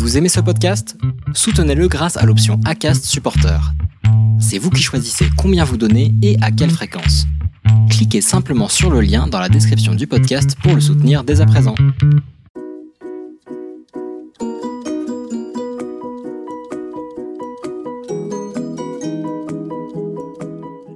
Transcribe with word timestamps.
Vous 0.00 0.16
aimez 0.16 0.30
ce 0.30 0.40
podcast? 0.40 0.96
Soutenez-le 1.34 1.86
grâce 1.86 2.16
à 2.16 2.24
l'option 2.24 2.58
ACAST 2.64 3.04
Supporter. 3.04 3.60
C'est 4.40 4.56
vous 4.56 4.70
qui 4.70 4.82
choisissez 4.82 5.26
combien 5.36 5.62
vous 5.62 5.76
donnez 5.76 6.14
et 6.22 6.38
à 6.40 6.50
quelle 6.50 6.70
fréquence. 6.70 7.26
Cliquez 7.90 8.22
simplement 8.22 8.68
sur 8.68 8.88
le 8.88 9.02
lien 9.02 9.26
dans 9.26 9.38
la 9.38 9.50
description 9.50 9.94
du 9.94 10.06
podcast 10.06 10.56
pour 10.62 10.74
le 10.74 10.80
soutenir 10.80 11.22
dès 11.22 11.42
à 11.42 11.46
présent. 11.46 11.74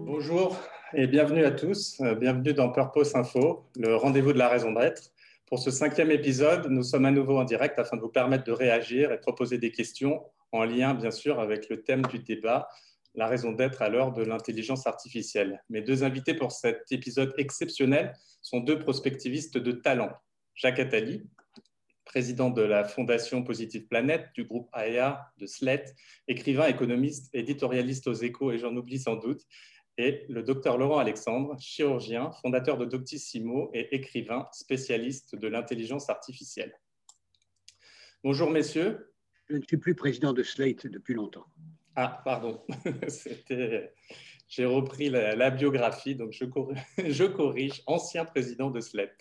Bonjour 0.07 0.57
et 0.95 1.07
bienvenue 1.07 1.45
à 1.45 1.51
tous. 1.51 2.01
Euh, 2.01 2.15
Bienvenue 2.15 2.55
dans 2.55 2.71
Purpose 2.71 3.15
Info, 3.15 3.67
le 3.79 3.97
rendez-vous 3.97 4.33
de 4.33 4.39
la 4.39 4.49
raison 4.49 4.73
d'être. 4.73 5.11
Pour 5.55 5.63
ce 5.63 5.71
cinquième 5.71 6.11
épisode, 6.11 6.67
nous 6.69 6.83
sommes 6.83 7.05
à 7.05 7.13
nouveau 7.13 7.39
en 7.39 7.45
direct 7.45 7.79
afin 7.79 7.97
de 7.97 8.03
vous 8.03 8.09
permettre 8.09 8.43
de 8.43 8.51
réagir 8.51 9.13
et 9.13 9.19
de 9.19 9.21
proposer 9.21 9.57
des 9.57 9.71
questions 9.71 10.21
en 10.51 10.65
lien, 10.65 10.95
bien 10.95 11.13
sûr, 11.13 11.39
avec 11.39 11.69
le 11.69 11.85
thème 11.85 12.03
du 12.03 12.19
débat, 12.19 12.67
la 13.15 13.29
raison 13.29 13.53
d'être 13.53 13.81
à 13.81 13.89
l'heure 13.89 14.13
de 14.13 14.25
l'intelligence 14.25 14.89
artificielle. 14.89 15.63
Mes 15.71 15.81
deux 15.81 16.03
invités 16.03 16.35
pour 16.35 16.51
cet 16.51 16.91
épisode 16.91 17.33
exceptionnel 17.39 18.15
sont 18.43 18.59
deux 18.59 18.81
prospectivistes 18.81 19.57
de 19.57 19.71
talent. 19.71 20.11
Jacques 20.57 20.81
Attali, 20.81 21.23
président 22.05 22.51
de 22.51 22.63
la 22.63 22.83
Fondation 22.83 23.45
Positive 23.45 23.87
Planète, 23.87 24.31
du 24.35 24.47
groupe 24.47 24.69
AEA, 24.75 25.21
de 25.39 25.47
SLET, 25.47 25.85
écrivain, 26.27 26.67
économiste, 26.67 27.33
éditorialiste 27.33 28.09
aux 28.09 28.15
échos, 28.15 28.51
et 28.51 28.59
j'en 28.59 28.75
oublie 28.75 28.99
sans 28.99 29.15
doute, 29.15 29.43
et 29.97 30.25
le 30.29 30.43
docteur 30.43 30.77
Laurent 30.79 30.99
Alexandre, 30.99 31.57
chirurgien, 31.61 32.33
fondateur 32.43 32.79
de 32.79 32.85
Doctissimo 32.85 33.71
et 33.75 33.95
écrivain 33.95 34.49
spécialiste 34.53 35.37
de 35.37 35.49
l'intelligence 35.49 36.11
artificielle. 36.11 36.75
Bonjour 38.23 38.51
messieurs. 38.51 39.13
Je 39.49 39.57
ne 39.57 39.63
suis 39.63 39.77
plus 39.77 39.95
président 39.95 40.33
de 40.33 40.43
Slate 40.43 40.87
depuis 40.87 41.15
longtemps. 41.15 41.45
Ah, 41.97 42.23
pardon. 42.25 42.61
J'ai 44.49 44.65
repris 44.65 45.11
la, 45.11 45.37
la, 45.37 45.51
biographie, 45.51 46.15
donc 46.15 46.33
je, 46.33 46.45
cor... 46.45 46.73
je, 46.99 47.25
corrige, 47.25 47.83
ancien 47.87 48.25
président 48.25 48.71
de 48.71 48.81
Slate. 48.81 49.17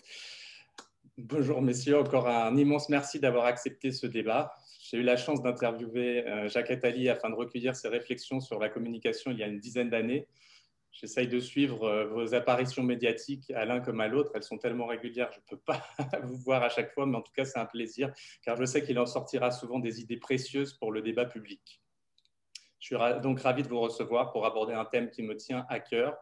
Bonjour 1.16 1.62
messieurs, 1.62 1.98
encore 1.98 2.28
un 2.28 2.56
immense 2.56 2.88
merci 2.88 3.20
d'avoir 3.20 3.44
accepté 3.44 3.92
ce 3.92 4.06
débat. 4.06 4.52
J'ai 4.80 4.98
eu 4.98 5.02
la 5.02 5.16
chance 5.16 5.42
d'interviewer 5.42 6.26
euh, 6.26 6.48
Jacques 6.48 6.70
Attali 6.70 7.08
afin 7.08 7.30
de 7.30 7.36
recueillir 7.36 7.76
ses 7.76 7.88
réflexions 7.88 8.40
sur 8.40 8.58
la 8.58 8.68
communication 8.68 9.30
il 9.30 9.38
y 9.38 9.42
a 9.42 9.46
une 9.46 9.60
dizaine 9.60 9.90
d'années. 9.90 10.26
J'essaye 10.94 11.26
de 11.26 11.40
suivre 11.40 11.84
euh, 11.84 12.06
vos 12.06 12.34
apparitions 12.34 12.84
médiatiques 12.84 13.50
à 13.50 13.64
l'un 13.64 13.80
comme 13.80 14.00
à 14.00 14.06
l'autre. 14.06 14.30
Elles 14.36 14.44
sont 14.44 14.58
tellement 14.58 14.86
régulières, 14.86 15.28
je 15.32 15.38
ne 15.38 15.44
peux 15.44 15.62
pas 15.62 15.84
vous 16.22 16.36
voir 16.38 16.62
à 16.62 16.68
chaque 16.68 16.92
fois, 16.92 17.04
mais 17.04 17.16
en 17.16 17.20
tout 17.20 17.32
cas, 17.32 17.44
c'est 17.44 17.58
un 17.58 17.66
plaisir, 17.66 18.12
car 18.42 18.56
je 18.56 18.64
sais 18.64 18.84
qu'il 18.84 18.98
en 19.00 19.06
sortira 19.06 19.50
souvent 19.50 19.80
des 19.80 20.00
idées 20.00 20.18
précieuses 20.18 20.74
pour 20.74 20.92
le 20.92 21.02
débat 21.02 21.24
public. 21.24 21.82
Je 22.78 22.86
suis 22.86 23.20
donc 23.22 23.40
ravi 23.40 23.64
de 23.64 23.68
vous 23.68 23.80
recevoir 23.80 24.30
pour 24.30 24.46
aborder 24.46 24.72
un 24.72 24.84
thème 24.84 25.10
qui 25.10 25.22
me 25.22 25.36
tient 25.36 25.66
à 25.68 25.80
cœur, 25.80 26.16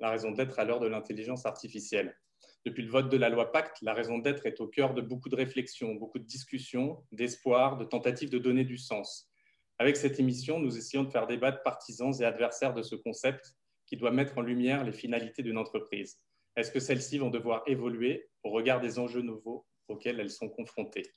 la 0.00 0.10
raison 0.10 0.32
d'être 0.32 0.58
à 0.58 0.64
l'heure 0.64 0.80
de 0.80 0.88
l'intelligence 0.88 1.46
artificielle. 1.46 2.18
Depuis 2.64 2.82
le 2.82 2.90
vote 2.90 3.08
de 3.08 3.16
la 3.16 3.28
loi 3.28 3.52
Pacte, 3.52 3.76
la 3.82 3.94
raison 3.94 4.18
d'être 4.18 4.44
est 4.44 4.60
au 4.60 4.66
cœur 4.66 4.92
de 4.92 5.02
beaucoup 5.02 5.28
de 5.28 5.36
réflexions, 5.36 5.94
beaucoup 5.94 6.18
de 6.18 6.24
discussions, 6.24 7.04
d'espoirs, 7.12 7.76
de 7.76 7.84
tentatives 7.84 8.30
de 8.30 8.38
donner 8.38 8.64
du 8.64 8.76
sens. 8.76 9.30
Avec 9.78 9.96
cette 9.96 10.18
émission, 10.18 10.58
nous 10.58 10.76
essayons 10.76 11.04
de 11.04 11.10
faire 11.10 11.28
débattre 11.28 11.62
partisans 11.62 12.12
et 12.18 12.24
adversaires 12.24 12.74
de 12.74 12.82
ce 12.82 12.96
concept 12.96 13.54
qui 13.86 13.96
doit 13.96 14.10
mettre 14.10 14.38
en 14.38 14.42
lumière 14.42 14.84
les 14.84 14.92
finalités 14.92 15.42
d'une 15.42 15.58
entreprise. 15.58 16.20
Est-ce 16.56 16.70
que 16.70 16.80
celles-ci 16.80 17.18
vont 17.18 17.30
devoir 17.30 17.62
évoluer 17.66 18.28
au 18.42 18.50
regard 18.50 18.80
des 18.80 18.98
enjeux 18.98 19.22
nouveaux 19.22 19.66
auxquels 19.88 20.20
elles 20.20 20.30
sont 20.30 20.48
confrontées? 20.48 21.10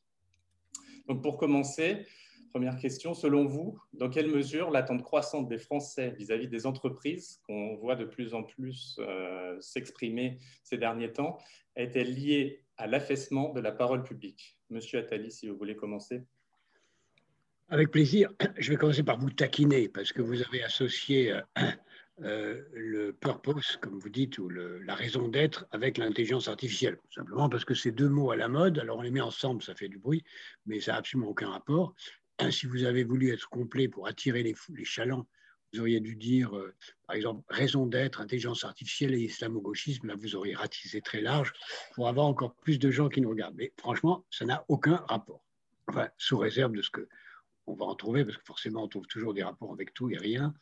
Donc 1.07 1.23
pour 1.23 1.37
commencer, 1.37 2.05
première 2.51 2.77
question, 2.77 3.13
selon 3.13 3.45
vous, 3.45 3.79
dans 3.93 4.09
quelle 4.09 4.29
mesure 4.29 4.69
l'attente 4.69 5.01
croissante 5.01 5.47
des 5.47 5.57
Français 5.57 6.11
vis-à-vis 6.17 6.45
-vis 6.45 6.49
des 6.49 6.65
entreprises, 6.65 7.41
qu'on 7.43 7.75
voit 7.77 7.95
de 7.95 8.05
plus 8.05 8.33
en 8.33 8.43
plus 8.43 8.97
euh, 8.99 9.59
s'exprimer 9.61 10.37
ces 10.63 10.77
derniers 10.77 11.13
temps, 11.13 11.37
est-elle 11.75 12.13
liée 12.13 12.63
à 12.77 12.87
l'affaissement 12.87 13.53
de 13.53 13.61
la 13.61 13.71
parole 13.71 14.03
publique? 14.03 14.59
Monsieur 14.69 14.99
Attali, 14.99 15.31
si 15.31 15.47
vous 15.47 15.57
voulez 15.57 15.75
commencer. 15.75 16.23
Avec 17.69 17.91
plaisir. 17.91 18.31
Je 18.57 18.71
vais 18.71 18.77
commencer 18.77 19.03
par 19.03 19.19
vous 19.19 19.29
taquiner 19.29 19.89
parce 19.89 20.11
que 20.11 20.21
vous 20.21 20.41
avez 20.41 20.63
associé 20.63 21.39
euh, 22.23 22.61
le 22.73 23.13
purpose, 23.13 23.77
comme 23.81 23.97
vous 23.97 24.09
dites, 24.09 24.37
ou 24.37 24.49
la 24.49 24.95
raison 24.95 25.27
d'être 25.27 25.67
avec 25.71 25.97
l'intelligence 25.97 26.47
artificielle. 26.47 26.97
Simplement 27.13 27.49
parce 27.49 27.65
que 27.65 27.73
c'est 27.73 27.91
deux 27.91 28.09
mots 28.09 28.31
à 28.31 28.35
la 28.35 28.47
mode, 28.47 28.79
alors 28.79 28.97
on 28.97 29.01
les 29.01 29.11
met 29.11 29.21
ensemble, 29.21 29.63
ça 29.63 29.75
fait 29.75 29.87
du 29.87 29.97
bruit, 29.97 30.23
mais 30.65 30.79
ça 30.79 30.93
n'a 30.93 30.97
absolument 30.97 31.29
aucun 31.29 31.49
rapport. 31.49 31.93
Si 32.51 32.67
vous 32.67 32.85
avez 32.85 33.03
voulu 33.03 33.33
être 33.33 33.49
complet 33.49 33.89
pour 33.89 34.07
attirer 34.07 34.43
les, 34.43 34.55
les 34.69 34.85
chalands, 34.85 35.27
vous 35.73 35.81
auriez 35.81 35.99
dû 35.99 36.15
dire, 36.15 36.55
euh, 36.57 36.73
par 37.05 37.15
exemple, 37.15 37.43
raison 37.49 37.85
d'être, 37.85 38.21
intelligence 38.21 38.63
artificielle 38.63 39.13
et 39.13 39.19
islamo-gauchisme. 39.19 40.07
Là, 40.07 40.15
vous 40.17 40.35
auriez 40.35 40.55
ratissé 40.55 41.01
très 41.01 41.21
large 41.21 41.53
pour 41.93 42.07
avoir 42.07 42.25
encore 42.25 42.55
plus 42.55 42.79
de 42.79 42.89
gens 42.89 43.09
qui 43.09 43.21
nous 43.21 43.29
regardent. 43.29 43.55
Mais 43.55 43.73
franchement, 43.77 44.25
ça 44.31 44.45
n'a 44.45 44.65
aucun 44.67 45.03
rapport. 45.07 45.43
Enfin, 45.87 46.09
sous 46.17 46.37
réserve 46.37 46.71
de 46.73 46.81
ce 46.81 46.89
que 46.89 47.07
on 47.67 47.75
va 47.75 47.85
en 47.85 47.95
trouver, 47.95 48.25
parce 48.25 48.37
que 48.37 48.45
forcément, 48.45 48.83
on 48.83 48.87
trouve 48.87 49.05
toujours 49.05 49.33
des 49.33 49.43
rapports 49.43 49.71
avec 49.71 49.93
tout 49.93 50.09
et 50.09 50.17
rien. 50.17 50.53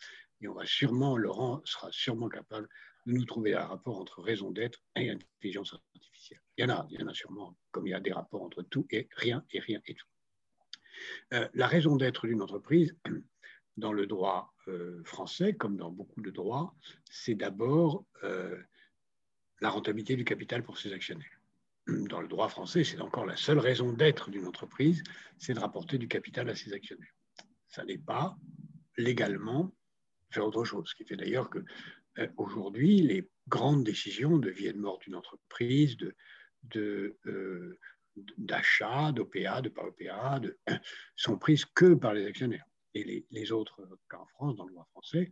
Et 0.42 0.48
on 0.48 0.54
va 0.54 0.66
sûrement, 0.66 1.18
Laurent 1.18 1.62
sera 1.66 1.90
sûrement 1.92 2.30
capable 2.30 2.68
de 3.06 3.14
nous 3.14 3.26
trouver 3.26 3.56
un 3.56 3.66
rapport 3.66 4.00
entre 4.00 4.22
raison 4.22 4.52
d'être 4.52 4.84
et 4.96 5.10
intelligence 5.10 5.74
artificielle. 5.74 6.42
Il 6.58 6.62
y 6.62 6.66
en 6.66 6.70
a, 6.70 6.88
il 6.92 7.00
y 7.00 7.04
en 7.04 7.08
a 7.08 7.14
sûrement, 7.14 7.58
comme 7.72 7.88
il 7.88 7.92
y 7.92 7.94
a 7.96 8.00
des 8.00 8.12
rapports 8.12 8.44
entre 8.44 8.62
tout 8.64 8.86
et 8.92 9.08
rien 9.16 9.44
et 9.52 9.60
rien 9.60 9.80
et 9.86 9.96
tout. 9.96 10.08
Euh, 11.34 11.48
la 11.54 11.68
raison 11.68 11.96
d'être 11.96 12.28
d'une 12.28 12.42
entreprise, 12.42 12.96
dans 13.78 13.94
le 13.94 14.08
droit 14.08 14.54
euh, 14.68 15.04
français, 15.04 15.54
comme 15.54 15.78
dans 15.78 15.92
beaucoup 15.92 16.22
de 16.22 16.32
droits, 16.32 16.76
c'est 17.10 17.36
d'abord 17.36 18.06
euh, 18.24 18.62
la 19.62 19.70
rentabilité 19.70 20.16
du 20.16 20.26
capital 20.26 20.64
pour 20.64 20.78
ses 20.78 20.94
actionnaires. 20.94 21.40
Dans 22.10 22.22
le 22.22 22.28
droit 22.28 22.50
français, 22.50 22.84
c'est 22.84 23.00
encore 23.00 23.26
la 23.26 23.38
seule 23.38 23.60
raison 23.60 23.94
d'être 23.94 24.30
d'une 24.30 24.46
entreprise, 24.46 25.04
c'est 25.38 25.54
de 25.54 25.60
rapporter 25.60 25.98
du 25.98 26.08
capital 26.08 26.50
à 26.50 26.56
ses 26.56 26.74
actionnaires. 26.74 27.14
Ça 27.68 27.86
n'est 27.86 27.98
pas 27.98 28.36
légalement 28.98 29.74
faire 30.32 30.46
autre 30.46 30.64
chose. 30.64 30.90
Ce 30.90 30.96
qui 30.96 31.06
fait 31.06 31.16
d'ailleurs 31.16 31.50
que 31.50 31.60
euh, 32.20 32.28
aujourd'hui, 32.38 33.02
les 33.02 33.30
grandes 33.48 33.84
décisions 33.84 34.38
de 34.38 34.50
vie 34.50 34.68
et 34.68 34.74
de 34.74 34.80
mort 34.80 35.00
d'une 35.00 35.16
entreprise, 35.16 35.98
de, 35.98 36.16
de, 36.64 37.18
euh, 37.26 37.80
d'achat, 38.38 39.12
d'OPA, 39.12 39.62
de 39.62 39.70
pas 39.70 39.86
OPA, 39.86 40.42
sont 41.16 41.38
prises 41.38 41.66
que 41.66 41.94
par 41.94 42.14
les 42.14 42.26
actionnaires. 42.26 42.66
Et 42.94 43.04
les, 43.04 43.26
les 43.30 43.52
autres, 43.52 43.88
en 44.14 44.26
France, 44.26 44.56
dans 44.56 44.66
le 44.66 44.72
droit 44.72 44.88
français, 44.92 45.30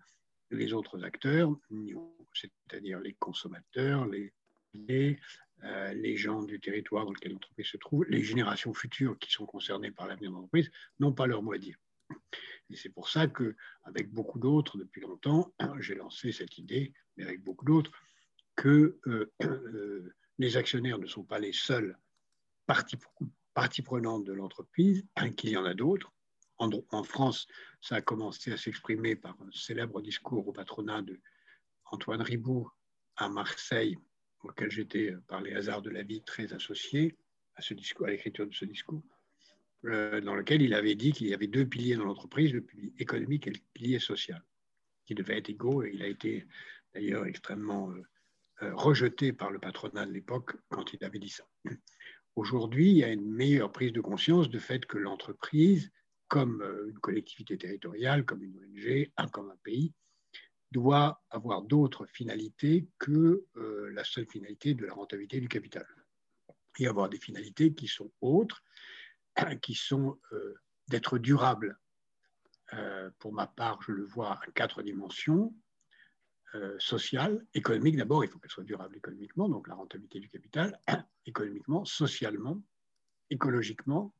les 0.51 0.73
autres 0.73 1.03
acteurs, 1.03 1.51
c'est-à-dire 2.33 2.99
les 2.99 3.13
consommateurs, 3.13 4.05
les, 4.05 4.31
euh, 5.63 5.93
les 5.93 6.17
gens 6.17 6.43
du 6.43 6.59
territoire 6.59 7.05
dans 7.05 7.11
lequel 7.11 7.31
l'entreprise 7.31 7.67
se 7.67 7.77
trouve, 7.77 8.05
les 8.07 8.23
générations 8.23 8.73
futures 8.73 9.17
qui 9.17 9.31
sont 9.31 9.45
concernées 9.45 9.91
par 9.91 10.07
l'avenir 10.07 10.29
de 10.29 10.35
l'entreprise, 10.35 10.69
n'ont 10.99 11.13
pas 11.13 11.27
leur 11.27 11.41
mot 11.41 11.53
à 11.53 11.57
dire. 11.57 11.77
Et 12.69 12.75
c'est 12.75 12.89
pour 12.89 13.09
ça 13.09 13.27
qu'avec 13.27 14.11
beaucoup 14.11 14.39
d'autres, 14.39 14.77
depuis 14.77 15.01
longtemps, 15.01 15.53
j'ai 15.79 15.95
lancé 15.95 16.31
cette 16.31 16.57
idée, 16.57 16.93
mais 17.17 17.23
avec 17.23 17.43
beaucoup 17.43 17.65
d'autres, 17.65 17.91
que 18.55 18.99
euh, 19.07 19.31
euh, 19.43 20.13
les 20.37 20.57
actionnaires 20.57 20.97
ne 20.97 21.07
sont 21.07 21.23
pas 21.23 21.39
les 21.39 21.53
seuls 21.53 21.97
parties, 22.65 22.97
partie 23.53 23.81
prenantes 23.81 24.23
de 24.23 24.33
l'entreprise, 24.33 25.05
qu'il 25.37 25.51
y 25.51 25.57
en 25.57 25.65
a 25.65 25.73
d'autres. 25.73 26.11
En, 26.57 27.03
France, 27.03 27.47
ça 27.81 27.95
a 27.95 28.01
commencé 28.01 28.49
à 28.53 28.57
s'exprimer 28.57 29.17
par 29.17 29.35
un 29.41 29.51
célèbre 29.51 30.01
discours 30.01 30.47
au 30.47 30.53
patronat 30.53 31.01
de 31.01 31.19
Antoine 31.91 32.21
Riboud 32.21 32.67
à 33.17 33.27
Marseille, 33.27 33.97
auquel 34.41 34.71
j'étais, 34.71 35.13
par 35.27 35.41
les 35.41 35.53
hasards 35.53 35.81
de 35.81 35.89
la 35.89 36.03
vie, 36.03 36.23
très 36.23 36.53
associé 36.53 37.17
à, 37.55 37.61
l'écriture 38.07 38.47
de 38.47 38.53
ce 38.53 38.63
discours 38.63 39.03
dans 39.83 40.35
lequel 40.35 40.61
il 40.61 40.73
avait 40.73 40.95
dit 40.95 41.11
qu'il 41.11 41.27
y 41.27 41.33
avait 41.33 41.47
deux 41.47 41.65
piliers 41.65 41.95
dans 41.95 42.05
l'entreprise, 42.05 42.53
le 42.53 42.61
pilier 42.61 42.93
économique 42.97 43.47
et 43.47 43.51
le 43.51 43.59
pilier 43.73 43.99
social, 43.99 44.43
qui 45.05 45.13
devaient 45.13 45.37
être 45.37 45.49
égaux. 45.49 45.83
Et 45.83 45.91
il 45.93 46.01
a 46.01 46.07
été 46.07 46.47
d'ailleurs 46.93 47.25
extrêmement 47.25 47.91
euh, 47.91 48.03
euh, 48.63 48.75
rejeté 48.75 49.33
par 49.33 49.51
le 49.51 49.59
patronat 49.59 50.05
de 50.05 50.11
l'époque 50.11 50.55
quand 50.69 50.93
il 50.93 51.03
avait 51.03 51.19
dit 51.19 51.29
ça. 51.29 51.43
Aujourd'hui, 52.35 52.89
il 52.89 52.97
y 52.97 53.03
a 53.03 53.11
une 53.11 53.29
meilleure 53.29 53.71
prise 53.71 53.93
de 53.93 54.01
conscience 54.01 54.49
du 54.49 54.59
fait 54.59 54.85
que 54.85 54.97
l'entreprise, 54.97 55.91
comme 56.27 56.61
une 56.89 56.99
collectivité 56.99 57.57
territoriale, 57.57 58.25
comme 58.25 58.43
une 58.43 58.57
ONG, 58.57 59.09
comme 59.31 59.51
un 59.51 59.57
pays, 59.63 59.93
doit 60.71 61.23
avoir 61.29 61.61
d'autres 61.61 62.05
finalités 62.07 62.89
que 62.97 63.45
la 63.55 64.03
seule 64.03 64.25
finalité 64.25 64.73
de 64.73 64.85
la 64.85 64.93
rentabilité 64.93 65.39
du 65.39 65.47
capital. 65.47 65.85
Et 66.77 66.87
avoir 66.87 67.07
des 67.07 67.19
finalités 67.19 67.73
qui 67.73 67.87
sont 67.87 68.11
autres 68.19 68.65
qui 69.61 69.75
sont 69.75 70.19
euh, 70.31 70.55
d'être 70.87 71.17
durables. 71.17 71.79
Euh, 72.73 73.09
pour 73.19 73.33
ma 73.33 73.47
part, 73.47 73.81
je 73.83 73.91
le 73.91 74.03
vois 74.03 74.33
à 74.33 74.51
quatre 74.53 74.81
dimensions. 74.81 75.53
Euh, 76.55 76.75
sociale, 76.79 77.45
économique 77.53 77.97
d'abord, 77.97 78.23
il 78.23 78.29
faut 78.29 78.39
qu'elle 78.39 78.51
soit 78.51 78.63
durable 78.63 78.95
économiquement, 78.95 79.49
donc 79.49 79.67
la 79.67 79.75
rentabilité 79.75 80.19
du 80.19 80.29
capital, 80.29 80.79
économiquement, 81.25 81.83
socialement, 81.83 82.61
écologiquement 83.29 84.13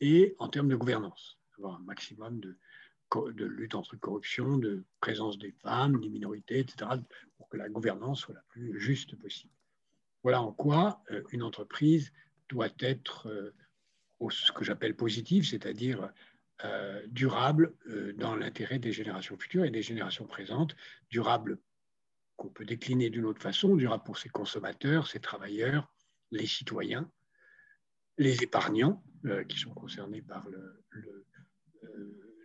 et 0.00 0.34
en 0.38 0.48
termes 0.48 0.68
de 0.68 0.74
gouvernance, 0.74 1.38
avoir 1.56 1.76
un 1.76 1.84
maximum 1.84 2.40
de, 2.40 2.58
de 3.14 3.44
lutte 3.44 3.76
entre 3.76 3.96
corruption, 3.96 4.58
de 4.58 4.84
présence 5.00 5.38
des 5.38 5.52
femmes, 5.52 6.00
des 6.00 6.08
minorités, 6.08 6.60
etc., 6.60 6.90
pour 7.36 7.48
que 7.48 7.56
la 7.56 7.68
gouvernance 7.68 8.20
soit 8.20 8.34
la 8.34 8.44
plus 8.48 8.80
juste 8.80 9.14
possible. 9.16 9.52
Voilà 10.24 10.42
en 10.42 10.52
quoi 10.52 11.04
euh, 11.12 11.22
une 11.30 11.44
entreprise 11.44 12.12
doit 12.48 12.70
être 12.80 13.28
euh, 14.20 14.30
ce 14.30 14.52
que 14.52 14.64
j'appelle 14.64 14.94
positive, 14.94 15.46
c'est-à-dire 15.46 16.10
euh, 16.64 17.02
durable 17.08 17.74
dans 18.16 18.34
l'intérêt 18.34 18.78
des 18.78 18.92
générations 18.92 19.38
futures 19.38 19.64
et 19.64 19.70
des 19.70 19.82
générations 19.82 20.26
présentes, 20.26 20.74
durable 21.10 21.58
qu'on 22.36 22.48
peut 22.48 22.64
décliner 22.64 23.10
d'une 23.10 23.24
autre 23.26 23.42
façon, 23.42 23.76
durable 23.76 24.04
pour 24.04 24.18
ses 24.18 24.28
consommateurs, 24.28 25.06
ses 25.06 25.20
travailleurs, 25.20 25.92
les 26.30 26.46
citoyens, 26.46 27.10
les 28.16 28.42
épargnants 28.42 29.02
qui 29.48 29.58
sont 29.58 29.74
concernés 29.74 30.22
par 30.22 30.46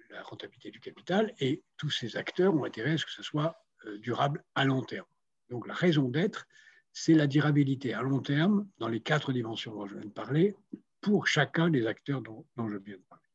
la 0.10 0.24
rentabilité 0.24 0.72
du 0.72 0.80
capital, 0.80 1.34
et 1.40 1.64
tous 1.78 1.90
ces 1.90 2.18
acteurs 2.18 2.56
ont 2.56 2.64
intérêt 2.64 2.94
à 2.94 2.98
ce 2.98 3.06
que 3.06 3.12
ce 3.12 3.24
soit 3.24 3.64
durable 4.00 4.44
à 4.56 4.66
long 4.66 4.82
terme. 4.82 5.06
Donc 5.50 5.68
la 5.68 5.74
raison 5.74 6.10
d'être, 6.10 6.48
c'est 6.94 7.14
la 7.14 7.28
durabilité. 7.28 7.94
À 7.94 8.02
long 8.02 8.22
terme 8.22 8.68
dans 8.78 8.88
les 8.88 9.02
quatre 9.02 9.34
dimensions 9.34 9.74
dont 9.74 9.88
je 9.88 9.96
viens 9.96 10.06
de 10.06 10.12
parler 10.12 10.56
pour 11.04 11.28
chacun 11.28 11.70
des 11.70 11.86
acteurs 11.86 12.22
dont, 12.22 12.46
je 12.58 12.78
viens 12.78 12.96
de 12.96 13.04
parler. 13.10 13.30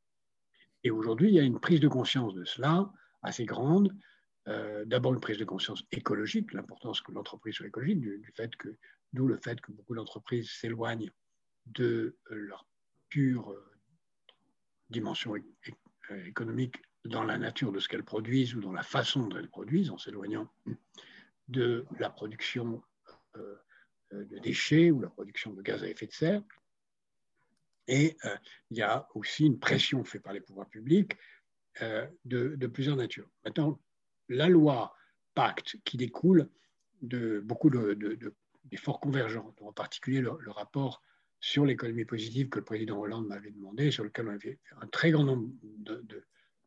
Et 0.83 0.91
aujourd'hui, 0.91 1.29
il 1.29 1.35
y 1.35 1.39
a 1.39 1.43
une 1.43 1.61
prise 1.61 1.81
de 1.81 1.89
conscience 1.89 2.35
de 2.35 2.45
cela 2.45 2.91
assez 3.23 3.45
grande. 3.45 3.95
Euh, 4.49 4.85
d'abord 4.87 5.13
une 5.13 5.21
prise 5.21 5.37
de 5.37 5.45
conscience 5.45 5.85
écologique, 5.93 6.55
l'importance 6.55 7.03
que 7.03 7.13
l'entreprise 7.13 7.55
soit 7.55 7.67
écologique, 7.67 8.01
du, 8.01 8.33
fait 8.35 8.57
que, 8.57 8.75
d'où 9.13 9.27
le 9.27 9.37
fait 9.37 9.61
que 9.61 9.71
beaucoup 9.71 9.95
d'entreprises 9.95 10.51
s'éloignent 10.51 11.11
de 11.67 12.17
leur 12.31 12.67
pure 13.11 13.53
euh, 13.53 13.71
dimension 14.89 15.35
euh, 15.35 16.25
économique 16.25 16.77
dans 17.05 17.23
la 17.23 17.37
nature 17.37 17.71
de 17.71 17.81
ce 17.81 17.89
qu'elles 17.89 18.05
produisent 18.05 18.55
ou 18.55 18.61
dans 18.61 18.73
la 18.73 18.83
façon 18.83 19.27
dont 19.27 19.37
elles 19.37 19.51
produisent, 19.51 19.91
en 19.91 19.99
s'éloignant 19.99 20.51
de 21.49 21.87
la 21.99 22.11
production 22.11 22.83
de 24.11 24.39
déchets 24.41 24.91
ou 24.91 25.01
la 25.01 25.09
production 25.09 25.53
de 25.53 25.63
gaz 25.63 25.83
à 25.85 25.89
effet 25.89 26.07
de 26.07 26.13
serre. 26.13 26.43
Et 27.89 28.17
euh, 28.25 28.37
il 28.71 28.77
y 28.77 28.83
a 28.83 29.09
aussi 29.15 29.47
une 29.47 29.59
pression 29.59 30.05
faite 30.05 30.23
par 30.23 30.33
les 30.33 30.41
pouvoirs 30.41 30.69
publics 30.69 31.17
euh, 31.83 32.07
de, 32.25 32.67
plusieurs 32.67 32.97
natures. 32.97 33.29
Maintenant, 33.45 33.81
la 34.29 34.49
loi 34.49 34.95
Pacte, 35.35 35.77
qui 35.85 35.97
découle 35.97 36.51
de 37.01 37.41
beaucoup 37.41 37.71
d'efforts 37.71 38.99
de, 38.99 39.01
convergents, 39.01 39.55
en 39.61 39.73
particulier 39.73 40.21
le, 40.21 40.51
rapport 40.51 41.03
sur 41.41 41.65
l'économie 41.65 42.05
positive 42.05 42.49
que 42.49 42.59
le 42.59 42.65
président 42.65 42.99
Hollande 42.99 43.27
m'avait 43.27 43.53
demandé, 43.53 43.91
sur 43.91 44.05
lequel 44.05 44.29
on 44.29 44.33
avait 44.33 44.59
un 44.81 44.87
très 44.89 45.13
grand 45.13 45.25
nombre 45.25 45.49
de, 45.63 46.05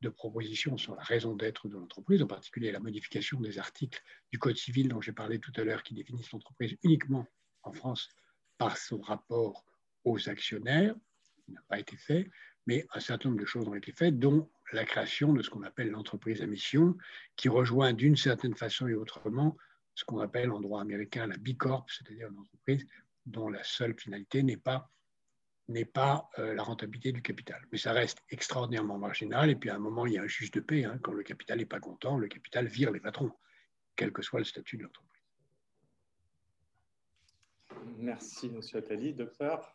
de 0.01 0.09
propositions 0.09 0.77
sur 0.77 0.95
la 0.95 1.03
raison 1.03 1.35
d'être 1.35 1.67
de 1.67 1.75
l'entreprise, 1.75 2.21
en 2.23 2.27
particulier 2.27 2.71
la 2.71 2.79
modification 2.79 3.39
des 3.39 3.59
articles 3.59 4.01
du 4.31 4.39
Code 4.39 4.57
civil 4.57 4.87
dont 4.87 5.01
j'ai 5.01 5.11
parlé 5.11 5.39
tout 5.39 5.51
à 5.55 5.63
l'heure, 5.63 5.83
qui 5.83 5.93
définissent 5.93 6.31
l'entreprise 6.31 6.75
uniquement 6.83 7.27
en 7.63 7.71
France 7.71 8.09
par 8.57 8.77
son 8.77 8.99
rapport 9.01 9.65
aux 10.03 10.29
actionnaires, 10.29 10.95
qui 11.41 11.51
n'a 11.51 11.61
pas 11.67 11.79
été 11.79 11.97
fait, 11.97 12.29
mais 12.67 12.85
un 12.93 12.99
certain 12.99 13.29
nombre 13.29 13.41
de 13.41 13.45
choses 13.45 13.67
ont 13.67 13.75
été 13.75 13.91
faites, 13.91 14.19
dont 14.19 14.49
la 14.71 14.85
création 14.85 15.33
de 15.33 15.41
ce 15.41 15.49
qu'on 15.49 15.63
appelle 15.63 15.89
l'entreprise 15.89 16.41
à 16.41 16.47
mission, 16.47 16.97
qui 17.35 17.49
rejoint 17.49 17.93
d'une 17.93 18.15
certaine 18.15 18.55
façon 18.55 18.87
et 18.87 18.93
autrement 18.93 19.57
ce 19.95 20.05
qu'on 20.05 20.19
appelle 20.19 20.51
en 20.51 20.61
droit 20.61 20.81
américain 20.81 21.27
la 21.27 21.37
B 21.37 21.57
Corp, 21.57 21.89
c'est-à-dire 21.89 22.29
une 22.29 22.39
entreprise 22.39 22.85
dont 23.25 23.49
la 23.49 23.63
seule 23.63 23.97
finalité 23.99 24.43
n'est 24.43 24.57
pas 24.57 24.89
n'est 25.67 25.85
pas 25.85 26.29
euh, 26.37 26.53
la 26.53 26.63
rentabilité 26.63 27.13
du 27.13 27.21
capital. 27.21 27.61
Mais 27.71 27.77
ça 27.77 27.93
reste 27.93 28.21
extraordinairement 28.29 28.97
marginal. 28.97 29.49
Et 29.49 29.55
puis 29.55 29.69
à 29.69 29.75
un 29.75 29.79
moment, 29.79 30.05
il 30.05 30.13
y 30.13 30.17
a 30.17 30.21
un 30.21 30.27
juge 30.27 30.51
de 30.51 30.59
paix. 30.59 30.83
Hein. 30.83 30.99
Quand 31.01 31.13
le 31.13 31.23
capital 31.23 31.59
n'est 31.59 31.65
pas 31.65 31.79
content, 31.79 32.17
le 32.17 32.27
capital 32.27 32.67
vire 32.67 32.91
les 32.91 32.99
patrons, 32.99 33.31
quel 33.95 34.11
que 34.11 34.21
soit 34.21 34.39
le 34.39 34.45
statut 34.45 34.75
de 34.75 34.83
l'entreprise. 34.83 35.21
Merci, 37.97 38.49
Monsieur 38.49 38.79
Attali. 38.79 39.13
Docteur 39.13 39.73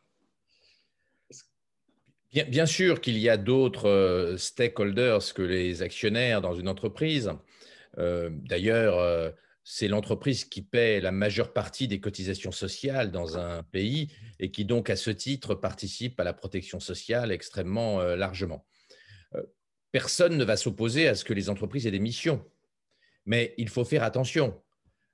Bien, 2.33 2.67
sûr 2.67 3.01
qu'il 3.01 3.19
y 3.19 3.29
a 3.29 3.37
d'autres 3.37 3.89
euh, 3.89 4.37
stakeholders 4.37 5.33
que 5.35 5.43
les 5.43 5.83
actionnaires 5.83 6.41
dans 6.41 6.55
une 6.55 6.69
entreprise. 6.69 7.33
Euh, 7.99 8.31
d'ailleurs, 8.31 9.33
c'est 9.69 9.89
l'entreprise 9.89 10.45
qui 10.45 10.63
paie 10.63 11.01
la 11.01 11.11
majeure 11.11 11.53
partie 11.53 11.89
des 11.89 11.99
cotisations 11.99 12.53
sociales 12.53 13.11
dans 13.11 13.37
un 13.37 13.65
pays 13.65 14.13
et 14.39 14.53
qui 14.53 14.65
donc, 14.65 14.91
à 14.91 14.95
ce 14.95 15.11
titre, 15.11 15.57
participe 15.57 16.21
à 16.21 16.25
la 16.25 16.33
protection 16.33 16.79
sociale 16.79 17.33
extrêmement 17.33 18.01
euh, 18.01 18.15
largement. 18.15 18.65
Euh, 19.35 19.43
personne 19.91 20.37
ne 20.37 20.45
va 20.45 20.57
s'opposer 20.57 21.09
à 21.09 21.17
ce 21.17 21.25
que 21.25 21.33
les 21.33 21.51
entreprises 21.51 21.85
aient 21.85 21.91
des 21.91 21.99
missions, 21.99 22.45
mais 23.25 23.55
il 23.59 23.69
faut 23.69 23.85
faire 23.85 24.05
attention. 24.05 24.63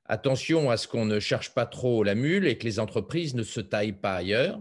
Attention 0.04 0.70
à 0.70 0.76
ce 0.76 0.86
qu'on 0.86 1.06
ne 1.06 1.18
cherche 1.18 1.54
pas 1.54 1.64
trop 1.64 2.04
la 2.04 2.14
mule 2.14 2.46
et 2.46 2.58
que 2.58 2.64
les 2.64 2.78
entreprises 2.78 3.34
ne 3.34 3.44
se 3.44 3.60
taillent 3.60 3.98
pas 3.98 4.16
ailleurs. 4.16 4.60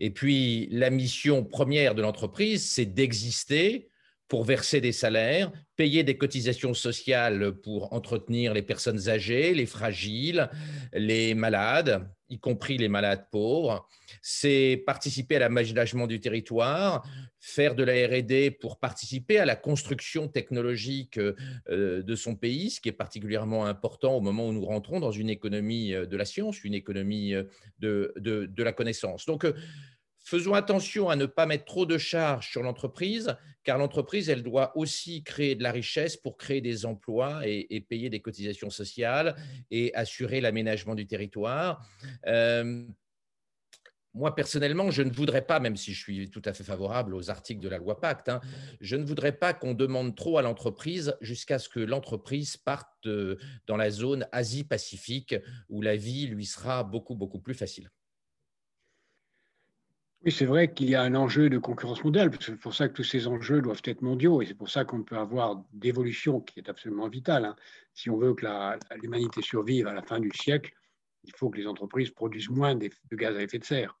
Et 0.00 0.10
puis, 0.10 0.66
la 0.70 0.90
mission 0.90 1.44
première 1.44 1.94
de 1.94 2.02
l'entreprise, 2.02 2.66
c'est 2.66 2.86
d'exister 2.86 3.89
pour 4.30 4.44
verser 4.44 4.80
des 4.80 4.92
salaires, 4.92 5.50
payer 5.74 6.04
des 6.04 6.16
cotisations 6.16 6.72
sociales 6.72 7.52
pour 7.52 7.92
entretenir 7.92 8.54
les 8.54 8.62
personnes 8.62 9.08
âgées, 9.08 9.52
les 9.54 9.66
fragiles, 9.66 10.48
les 10.92 11.34
malades, 11.34 12.08
y 12.28 12.38
compris 12.38 12.78
les 12.78 12.88
malades 12.88 13.26
pauvres. 13.32 13.88
C'est 14.22 14.84
participer 14.86 15.34
à 15.34 15.40
l'aménagement 15.40 16.06
du 16.06 16.20
territoire, 16.20 17.04
faire 17.40 17.74
de 17.74 17.82
la 17.82 18.06
RD 18.06 18.56
pour 18.60 18.78
participer 18.78 19.38
à 19.38 19.44
la 19.44 19.56
construction 19.56 20.28
technologique 20.28 21.18
euh, 21.18 22.02
de 22.02 22.14
son 22.14 22.36
pays, 22.36 22.70
ce 22.70 22.80
qui 22.80 22.88
est 22.88 22.92
particulièrement 22.92 23.66
important 23.66 24.14
au 24.14 24.20
moment 24.20 24.46
où 24.46 24.52
nous 24.52 24.64
rentrons 24.64 25.00
dans 25.00 25.10
une 25.10 25.28
économie 25.28 25.92
euh, 25.92 26.06
de 26.06 26.16
la 26.16 26.24
science, 26.24 26.62
une 26.62 26.74
économie 26.74 27.34
euh, 27.34 27.44
de, 27.80 28.12
de, 28.16 28.46
de 28.46 28.62
la 28.62 28.72
connaissance. 28.72 29.26
Donc, 29.26 29.44
Faisons 30.30 30.54
attention 30.54 31.08
à 31.08 31.16
ne 31.16 31.26
pas 31.26 31.44
mettre 31.44 31.64
trop 31.64 31.86
de 31.86 31.98
charges 31.98 32.52
sur 32.52 32.62
l'entreprise, 32.62 33.36
car 33.64 33.78
l'entreprise, 33.78 34.30
elle 34.30 34.44
doit 34.44 34.70
aussi 34.76 35.24
créer 35.24 35.56
de 35.56 35.64
la 35.64 35.72
richesse 35.72 36.16
pour 36.16 36.36
créer 36.36 36.60
des 36.60 36.86
emplois 36.86 37.40
et, 37.44 37.80
payer 37.80 38.10
des 38.10 38.20
cotisations 38.20 38.70
sociales 38.70 39.34
et 39.72 39.92
assurer 39.96 40.40
l'aménagement 40.40 40.94
du 40.94 41.04
territoire. 41.08 41.84
Euh, 42.28 42.86
moi, 44.14 44.36
personnellement, 44.36 44.92
je 44.92 45.02
ne 45.02 45.10
voudrais 45.10 45.44
pas, 45.44 45.58
même 45.58 45.74
si 45.76 45.92
je 45.92 46.00
suis 46.00 46.30
tout 46.30 46.42
à 46.44 46.52
fait 46.52 46.62
favorable 46.62 47.16
aux 47.16 47.28
articles 47.28 47.60
de 47.60 47.68
la 47.68 47.78
loi 47.78 48.00
Pacte, 48.00 48.28
hein, 48.28 48.40
je 48.80 48.94
ne 48.94 49.04
voudrais 49.04 49.32
pas 49.32 49.52
qu'on 49.52 49.74
demande 49.74 50.14
trop 50.14 50.38
à 50.38 50.42
l'entreprise 50.42 51.16
jusqu'à 51.20 51.58
ce 51.58 51.68
que 51.68 51.80
l'entreprise 51.80 52.56
parte 52.56 53.04
euh, 53.06 53.36
dans 53.66 53.76
la 53.76 53.90
zone 53.90 54.28
Asie-Pacifique, 54.30 55.34
où 55.68 55.82
la 55.82 55.96
vie 55.96 56.28
lui 56.28 56.46
sera 56.46 56.84
beaucoup, 56.84 57.16
beaucoup 57.16 57.40
plus 57.40 57.54
facile. 57.54 57.90
Oui, 60.22 60.32
c'est 60.32 60.44
vrai 60.44 60.70
qu'il 60.74 60.90
y 60.90 60.94
a 60.94 61.02
un 61.02 61.14
enjeu 61.14 61.48
de 61.48 61.56
concurrence 61.56 62.04
mondiale, 62.04 62.30
c'est 62.40 62.54
pour 62.56 62.74
ça 62.74 62.88
que 62.88 62.92
tous 62.92 63.04
ces 63.04 63.26
enjeux 63.26 63.62
doivent 63.62 63.80
être 63.84 64.02
mondiaux, 64.02 64.42
et 64.42 64.46
c'est 64.46 64.54
pour 64.54 64.68
ça 64.68 64.84
qu'on 64.84 65.02
peut 65.02 65.16
avoir 65.16 65.64
d'évolution 65.72 66.42
qui 66.42 66.60
est 66.60 66.68
absolument 66.68 67.08
vitale. 67.08 67.46
Hein. 67.46 67.56
Si 67.94 68.10
on 68.10 68.18
veut 68.18 68.34
que 68.34 68.46
l'humanité 68.96 69.40
survive 69.40 69.86
à 69.86 69.94
la 69.94 70.02
fin 70.02 70.20
du 70.20 70.30
siècle, 70.34 70.74
il 71.24 71.32
faut 71.34 71.48
que 71.48 71.56
les 71.56 71.66
entreprises 71.66 72.10
produisent 72.10 72.50
moins 72.50 72.74
de 72.74 72.90
gaz 73.12 73.34
à 73.34 73.42
effet 73.42 73.58
de 73.58 73.64
serre 73.64 73.98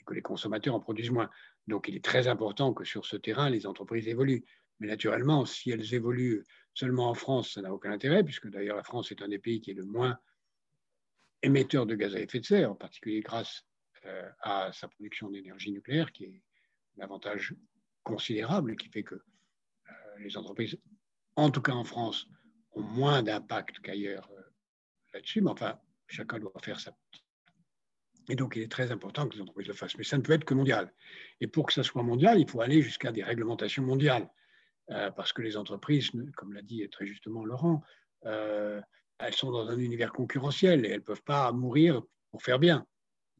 et 0.00 0.04
que 0.04 0.14
les 0.14 0.22
consommateurs 0.22 0.74
en 0.74 0.80
produisent 0.80 1.10
moins. 1.10 1.28
Donc 1.66 1.88
il 1.88 1.96
est 1.96 2.04
très 2.04 2.26
important 2.26 2.72
que 2.72 2.84
sur 2.84 3.04
ce 3.04 3.16
terrain, 3.16 3.50
les 3.50 3.66
entreprises 3.66 4.08
évoluent. 4.08 4.44
Mais 4.78 4.86
naturellement, 4.86 5.44
si 5.44 5.70
elles 5.70 5.92
évoluent 5.92 6.42
seulement 6.72 7.10
en 7.10 7.14
France, 7.14 7.52
ça 7.52 7.60
n'a 7.60 7.74
aucun 7.74 7.92
intérêt, 7.92 8.24
puisque 8.24 8.48
d'ailleurs 8.48 8.76
la 8.76 8.82
France 8.82 9.12
est 9.12 9.20
un 9.20 9.28
des 9.28 9.38
pays 9.38 9.60
qui 9.60 9.72
est 9.72 9.74
le 9.74 9.84
moins 9.84 10.18
émetteur 11.42 11.84
de 11.84 11.94
gaz 11.96 12.16
à 12.16 12.20
effet 12.20 12.40
de 12.40 12.46
serre, 12.46 12.72
en 12.72 12.76
particulier 12.76 13.20
grâce 13.20 13.66
à 14.40 14.72
sa 14.72 14.88
production 14.88 15.30
d'énergie 15.30 15.72
nucléaire, 15.72 16.12
qui 16.12 16.24
est 16.24 16.42
un 16.98 17.04
avantage 17.04 17.54
considérable, 18.02 18.76
qui 18.76 18.88
fait 18.88 19.02
que 19.02 19.14
euh, 19.14 19.92
les 20.18 20.36
entreprises, 20.36 20.78
en 21.36 21.50
tout 21.50 21.62
cas 21.62 21.72
en 21.72 21.84
France, 21.84 22.26
ont 22.72 22.82
moins 22.82 23.22
d'impact 23.22 23.80
qu'ailleurs 23.80 24.28
euh, 24.32 24.42
là-dessus, 25.14 25.40
mais 25.40 25.50
enfin, 25.50 25.78
chacun 26.06 26.38
doit 26.38 26.52
faire 26.62 26.80
sa 26.80 26.96
et 28.28 28.36
donc, 28.36 28.54
il 28.54 28.62
est 28.62 28.70
très 28.70 28.92
important 28.92 29.26
que 29.28 29.34
les 29.34 29.40
entreprises 29.40 29.66
le 29.66 29.74
fassent. 29.74 29.96
Mais 29.96 30.04
ça 30.04 30.16
ne 30.16 30.22
peut 30.22 30.32
être 30.32 30.44
que 30.44 30.54
mondial. 30.54 30.92
Et 31.40 31.48
pour 31.48 31.66
que 31.66 31.72
ça 31.72 31.82
soit 31.82 32.04
mondial, 32.04 32.38
il 32.38 32.48
faut 32.48 32.60
aller 32.60 32.80
jusqu'à 32.80 33.10
des 33.10 33.24
réglementations 33.24 33.82
mondiales. 33.82 34.30
parce 34.86 35.32
que 35.32 35.42
les 35.42 35.56
entreprises, 35.56 36.12
comme 36.36 36.52
l'a 36.52 36.62
dit 36.62 36.88
très 36.90 37.06
justement 37.06 37.44
Laurent, 37.44 37.82
elles 38.22 39.34
sont 39.34 39.50
dans 39.50 39.68
un 39.68 39.78
univers 39.78 40.12
concurrentiel 40.12 40.86
et 40.86 40.90
elles 40.90 41.00
ne 41.00 41.04
peuvent 41.04 41.24
pas 41.24 41.50
mourir 41.50 42.02
pour 42.30 42.42
faire 42.42 42.60
bien. 42.60 42.86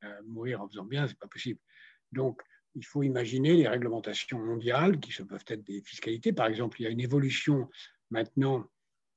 Euh, 0.05 0.23
mourir 0.27 0.63
en 0.63 0.69
faisant 0.69 0.85
bien, 0.85 1.07
ce 1.07 1.13
n'est 1.13 1.19
pas 1.19 1.29
possible. 1.29 1.61
Donc, 2.13 2.41
il 2.75 2.87
faut 2.87 3.03
imaginer 3.03 3.55
les 3.55 3.69
réglementations 3.69 4.39
mondiales 4.39 4.99
qui 4.99 5.13
se 5.13 5.23
peuvent 5.23 5.45
être 5.47 5.63
des 5.65 5.83
fiscalités. 5.83 6.33
Par 6.33 6.47
exemple, 6.47 6.81
il 6.81 6.85
y 6.85 6.87
a 6.87 6.91
une 6.91 7.01
évolution 7.01 7.69
maintenant 8.11 8.67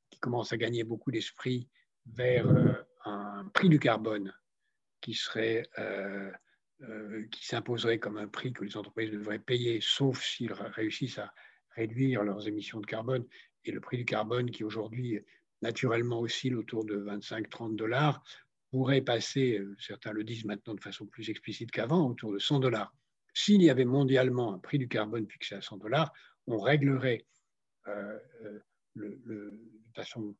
qui 0.09 0.19
commence 0.19 0.51
à 0.51 0.57
gagner 0.57 0.83
beaucoup 0.83 1.11
d'esprit 1.11 1.69
vers 2.05 2.47
euh, 2.47 2.73
un 3.05 3.49
prix 3.53 3.69
du 3.69 3.79
carbone 3.79 4.33
qui 4.99 5.13
serait 5.13 5.69
euh, 5.77 6.31
qui 7.31 7.45
s'imposerait 7.45 7.99
comme 7.99 8.17
un 8.17 8.27
prix 8.27 8.51
que 8.51 8.65
les 8.65 8.75
entreprises 8.75 9.11
devraient 9.11 9.39
payer, 9.39 9.79
sauf 9.81 10.21
s'ils 10.21 10.51
réussissent 10.51 11.19
à 11.19 11.33
réduire 11.75 12.23
leurs 12.23 12.45
émissions 12.47 12.81
de 12.81 12.85
carbone. 12.85 13.25
Et 13.63 13.71
le 13.71 13.79
prix 13.79 13.97
du 13.97 14.05
carbone, 14.05 14.51
qui 14.51 14.65
aujourd'hui 14.65 15.21
naturellement 15.61 16.19
oscille 16.19 16.55
autour 16.55 16.83
de 16.83 16.97
25-30 16.97 17.77
dollars, 17.77 18.21
pourrait 18.73 19.01
passer, 19.01 19.61
certains 19.77 20.13
le 20.13 20.23
disent 20.23 20.45
maintenant 20.45 20.73
de 20.73 20.81
façon 20.81 21.05
plus 21.05 21.29
explicite 21.29 21.69
qu'avant, 21.69 22.09
autour 22.09 22.33
de 22.33 22.39
100 22.39 22.59
dollars. 22.59 22.91
S'il 23.31 23.61
y 23.61 23.69
avait 23.69 23.85
mondialement 23.85 24.51
un 24.51 24.57
prix 24.57 24.79
du 24.79 24.87
carbone 24.87 25.29
fixé 25.29 25.53
à 25.53 25.61
100 25.61 25.77
dollars, 25.77 26.11
on 26.47 26.57
réglerait 26.59 27.27
euh, 27.87 28.17
le, 28.95 29.21
de 29.25 29.53
façon 29.95 30.35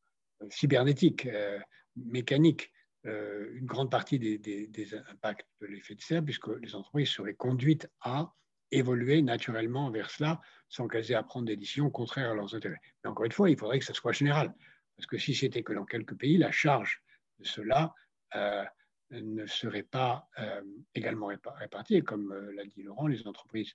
cybernétique, 0.50 1.28
euh, 1.28 1.60
mécanique, 1.96 2.72
euh, 3.06 3.52
une 3.54 3.68
grande 3.68 3.92
partie 3.92 4.18
des, 4.18 4.96
impacts 5.12 5.48
de 5.62 5.68
l'effet 5.68 5.94
de 5.94 6.02
serre, 6.02 6.26
puisque 6.26 6.48
les 6.48 6.74
entreprises 6.74 7.10
seraient 7.10 7.36
conduites 7.36 7.88
à 8.02 8.34
évoluer 8.72 9.22
naturellement 9.22 9.92
vers 9.92 10.10
cela 10.10 10.42
sans 10.70 10.88
qu'elles 10.88 11.12
aient 11.12 11.16
à 11.16 11.22
prendre 11.22 11.46
des 11.46 11.56
décisions 11.56 11.92
contraires 11.92 12.32
à 12.32 12.34
leurs 12.34 12.56
intérêts. 12.56 12.82
Mais 13.04 13.12
encore 13.12 13.26
une 13.26 13.32
fois, 13.32 13.52
il 13.52 13.60
faudrait 13.60 13.78
que 13.78 13.86
ça 13.86 13.94
soit 13.94 14.12
général, 14.12 14.56
parce 14.98 15.06
que 15.06 15.20
si 15.20 15.36
c'était 15.36 15.62
que 15.62 15.74
dans 15.74 15.86
quelques 15.86 16.18
pays, 16.18 16.40
la 16.40 16.52
charge 16.52 17.04
de 17.38 17.46
cela 17.46 17.94
euh, 17.94 18.03
ne 19.12 19.46
serait 19.46 19.84
pas 19.84 20.30
également 20.96 21.28
répartie. 21.28 21.96
Et 21.96 22.02
comme 22.02 22.34
l'a 22.56 22.66
dit 22.66 22.84
Laurent, 22.84 23.08
les 23.08 23.28
entreprises, 23.28 23.74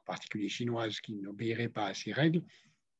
en 0.00 0.04
particulier 0.04 0.48
chinoises, 0.48 1.00
qui 1.00 1.14
n'obéiraient 1.14 1.68
pas 1.68 1.86
à 1.86 1.94
ces 1.94 2.12
règles, 2.12 2.42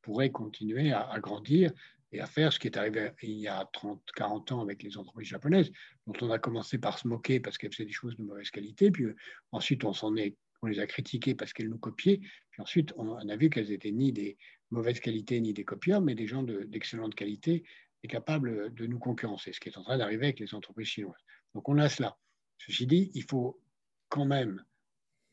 pourraient 0.03 0.31
continuer 0.31 0.93
à 0.93 1.19
grandir 1.21 1.73
et 2.13 2.21
à 2.21 2.27
faire 2.27 2.53
ce 2.53 2.59
qui 2.59 2.69
est 2.69 2.77
arrivé 2.77 3.11
il 3.23 3.39
y 3.39 3.49
a 3.49 3.69
30, 3.73 4.01
40 4.15 4.53
ans 4.53 4.61
avec 4.61 4.83
les 4.83 4.97
entreprises 4.97 5.29
japonaises, 5.29 5.71
dont 6.07 6.15
on 6.23 6.31
a 6.31 6.39
commencé 6.39 6.79
par 6.79 6.99
se 6.99 7.07
moquer 7.07 7.41
parce 7.41 7.59
qu'elles 7.59 7.73
faisaient 7.73 7.87
des 7.87 7.93
choses 7.93 8.17
de 8.17 8.23
mauvaise 8.23 8.51
qualité, 8.51 8.91
puis 8.91 9.05
euh, 9.05 9.17
ensuite 9.53 9.85
on 9.85 9.93
s'en 9.93 10.17
est, 10.17 10.37
on 10.63 10.67
les 10.67 10.81
a 10.81 10.87
critiquées 10.87 11.35
parce 11.35 11.53
qu'elles 11.53 11.69
nous 11.69 11.79
copiaient, 11.79 12.21
puis 12.51 12.63
ensuite 12.63 12.93
on 12.97 13.29
a 13.29 13.37
vu 13.37 13.51
qu'elles 13.51 13.73
étaient 13.73 13.91
ni 13.91 14.13
des 14.13 14.39
mauvaises 14.71 15.01
qualités 15.01 15.41
ni 15.41 15.53
des 15.53 15.65
copieurs, 15.65 16.01
mais 16.01 16.15
des 16.15 16.27
gens 16.27 16.43
d'excellente 16.43 17.15
qualité 17.15 17.65
et 18.03 18.09
capables 18.09 18.75
de 18.75 18.87
nous 18.87 18.99
concurrencer, 18.99 19.53
ce 19.53 19.61
qui 19.61 19.69
est 19.69 19.79
en 19.79 19.83
train 19.83 19.99
d'arriver 19.99 20.27
avec 20.27 20.41
les 20.41 20.55
entreprises 20.55 20.89
chinoises. 20.89 21.25
Donc 21.55 21.69
on 21.69 21.79
a 21.79 21.89
cela. 21.89 22.17
Ceci 22.59 22.87
dit, 22.87 23.11
il 23.15 23.25
faut 23.25 23.61
quand 24.09 24.25
même, 24.25 24.65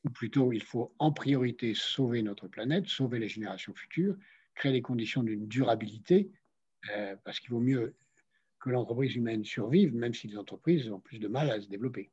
ou 0.04 0.10
plutôt 0.10 0.52
il 0.52 0.64
faut 0.64 0.94
en 1.00 1.12
priorité 1.12 1.74
sauver 1.74 2.22
notre 2.22 2.48
planète, 2.48 2.88
sauver 2.88 3.20
les 3.20 3.28
générations 3.28 3.74
futures, 3.74 4.16
créer 4.54 4.72
les 4.72 4.82
conditions 4.82 5.24
d'une 5.24 5.48
durabilité 5.48 6.32
euh, 6.92 7.16
parce 7.24 7.40
qu'il 7.40 7.52
vaut 7.52 7.60
mieux 7.60 7.96
que 8.60 8.70
l'entreprise 8.70 9.16
humaine 9.16 9.44
survive, 9.44 9.94
même 9.96 10.14
si 10.14 10.28
les 10.28 10.38
entreprises 10.38 10.90
ont 10.90 11.00
plus 11.00 11.20
de 11.20 11.28
mal 11.28 11.50
à 11.50 11.62
se 11.62 11.68
développer. 11.68 12.10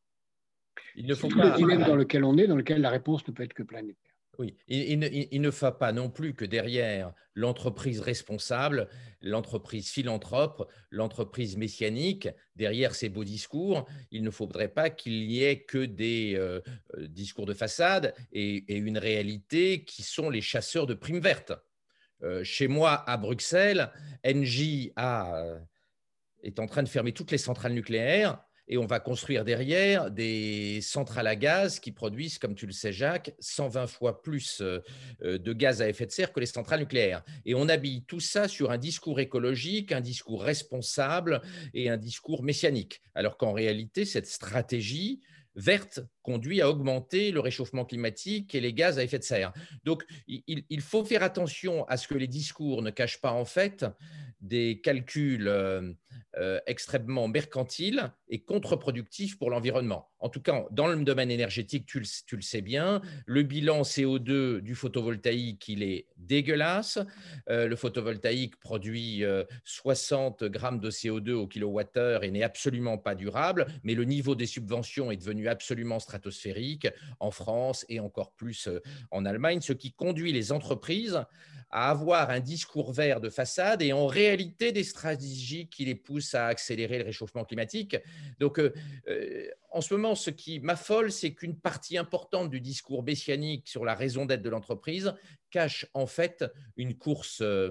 Il 0.95 1.07
ne 1.07 1.15
faut 1.15 1.29
pas... 1.29 1.51
le 1.51 1.57
dilemme 1.57 1.85
dans 1.85 1.97
lequel 1.97 2.25
on 2.25 2.37
est, 2.37 2.47
dans 2.47 2.57
lequel 2.57 2.81
la 2.81 2.91
réponse 2.91 3.27
ne 3.27 3.33
peut 3.33 3.43
être 3.43 3.55
que 3.55 3.63
planétaire. 3.63 4.12
Oui, 4.39 4.57
il, 4.67 4.99
ne, 4.99 5.51
faut 5.51 5.73
pas 5.73 5.93
non 5.93 6.09
plus 6.09 6.33
que 6.33 6.47
derrière 6.47 7.13
l'entreprise 7.35 8.01
responsable, 8.01 8.89
l'entreprise 9.21 9.91
philanthrope, 9.91 10.73
l'entreprise 10.91 11.59
messianique, 11.59 12.29
derrière 12.57 12.95
ces 12.95 13.11
beaux 13.11 13.25
discours, 13.25 13.87
il 14.11 14.23
ne 14.23 14.31
faudrait 14.31 14.73
pas 14.73 14.89
qu'il 14.89 15.23
y 15.31 15.45
ait 15.45 15.65
que 15.65 15.85
des 15.85 16.33
euh, 16.37 16.61
euh, 16.97 17.09
discours 17.09 17.45
de 17.45 17.53
façade 17.53 18.15
et, 18.33 18.65
une 18.75 18.97
réalité 18.97 19.85
qui 19.85 20.03
sont 20.03 20.31
les 20.31 20.41
chasseurs 20.41 20.87
de 20.87 20.95
primes 20.95 21.21
vertes. 21.21 21.53
Euh, 22.23 22.43
chez 22.43 22.69
moi, 22.69 23.09
à 23.09 23.19
Bruxelles, 23.19 23.91
Engie 24.25 24.93
euh, 24.99 25.59
est 26.43 26.59
en 26.59 26.67
train 26.67 26.83
de 26.83 26.89
fermer 26.89 27.13
toutes 27.13 27.33
les 27.33 27.39
centrales 27.39 27.75
nucléaires 27.75 28.43
et 28.69 28.79
on 28.79 28.87
va 28.87 29.01
construire 29.01 29.45
derrière 29.45 30.11
des 30.11 30.81
centrales 30.83 31.27
à 31.27 31.37
gaz 31.37 31.81
qui 31.81 31.93
produisent, 31.93 32.39
comme 32.39 32.55
tu 32.55 32.67
le 32.67 32.73
sais 32.73 32.93
Jacques, 32.93 33.35
120 33.39 33.87
fois 33.87 34.23
plus 34.23 34.61
euh, 34.61 34.81
de 35.21 35.53
gaz 35.53 35.83
à 35.83 35.89
effet 35.89 36.07
de 36.07 36.13
serre 36.13 36.33
que 36.33 36.41
les 36.41 36.47
centrales 36.47 36.81
nucléaires. 36.81 37.23
Et 37.45 37.55
on 37.55 37.69
habille 37.69 38.05
tout 38.05 38.21
ça 38.21 38.49
sur 38.49 38.71
un 38.71 38.79
discours 38.79 39.21
écologique, 39.21 39.93
un 39.93 40.01
discours 40.01 40.43
responsable 40.43 41.43
et 41.75 41.89
un 41.91 41.97
discours 41.97 42.43
messianique. 42.43 43.03
Alors 43.15 43.37
qu'en 43.37 43.53
réalité, 43.53 44.05
cette 44.05 44.27
stratégie, 44.27 45.21
verte 45.55 46.01
conduit 46.23 46.61
à 46.61 46.71
augmenter 46.71 47.31
le 47.31 47.41
réchauffement 47.41 47.85
climatique 47.85 48.55
et 48.55 48.61
les 48.61 48.73
gaz 48.73 48.99
à 48.99 49.05
effet 49.05 49.19
de 49.19 49.25
serre. 49.25 49.53
Donc, 49.85 50.05
il, 50.27 50.81
faut 50.81 51.05
faire 51.05 51.23
attention 51.23 51.85
à 51.85 51.97
ce 51.97 52.09
que 52.09 52.15
les 52.15 52.27
discours 52.27 52.83
ne 52.83 52.91
cachent 52.91 53.21
pas 53.21 53.33
en 53.33 53.45
fait 53.45 53.85
des 54.43 54.81
calculs 54.81 55.47
euh, 55.47 55.93
euh, 56.37 56.59
extrêmement 56.67 57.29
mercantiles 57.29 58.13
et 58.29 58.43
contre-productifs 58.43 59.39
pour 59.39 59.51
l'environnement. 59.51 60.11
En 60.19 60.29
tout 60.29 60.41
cas, 60.41 60.67
dans 60.73 60.89
le 60.89 60.97
domaine 61.05 61.31
énergétique, 61.31 61.87
tu 61.87 62.01
le, 62.01 62.43
sais 62.43 62.61
bien, 62.61 63.01
le 63.25 63.43
bilan 63.45 63.83
CO2 63.83 64.59
du 64.61 64.75
photovoltaïque, 64.75 65.69
il 65.69 65.83
est 65.83 66.07
dégueulasse. 66.17 66.99
Euh, 67.51 67.69
le 67.69 67.77
photovoltaïque 67.77 68.59
produit 68.59 69.23
60 69.65 70.45
grammes 70.45 70.81
de 70.81 70.91
CO2 70.91 71.33
au 71.33 71.47
kilowattheure 71.47 72.25
et 72.25 72.31
n'est 72.31 72.43
absolument 72.43 72.99
pas 72.99 73.15
durable, 73.15 73.67
mais 73.85 73.95
le 73.95 74.05
niveau 74.05 74.35
des 74.35 74.47
subventions 74.47 75.13
est 75.13 75.17
devenu 75.17 75.49
absolument 75.49 76.01
stratosphérique 76.13 76.89
en 77.21 77.31
France 77.31 77.87
et 77.89 78.01
encore 78.01 78.33
plus 78.33 78.69
en 79.11 79.25
Allemagne, 79.25 79.61
ce 79.61 79.73
qui 79.73 79.93
conduit 79.93 80.33
les 80.33 80.53
entreprises 80.53 81.25
à 81.73 81.91
avoir 81.91 82.29
un 82.29 82.41
discours 82.41 82.93
vert 82.93 83.21
de 83.21 83.31
façade 83.31 83.81
et 83.81 83.95
en 83.95 84.07
réalité 84.07 84.73
des 84.73 84.85
stratégies 84.85 85.69
qui 85.69 85.87
les 85.87 85.95
poussent 85.95 86.35
à 86.35 86.47
accélérer 86.47 86.99
le 86.99 87.05
réchauffement 87.05 87.45
climatique. 87.45 87.97
Donc, 88.39 88.59
euh, 88.59 88.75
euh, 89.09 89.49
en 89.71 89.81
ce 89.81 89.95
moment, 89.95 90.15
ce 90.15 90.29
qui 90.29 90.61
m'affole, 90.61 91.11
c'est 91.11 91.33
qu'une 91.33 91.59
partie 91.59 91.97
importante 91.97 92.51
du 92.51 92.61
discours 92.61 93.03
messianique 93.03 93.69
sur 93.69 93.87
la 93.87 93.95
raison 93.95 94.27
d'être 94.27 94.43
de 94.43 94.51
l'entreprise 94.51 95.15
cache 95.51 95.87
en 95.95 96.07
fait 96.07 96.45
une 96.77 96.95
course 96.95 97.41
euh, 97.41 97.71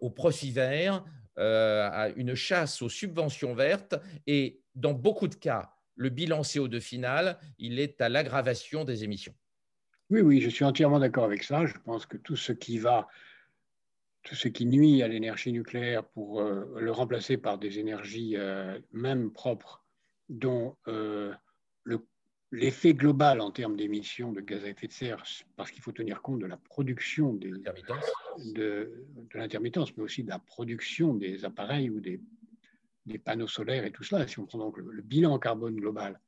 au 0.00 0.10
profit 0.10 0.50
vert, 0.50 1.04
à 1.40 2.08
une 2.16 2.34
chasse 2.34 2.82
aux 2.82 2.88
subventions 2.88 3.54
vertes 3.54 3.94
et 4.26 4.60
dans 4.74 4.92
beaucoup 4.92 5.28
de 5.28 5.36
cas, 5.36 5.70
le 5.98 6.08
bilan 6.10 6.42
CO2 6.42 6.80
final, 6.80 7.38
il 7.58 7.78
est 7.80 8.00
à 8.00 8.08
l'aggravation 8.08 8.84
des 8.84 9.04
émissions. 9.04 9.34
Oui, 10.10 10.20
oui, 10.20 10.40
je 10.40 10.48
suis 10.48 10.64
entièrement 10.64 11.00
d'accord 11.00 11.24
avec 11.24 11.42
ça. 11.42 11.66
Je 11.66 11.74
pense 11.84 12.06
que 12.06 12.16
tout 12.16 12.36
ce 12.36 12.52
qui 12.52 12.78
va 12.78 13.08
tout 14.22 14.34
ce 14.34 14.48
qui 14.48 14.66
nuit 14.66 15.02
à 15.02 15.08
l'énergie 15.08 15.52
nucléaire 15.52 16.04
pour 16.04 16.40
euh, 16.40 16.66
le 16.78 16.90
remplacer 16.90 17.38
par 17.38 17.56
des 17.56 17.78
énergies 17.78 18.34
euh, 18.36 18.78
même 18.92 19.30
propres, 19.30 19.82
dont 20.28 20.76
euh, 20.86 21.32
l'effet 22.50 22.92
global 22.92 23.40
en 23.40 23.50
termes 23.50 23.76
d'émissions 23.76 24.32
de 24.32 24.40
gaz 24.40 24.64
à 24.64 24.68
effet 24.68 24.86
de 24.86 24.92
serre, 24.92 25.22
parce 25.56 25.70
qu'il 25.70 25.82
faut 25.82 25.92
tenir 25.92 26.20
compte 26.20 26.40
de 26.40 26.46
la 26.46 26.58
production 26.58 27.32
des, 27.32 27.50
de, 27.50 27.64
de 28.54 29.38
l'intermittence, 29.38 29.96
mais 29.96 30.02
aussi 30.02 30.24
de 30.24 30.28
la 30.28 30.38
production 30.38 31.14
des 31.14 31.44
appareils 31.46 31.88
ou 31.88 32.00
des, 32.00 32.20
des, 33.08 33.18
panneaux 33.18 33.48
solaires 33.48 33.84
et 33.84 33.92
tout 33.92 34.04
cela. 34.04 34.26
Si 34.28 34.38
on 34.38 34.46
prend 34.46 34.58
donc 34.58 34.78
le, 34.78 35.02
bilan 35.02 35.38
carbone 35.38 35.76
global, 35.76 36.20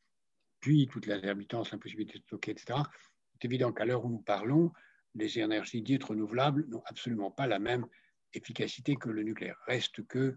puis 0.60 0.86
toute 0.88 1.06
l'intermittence, 1.06 1.70
l'impossibilité 1.72 2.18
de 2.18 2.24
stocker, 2.24 2.52
etc., 2.52 2.80
c'est 3.32 3.44
évident 3.46 3.72
qu'à 3.72 3.84
l'heure 3.84 4.04
où 4.04 4.10
nous 4.10 4.22
parlons, 4.22 4.72
les 5.14 5.38
énergies 5.38 5.82
dites 5.82 6.04
renouvelables 6.04 6.66
n'ont 6.68 6.82
absolument 6.86 7.30
pas 7.30 7.46
la 7.46 7.58
même 7.58 7.86
efficacité 8.34 8.96
que 8.96 9.08
le 9.08 9.22
nucléaire. 9.22 9.56
Reste 9.66 10.06
que 10.06 10.36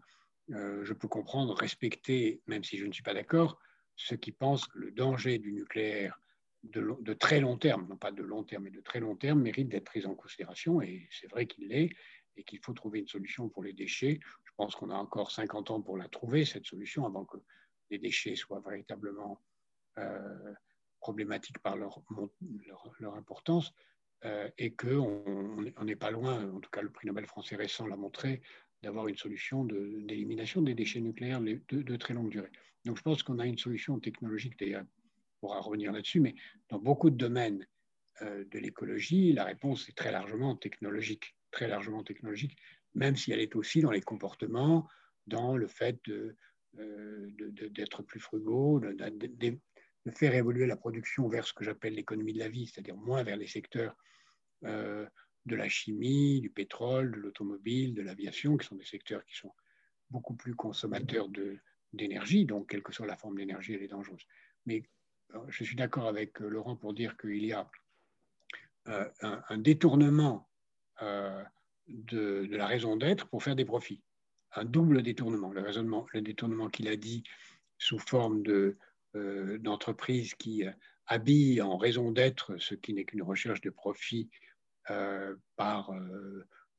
euh, 0.52 0.84
je 0.84 0.94
peux 0.94 1.08
comprendre, 1.08 1.54
respecter, 1.54 2.42
même 2.48 2.64
si 2.64 2.78
je 2.78 2.86
ne 2.86 2.92
suis 2.92 3.04
pas 3.04 3.14
d'accord, 3.14 3.60
ceux 3.96 4.18
qui 4.18 4.32
pensent 4.32 4.68
que 4.68 4.80
le 4.80 4.92
danger 4.92 5.38
du 5.38 5.54
nucléaire 5.54 6.20
de, 6.64 7.14
très 7.14 7.40
long 7.42 7.58
terme, 7.58 7.88
non 7.90 7.98
pas 7.98 8.12
de 8.12 8.24
long 8.24 8.44
terme, 8.44 8.64
mais 8.64 8.72
de 8.72 8.82
très 8.82 9.00
long 9.00 9.16
terme, 9.16 9.42
mérite 9.42 9.70
d'être 9.70 9.86
pris 9.86 10.06
en 10.06 10.16
considération, 10.16 10.82
et 10.82 11.08
c'est 11.12 11.28
vrai 11.28 11.46
qu'il 11.46 11.68
l'est, 11.68 11.90
et 12.36 12.44
qu'il 12.44 12.60
faut 12.60 12.74
trouver 12.74 13.00
une 13.00 13.08
solution 13.08 13.50
pour 13.50 13.64
les 13.64 13.74
déchets. 13.74 14.20
Je 14.54 14.64
pense 14.64 14.76
qu'on 14.76 14.92
a 14.92 14.96
encore 14.96 15.32
50 15.32 15.72
ans 15.72 15.82
pour 15.82 15.98
la 15.98 16.08
trouver, 16.08 16.46
cette 16.46 16.66
solution, 16.66 17.06
avant 17.08 17.26
que 17.26 17.38
les 17.90 17.98
déchets 17.98 18.36
soient 18.36 18.62
véritablement 18.62 19.42
euh, 19.98 20.54
problématiques 21.00 21.60
par 21.60 21.76
leur, 21.76 22.04
importance. 23.18 23.74
Euh, 24.26 24.50
et 24.58 24.74
qu'on 24.74 25.84
n'est 25.84 25.96
pas 25.98 26.12
loin, 26.12 26.50
en 26.52 26.60
tout 26.62 26.70
cas 26.70 26.82
le 26.82 26.90
prix 26.90 27.08
Nobel 27.08 27.26
français 27.26 27.58
récent 27.58 27.88
l'a 27.88 27.98
montré, 27.98 28.42
d'avoir 28.82 29.08
une 29.08 29.18
solution 29.18 29.66
d'élimination 29.66 30.62
des 30.62 30.76
déchets 30.76 31.02
nucléaires 31.02 31.42
de, 31.42 31.60
de, 31.70 31.96
très 31.98 32.14
longue 32.14 32.30
durée. 32.30 32.52
Donc 32.86 32.98
je 32.98 33.02
pense 33.02 33.22
qu'on 33.22 33.40
a 33.40 33.46
une 33.46 33.58
solution 33.58 34.00
technologique, 34.00 34.58
d'ailleurs 34.58 34.84
on 34.84 35.48
pourra 35.48 35.60
revenir 35.60 35.92
là-dessus, 35.92 36.22
mais 36.22 36.36
dans 36.70 36.80
beaucoup 36.80 37.10
de 37.10 37.18
domaines 37.18 37.68
euh, 38.22 38.46
de 38.46 38.60
l'écologie, 38.60 39.34
la 39.34 39.44
réponse 39.44 39.90
est 39.90 39.98
très 39.98 40.12
largement 40.12 40.56
technologique, 40.56 41.36
très 41.52 41.68
largement 41.68 42.04
technologique, 42.04 42.58
même 42.96 43.16
si 43.16 43.32
elle 43.32 43.40
est 43.40 43.56
aussi 43.56 43.82
dans 43.82 43.92
les 43.92 44.02
comportements, 44.02 44.88
dans 45.28 45.56
le 45.56 45.68
fait 45.68 46.00
euh, 46.10 46.36
d'être 47.72 48.04
plus 48.04 48.20
frugaux, 48.20 48.80
de, 48.80 49.60
faire 50.12 50.36
évoluer 50.36 50.66
la 50.66 50.76
production 50.76 51.28
vers 51.30 51.46
ce 51.46 51.54
que 51.54 51.64
j'appelle 51.64 51.94
l'économie 51.96 52.34
de 52.34 52.40
la 52.40 52.50
vie, 52.50 52.68
c'est-à-dire 52.68 52.98
moins 52.98 53.24
vers 53.24 53.38
les 53.38 53.48
secteurs 53.48 53.96
euh, 54.66 55.06
de 55.46 55.56
la 55.56 55.70
chimie, 55.70 56.42
du 56.42 56.50
pétrole, 56.50 57.12
de 57.12 57.18
l'automobile, 57.18 57.94
de 57.94 58.02
l'aviation, 58.02 58.58
qui 58.58 58.68
sont 58.68 58.76
des 58.76 58.86
secteurs 58.86 59.24
qui 59.26 59.36
sont 59.36 59.54
beaucoup 60.10 60.36
plus 60.36 60.56
consommateurs 60.56 61.28
d'énergie, 61.94 62.46
donc 62.46 62.70
quelle 62.70 62.84
que 62.84 62.94
soit 62.94 63.08
la 63.08 63.18
forme 63.18 63.38
d'énergie, 63.38 63.74
elle 63.74 63.84
est 63.84 63.88
dangereuse. 63.88 64.26
Mais 64.66 64.84
je 65.50 65.64
suis 65.64 65.76
d'accord 65.76 66.08
avec 66.08 66.40
Laurent 66.40 66.76
pour 66.76 66.94
dire 66.94 67.18
qu'il 67.18 67.44
y 67.44 67.54
a 67.54 67.70
un, 68.86 69.58
détournement 69.58 70.50
de, 71.88 72.48
la 72.52 72.68
raison 72.68 72.96
d'être 72.96 73.28
pour 73.28 73.44
faire 73.44 73.56
des 73.56 73.66
profits. 73.66 74.02
Un 74.56 74.66
double 74.66 75.02
détournement. 75.02 75.52
Le, 75.52 76.22
détournement 76.22 76.70
qu'il 76.70 76.88
a 76.88 76.96
dit 76.96 77.24
sous 77.78 78.00
forme 78.00 78.44
d'entreprise 79.14 80.36
qui 80.36 80.64
habille 81.08 81.62
en 81.62 81.78
raison 81.78 82.12
d'être 82.12 82.58
ce 82.58 82.76
qui 82.76 82.94
n'est 82.94 83.06
qu'une 83.06 83.24
recherche 83.24 83.62
de 83.62 83.70
profit 83.70 84.30
par 85.56 85.92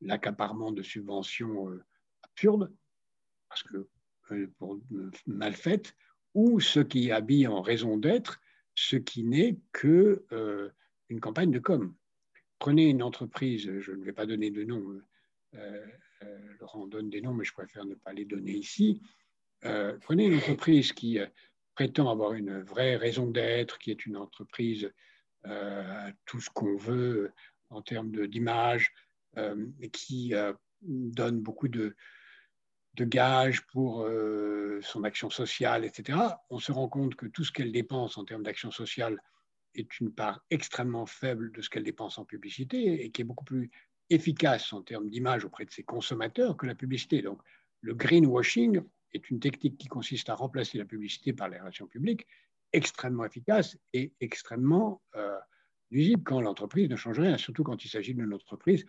l'accaparement 0.01 0.73
de 0.73 0.83
subventions 0.83 1.69
absurdes, 2.23 2.73
parce 3.49 3.63
que 3.63 3.89
mal 5.27 5.55
faites, 5.55 5.95
ou 6.35 6.61
ce 6.61 6.81
qui 6.81 7.11
habille 7.11 7.47
en 7.47 7.63
raison 7.63 7.97
d'être 7.97 8.41
ce 8.75 8.97
qui 8.97 9.25
n'est 9.25 9.59
que 9.73 10.25
une 11.09 11.21
campagne 11.21 11.51
de 11.51 11.59
com. 11.59 11.95
Prenez 12.59 12.89
une 12.89 13.03
entreprise, 13.03 13.81
je 13.81 13.93
ne 13.93 14.05
vais 14.05 14.13
pas 14.13 14.27
donner 14.27 14.51
de 14.51 14.65
nom, 14.65 15.01
euh, 15.57 15.87
euh, 16.23 16.39
Laurent 16.61 16.87
donne 16.87 17.11
des 17.11 17.21
noms, 17.21 17.35
mais 17.35 17.45
je 17.45 17.53
préfère 17.53 17.85
ne 17.85 17.95
pas 17.95 18.13
les 18.13 18.25
donner 18.25 18.53
ici. 18.53 19.01
Euh, 19.65 19.97
prenez 20.01 20.27
une 20.27 20.37
entreprise 20.37 20.93
qui 20.93 21.19
prétend 21.75 22.11
avoir 22.11 22.35
une 22.35 22.61
vraie 22.63 22.97
raison 22.97 23.31
d'être, 23.31 23.79
qui 23.79 23.91
est 23.91 24.07
une 24.07 24.17
entreprise 24.17 24.91
tout 26.25 26.41
ce 26.41 26.49
qu'on 26.49 26.77
veut 26.77 27.31
en 27.69 27.83
termes 27.83 28.27
d'image, 28.29 28.95
qui 29.93 30.33
donne 30.81 31.41
beaucoup 31.41 31.69
de 31.69 31.95
gages 32.99 33.67
pour 33.67 34.09
son 34.81 35.05
action 35.05 35.29
sociale, 35.29 35.85
etc., 35.85 36.19
on 36.49 36.59
se 36.59 36.73
rend 36.73 36.89
compte 36.89 37.15
que 37.15 37.27
tout 37.27 37.45
ce 37.45 37.53
qu'elle 37.53 37.73
dépense 37.73 38.17
en 38.17 38.25
termes 38.25 38.43
d'action 38.43 38.71
sociale 38.71 39.21
est 39.75 40.01
une 40.01 40.13
part 40.13 40.45
extrêmement 40.51 41.07
faible 41.07 41.53
de 41.53 41.63
ce 41.63 41.71
qu'elle 41.71 41.85
dépense 41.85 42.19
en 42.19 42.25
publicité 42.25 43.05
et 43.05 43.11
qui 43.11 43.23
est 43.23 43.25
beaucoup 43.25 43.45
plus 43.45 43.71
efficace 44.11 44.73
en 44.73 44.83
termes 44.83 45.09
d'image 45.09 45.45
auprès 45.45 45.65
de 45.65 45.71
ses 45.71 45.83
consommateurs 45.83 46.57
que 46.57 46.67
la 46.67 46.75
publicité. 46.75 47.23
Donc, 47.23 47.41
le 47.81 47.95
greenwashing 47.95 48.83
est 49.13 49.31
une 49.31 49.41
technique 49.41 49.79
qui 49.79 49.89
consiste 49.89 50.29
à 50.29 50.35
remplacer 50.35 50.79
la 50.79 50.85
publicité 50.85 51.33
par 51.33 51.49
les 51.49 51.59
relations 51.59 51.87
publiques, 51.87 52.27
extrêmement 52.73 53.25
efficace 53.25 53.79
et 53.93 54.13
extrêmement 54.21 55.03
euh, 55.17 55.39
nuisible 55.91 56.23
quand 56.25 56.41
l'entreprise 56.41 56.89
ne 56.89 56.97
change 56.97 57.21
rien, 57.21 57.39
surtout 57.39 57.63
quand 57.63 57.85
il 57.85 57.89
s'agit 57.89 58.15
d'une 58.15 58.33
entreprise 58.35 58.85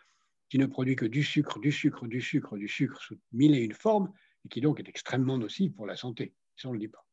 qui 0.49 0.57
ne 0.57 0.65
produit 0.65 0.95
que 0.95 1.05
du 1.05 1.23
sucre, 1.23 1.59
du 1.59 1.71
sucre, 1.71 2.07
du 2.07 2.21
sucre, 2.21 2.57
du 2.57 2.67
sucre 2.67 3.01
sous 3.01 3.19
mille 3.31 3.55
et 3.55 3.63
une 3.63 3.73
formes, 3.73 4.11
et 4.45 4.49
qui 4.49 4.61
donc 4.61 4.79
est 4.79 4.89
extrêmement 4.89 5.37
nocive 5.37 5.73
pour 5.73 5.85
la 5.85 5.95
santé. 5.95 6.33
Ça, 6.55 6.69
on 6.69 6.71
ne 6.71 6.77
le 6.77 6.81
dit 6.81 6.87
pas. 6.87 7.04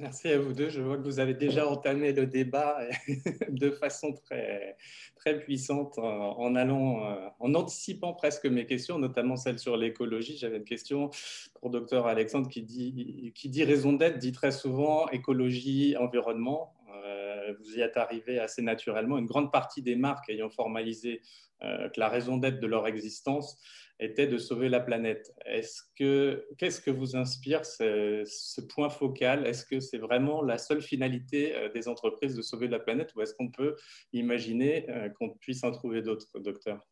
Merci 0.00 0.28
à 0.28 0.38
vous 0.38 0.52
deux. 0.52 0.68
Je 0.70 0.80
vois 0.80 0.96
que 0.96 1.02
vous 1.02 1.18
avez 1.18 1.34
déjà 1.34 1.66
entamé 1.66 2.12
le 2.12 2.24
débat 2.24 2.78
de 3.48 3.70
façon 3.70 4.12
très, 4.12 4.76
très 5.16 5.40
puissante 5.40 5.98
en 5.98 6.54
allant, 6.54 7.04
euh, 7.04 7.28
en 7.40 7.52
anticipant 7.54 8.12
presque 8.12 8.46
mes 8.46 8.64
questions, 8.64 9.00
notamment 9.00 9.34
celle 9.34 9.58
sur 9.58 9.76
l'écologie. 9.76 10.36
J'avais 10.38 10.58
une 10.58 10.64
question 10.64 11.10
pour 11.54 11.70
docteur 11.70 12.06
Alexandre 12.06 12.48
qui 12.48 12.62
dit, 12.62 13.32
qui 13.34 13.48
dit 13.48 13.64
raison 13.64 13.92
d'être, 13.92 14.18
dit 14.18 14.30
très 14.30 14.52
souvent 14.52 15.08
écologie, 15.08 15.96
environnement. 15.96 16.74
Euh, 17.04 17.54
vous 17.58 17.76
y 17.76 17.80
êtes 17.80 17.96
arrivé 17.96 18.38
assez 18.38 18.62
naturellement. 18.62 19.18
Une 19.18 19.26
grande 19.26 19.50
partie 19.50 19.82
des 19.82 19.96
marques 19.96 20.30
ayant 20.30 20.48
formalisé 20.48 21.22
euh, 21.64 21.88
que 21.88 21.98
la 21.98 22.08
raison 22.08 22.36
d'être 22.36 22.60
de 22.60 22.66
leur 22.68 22.86
existence 22.86 23.58
était 24.00 24.26
de 24.26 24.38
sauver 24.38 24.68
la 24.68 24.80
planète. 24.80 25.34
Est-ce 25.44 25.82
que, 25.96 26.46
qu'est-ce 26.56 26.80
que 26.80 26.90
vous 26.90 27.16
inspire 27.16 27.64
ce, 27.64 28.60
point 28.68 28.90
focal? 28.90 29.46
Est-ce 29.46 29.64
que 29.64 29.80
c'est 29.80 29.98
vraiment 29.98 30.42
la 30.42 30.58
seule 30.58 30.82
finalité 30.82 31.54
euh, 31.54 31.68
des 31.70 31.88
entreprises 31.88 32.34
de 32.34 32.42
sauver 32.42 32.68
la 32.68 32.78
planète 32.78 33.14
ou 33.14 33.22
est-ce 33.22 33.34
qu'on 33.34 33.50
peut 33.50 33.76
imaginer 34.12 34.88
euh, 34.90 35.08
qu'on 35.08 35.30
puisse 35.30 35.64
en 35.64 35.72
trouver 35.72 36.02
d'autres, 36.02 36.38
docteur? 36.38 36.86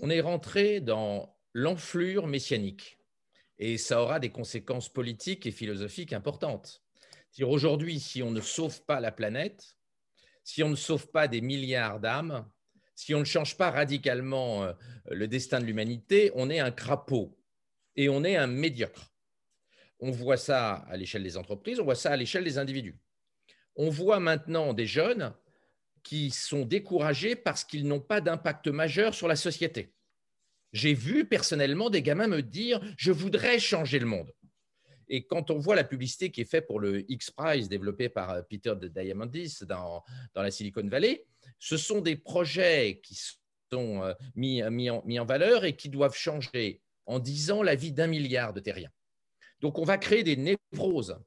On 0.00 0.10
est 0.10 0.20
rentré 0.20 0.80
dans 0.80 1.36
l'enflure 1.52 2.26
messianique 2.26 2.98
et 3.58 3.78
ça 3.78 4.02
aura 4.02 4.20
des 4.20 4.30
conséquences 4.30 4.88
politiques 4.88 5.46
et 5.46 5.52
philosophiques 5.52 6.12
importantes. 6.12 6.82
Aujourd'hui, 7.42 8.00
si 8.00 8.22
on 8.22 8.30
ne 8.32 8.40
sauve 8.40 8.84
pas 8.84 9.00
la 9.00 9.12
planète, 9.12 9.76
si 10.42 10.62
on 10.62 10.70
ne 10.70 10.76
sauve 10.76 11.08
pas 11.10 11.28
des 11.28 11.40
milliards 11.40 12.00
d'âmes, 12.00 12.48
si 12.98 13.14
on 13.14 13.20
ne 13.20 13.24
change 13.24 13.56
pas 13.56 13.70
radicalement 13.70 14.64
euh, 14.64 14.72
le 15.08 15.28
destin 15.28 15.60
de 15.60 15.64
l'humanité, 15.64 16.32
on 16.34 16.50
est 16.50 16.58
un 16.58 16.72
crapaud 16.72 17.38
et 17.94 18.08
on 18.08 18.24
est 18.24 18.34
un 18.34 18.48
médiocre. 18.48 19.12
On 20.00 20.10
voit 20.10 20.36
ça 20.36 20.84
à 20.90 20.96
l'échelle 20.96 21.22
des 21.22 21.36
entreprises, 21.36 21.78
on 21.78 21.84
voit 21.84 21.94
ça 21.94 22.10
à 22.10 22.16
l'échelle 22.16 22.42
des 22.42 22.58
individus. 22.58 22.98
On 23.76 23.88
voit 23.88 24.18
maintenant 24.18 24.72
des 24.72 24.86
jeunes 24.86 25.32
qui 26.02 26.32
sont 26.32 26.64
découragés 26.64 27.36
parce 27.36 27.62
qu'ils 27.62 27.86
n'ont 27.86 28.00
pas 28.00 28.20
d'impact 28.20 28.66
majeur 28.66 29.14
sur 29.14 29.28
la 29.28 29.36
société. 29.36 29.94
J'ai 30.72 30.94
vu 30.94 31.24
personnellement 31.24 31.90
des 31.90 32.02
gamins 32.02 32.26
me 32.26 32.42
dire 32.42 32.80
je 32.96 33.12
voudrais 33.12 33.60
changer 33.60 34.00
le 34.00 34.06
monde. 34.06 34.32
Et 35.08 35.24
quand 35.24 35.52
on 35.52 35.58
voit 35.58 35.76
la 35.76 35.84
publicité 35.84 36.32
qui 36.32 36.40
est 36.40 36.50
faite 36.50 36.66
pour 36.66 36.80
le 36.80 37.08
X-Prize 37.10 37.68
développé 37.68 38.08
par 38.08 38.30
euh, 38.30 38.42
Peter 38.42 38.74
Diamandis 38.76 39.60
dans, 39.68 40.02
dans 40.34 40.42
la 40.42 40.50
Silicon 40.50 40.86
Valley, 40.88 41.24
ce 41.58 41.76
sont 41.76 42.00
des 42.00 42.16
projets 42.16 43.00
qui 43.02 43.18
sont 43.70 44.02
euh, 44.02 44.14
mis, 44.34 44.62
mis, 44.70 44.90
en, 44.90 45.24
valeur 45.24 45.64
et 45.64 45.76
qui 45.76 45.88
doivent 45.88 46.16
changer 46.16 46.80
en 47.06 47.18
10 47.18 47.50
ans 47.50 47.62
la 47.62 47.74
vie 47.74 47.92
d'un 47.92 48.06
milliard 48.06 48.52
de 48.52 48.60
terriens. 48.60 48.90
Donc 49.60 49.78
on 49.78 49.84
va 49.84 49.98
créer 49.98 50.22
des 50.22 50.36
névroses. 50.36 51.18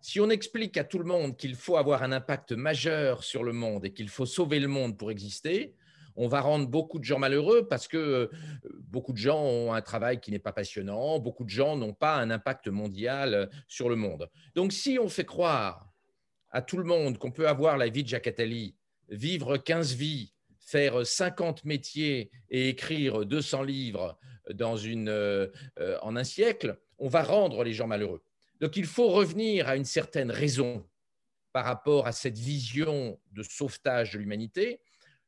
Si 0.00 0.20
on 0.20 0.30
explique 0.30 0.76
à 0.76 0.84
tout 0.84 0.98
le 0.98 1.04
monde 1.04 1.36
qu'il 1.36 1.54
faut 1.54 1.76
avoir 1.76 2.02
un 2.02 2.12
impact 2.12 2.52
majeur 2.52 3.24
sur 3.24 3.42
le 3.42 3.52
monde 3.52 3.84
et 3.84 3.92
qu'il 3.92 4.08
faut 4.08 4.26
sauver 4.26 4.60
le 4.60 4.68
monde 4.68 4.98
pour 4.98 5.10
exister, 5.10 5.74
on 6.16 6.28
va 6.28 6.40
rendre 6.40 6.68
beaucoup 6.68 6.98
de 6.98 7.04
gens 7.04 7.18
malheureux 7.18 7.66
parce 7.66 7.88
que 7.88 7.96
euh, 7.96 8.30
beaucoup 8.84 9.12
de 9.12 9.18
gens 9.18 9.42
ont 9.42 9.72
un 9.72 9.82
travail 9.82 10.20
qui 10.20 10.30
n'est 10.30 10.38
pas 10.38 10.52
passionnant, 10.52 11.18
beaucoup 11.18 11.44
de 11.44 11.50
gens 11.50 11.76
n'ont 11.76 11.92
pas 11.94 12.16
un 12.16 12.30
impact 12.30 12.68
mondial 12.68 13.34
euh, 13.34 13.46
sur 13.66 13.88
le 13.88 13.96
monde. 13.96 14.30
Donc 14.54 14.72
si 14.72 14.98
on 15.00 15.08
fait 15.08 15.24
croire 15.24 15.88
à 16.50 16.62
tout 16.62 16.76
le 16.76 16.84
monde 16.84 17.18
qu'on 17.18 17.32
peut 17.32 17.48
avoir 17.48 17.76
la 17.76 17.88
vie 17.88 18.04
de 18.04 18.08
Jacques 18.08 18.28
Attali, 18.28 18.76
vivre 19.08 19.56
15 19.56 19.94
vies, 19.94 20.32
faire 20.60 21.06
50 21.06 21.64
métiers 21.64 22.30
et 22.50 22.68
écrire 22.68 23.24
200 23.24 23.62
livres 23.62 24.18
dans 24.52 24.76
une, 24.76 25.08
euh, 25.08 25.48
en 26.02 26.16
un 26.16 26.24
siècle, 26.24 26.78
on 26.98 27.08
va 27.08 27.22
rendre 27.22 27.64
les 27.64 27.72
gens 27.72 27.86
malheureux. 27.86 28.22
Donc 28.60 28.76
il 28.76 28.86
faut 28.86 29.08
revenir 29.08 29.68
à 29.68 29.76
une 29.76 29.84
certaine 29.84 30.30
raison 30.30 30.86
par 31.52 31.64
rapport 31.64 32.06
à 32.06 32.12
cette 32.12 32.38
vision 32.38 33.18
de 33.32 33.42
sauvetage 33.42 34.12
de 34.12 34.18
l'humanité 34.18 34.80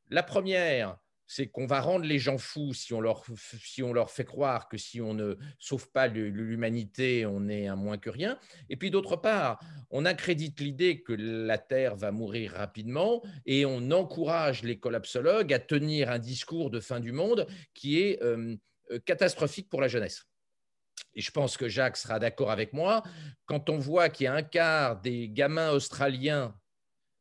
la 0.09 0.23
première, 0.23 0.97
c'est 1.27 1.47
qu'on 1.47 1.65
va 1.65 1.81
rendre 1.81 2.05
les 2.05 2.19
gens 2.19 2.37
fous 2.37 2.73
si 2.73 2.93
on, 2.93 3.01
leur, 3.01 3.25
si 3.61 3.83
on 3.83 3.91
leur 3.91 4.09
fait 4.09 4.23
croire 4.23 4.69
que 4.69 4.77
si 4.77 5.01
on 5.01 5.13
ne 5.13 5.35
sauve 5.59 5.91
pas 5.91 6.07
l'humanité, 6.07 7.25
on 7.25 7.49
est 7.49 7.67
un 7.67 7.75
moins 7.75 7.97
que 7.97 8.09
rien. 8.09 8.39
Et 8.69 8.77
puis 8.77 8.89
d'autre 8.89 9.17
part, 9.17 9.59
on 9.91 10.05
accrédite 10.05 10.61
l'idée 10.61 11.03
que 11.03 11.11
la 11.13 11.57
Terre 11.57 11.97
va 11.97 12.11
mourir 12.11 12.53
rapidement 12.53 13.21
et 13.45 13.65
on 13.65 13.91
encourage 13.91 14.63
les 14.63 14.79
collapsologues 14.79 15.53
à 15.53 15.59
tenir 15.59 16.09
un 16.09 16.19
discours 16.19 16.69
de 16.69 16.79
fin 16.79 17.01
du 17.01 17.11
monde 17.11 17.45
qui 17.73 17.99
est 17.99 18.23
euh, 18.23 18.55
euh, 18.91 18.99
catastrophique 18.99 19.69
pour 19.69 19.81
la 19.81 19.89
jeunesse. 19.89 20.23
Et 21.13 21.21
je 21.21 21.31
pense 21.31 21.57
que 21.57 21.67
Jacques 21.67 21.97
sera 21.97 22.19
d'accord 22.19 22.51
avec 22.51 22.71
moi, 22.71 23.03
quand 23.45 23.69
on 23.69 23.77
voit 23.77 24.09
qu'il 24.09 24.25
y 24.25 24.27
a 24.27 24.33
un 24.33 24.43
quart 24.43 25.01
des 25.01 25.29
gamins 25.29 25.71
australiens 25.71 26.55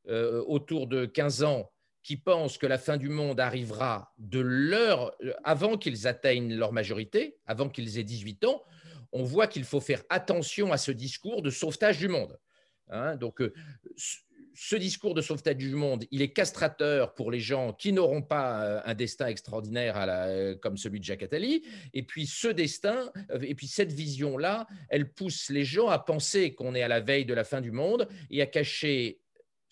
euh, 0.09 0.45
autour 0.47 0.87
de 0.87 1.07
15 1.07 1.43
ans 1.43 1.73
qui 2.07 2.17
pensent 2.17 2.57
que 2.57 2.67
la 2.67 2.79
fin 2.79 2.99
du 2.99 3.09
monde 3.09 3.41
arrivera 3.41 4.15
de 4.17 4.39
leur, 4.39 5.17
avant 5.43 5.77
qu'ils 5.77 6.07
atteignent 6.07 6.55
leur 6.55 6.73
majorité, 6.73 7.37
avant 7.47 7.69
qu'ils 7.69 7.99
aient 7.99 8.05
18 8.05 8.45
ans, 8.45 8.63
on 9.11 9.25
voit 9.25 9.49
qu'il 9.49 9.65
faut 9.65 9.81
faire 9.81 10.05
attention 10.09 10.71
à 10.71 10.79
ce 10.79 10.93
discours 10.93 11.43
de 11.43 11.51
sauvetage 11.51 11.99
du 11.99 12.07
monde. 12.07 12.39
Hein. 12.91 13.17
donc, 13.17 13.41
euh, 13.41 13.53
ce 14.55 14.77
discours 14.77 15.15
de 15.15 15.21
sauvetage 15.21 15.57
du 15.57 15.75
monde, 15.75 16.05
il 16.13 16.23
est 16.23 16.33
castrateur 16.33 17.13
pour 17.13 17.33
les 17.33 17.41
gens 17.41 17.73
qui 17.73 17.93
n'auront 17.93 18.23
pas 18.23 18.63
euh, 18.63 18.81
un 18.85 18.95
destin 18.95 19.27
extraordinaire 19.27 19.97
euh, 19.99 20.55
comme 20.55 20.77
celui 20.77 21.01
de 21.01 21.05
Jacques 21.05 21.25
Attali. 21.25 21.65
Et 21.93 22.05
puis 22.05 22.29
ce 22.29 22.47
destin, 22.47 23.11
et 23.43 23.57
puis 23.57 23.67
cette 23.67 23.93
vision-là, 23.93 24.69
elle 24.91 25.13
pousse 25.13 25.51
les 25.51 25.65
gens 25.65 25.89
à 25.89 25.99
penser 25.99 26.55
qu'on 26.55 26.77
est 26.77 26.83
à 26.83 26.89
la 26.89 27.01
veille 27.01 27.27
de 27.27 27.35
la 27.35 27.43
fin 27.43 27.61
du 27.61 27.73
monde 27.73 28.07
et 28.31 28.43
à 28.43 28.47
cacher 28.47 29.19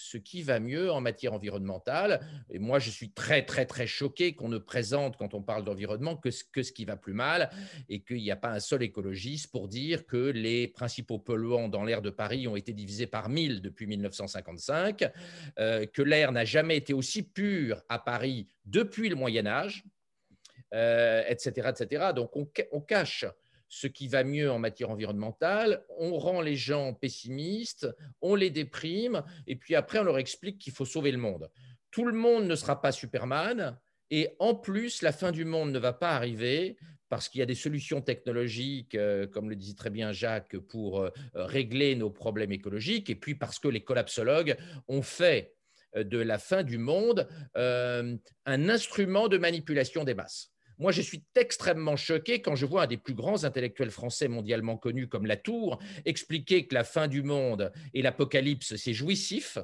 ce 0.04 0.18
qui 0.18 0.42
va 0.42 0.60
mieux 0.60 0.92
en 0.92 1.00
matière 1.00 1.32
environnementale. 1.32 2.20
Et 2.50 2.58
moi, 2.58 2.78
je 2.78 2.90
suis 2.90 3.10
très, 3.10 3.44
très, 3.44 3.64
très 3.64 3.86
choqué 3.86 4.34
qu'on 4.34 4.48
ne 4.48 4.58
présente, 4.58 5.16
quand 5.16 5.32
on 5.32 5.42
parle 5.42 5.64
d'environnement, 5.64 6.16
que, 6.16 6.28
que, 6.52 6.62
ce 6.62 6.72
qui 6.72 6.84
va 6.84 6.96
plus 6.96 7.14
mal 7.14 7.50
et 7.88 8.00
qu'il 8.00 8.18
n'y 8.18 8.30
a 8.30 8.36
pas 8.36 8.50
un 8.50 8.60
seul 8.60 8.82
écologiste 8.82 9.50
pour 9.50 9.66
dire 9.66 10.06
que 10.06 10.30
les 10.30 10.68
principaux 10.68 11.18
polluants 11.18 11.68
dans 11.68 11.84
l'air 11.84 12.02
de 12.02 12.10
Paris 12.10 12.46
ont 12.46 12.56
été 12.56 12.74
divisés 12.74 13.06
par 13.06 13.30
1000 13.30 13.62
depuis 13.62 13.86
1955, 13.86 15.10
euh, 15.58 15.86
que 15.86 16.02
l'air 16.02 16.32
n'a 16.32 16.44
jamais 16.44 16.76
été 16.76 16.92
aussi 16.92 17.22
pur 17.22 17.82
à 17.88 17.98
Paris 17.98 18.48
depuis 18.66 19.08
le 19.08 19.16
Moyen 19.16 19.46
Âge, 19.46 19.84
etc., 20.70 21.52
euh, 21.64 21.70
etc. 21.70 22.12
Donc, 22.14 22.36
on, 22.36 22.46
on 22.72 22.80
cache 22.80 23.24
ce 23.74 23.88
qui 23.88 24.06
va 24.06 24.22
mieux 24.22 24.52
en 24.52 24.60
matière 24.60 24.90
environnementale, 24.90 25.84
on 25.98 26.16
rend 26.16 26.40
les 26.40 26.54
gens 26.54 26.94
pessimistes, 26.94 27.88
on 28.20 28.36
les 28.36 28.50
déprime, 28.50 29.24
et 29.48 29.56
puis 29.56 29.74
après 29.74 29.98
on 29.98 30.04
leur 30.04 30.18
explique 30.18 30.58
qu'il 30.58 30.72
faut 30.72 30.84
sauver 30.84 31.10
le 31.10 31.18
monde. 31.18 31.50
Tout 31.90 32.04
le 32.04 32.12
monde 32.12 32.44
ne 32.44 32.54
sera 32.54 32.80
pas 32.80 32.92
Superman, 32.92 33.76
et 34.10 34.28
en 34.38 34.54
plus, 34.54 35.02
la 35.02 35.10
fin 35.10 35.32
du 35.32 35.44
monde 35.44 35.72
ne 35.72 35.78
va 35.80 35.92
pas 35.92 36.10
arriver 36.10 36.76
parce 37.08 37.28
qu'il 37.28 37.40
y 37.40 37.42
a 37.42 37.46
des 37.46 37.56
solutions 37.56 38.00
technologiques, 38.00 38.94
euh, 38.94 39.26
comme 39.26 39.50
le 39.50 39.56
disait 39.56 39.74
très 39.74 39.90
bien 39.90 40.12
Jacques, 40.12 40.56
pour 40.56 41.00
euh, 41.00 41.10
régler 41.34 41.96
nos 41.96 42.10
problèmes 42.10 42.52
écologiques, 42.52 43.10
et 43.10 43.16
puis 43.16 43.34
parce 43.34 43.58
que 43.58 43.66
les 43.66 43.82
collapsologues 43.82 44.56
ont 44.86 45.02
fait 45.02 45.54
euh, 45.96 46.04
de 46.04 46.18
la 46.18 46.38
fin 46.38 46.62
du 46.62 46.78
monde 46.78 47.28
un 47.56 48.68
instrument 48.68 49.26
de 49.26 49.38
manipulation 49.38 50.04
des 50.04 50.14
masses. 50.14 50.53
Moi, 50.78 50.92
je 50.92 51.02
suis 51.02 51.22
extrêmement 51.36 51.96
choqué 51.96 52.42
quand 52.42 52.54
je 52.54 52.66
vois 52.66 52.84
un 52.84 52.86
des 52.86 52.96
plus 52.96 53.14
grands 53.14 53.44
intellectuels 53.44 53.90
français 53.90 54.28
mondialement 54.28 54.76
connus 54.76 55.08
comme 55.08 55.26
Latour 55.26 55.78
expliquer 56.04 56.66
que 56.66 56.74
la 56.74 56.84
fin 56.84 57.08
du 57.08 57.22
monde 57.22 57.72
et 57.92 58.02
l'apocalypse, 58.02 58.76
c'est 58.76 58.94
jouissif, 58.94 59.58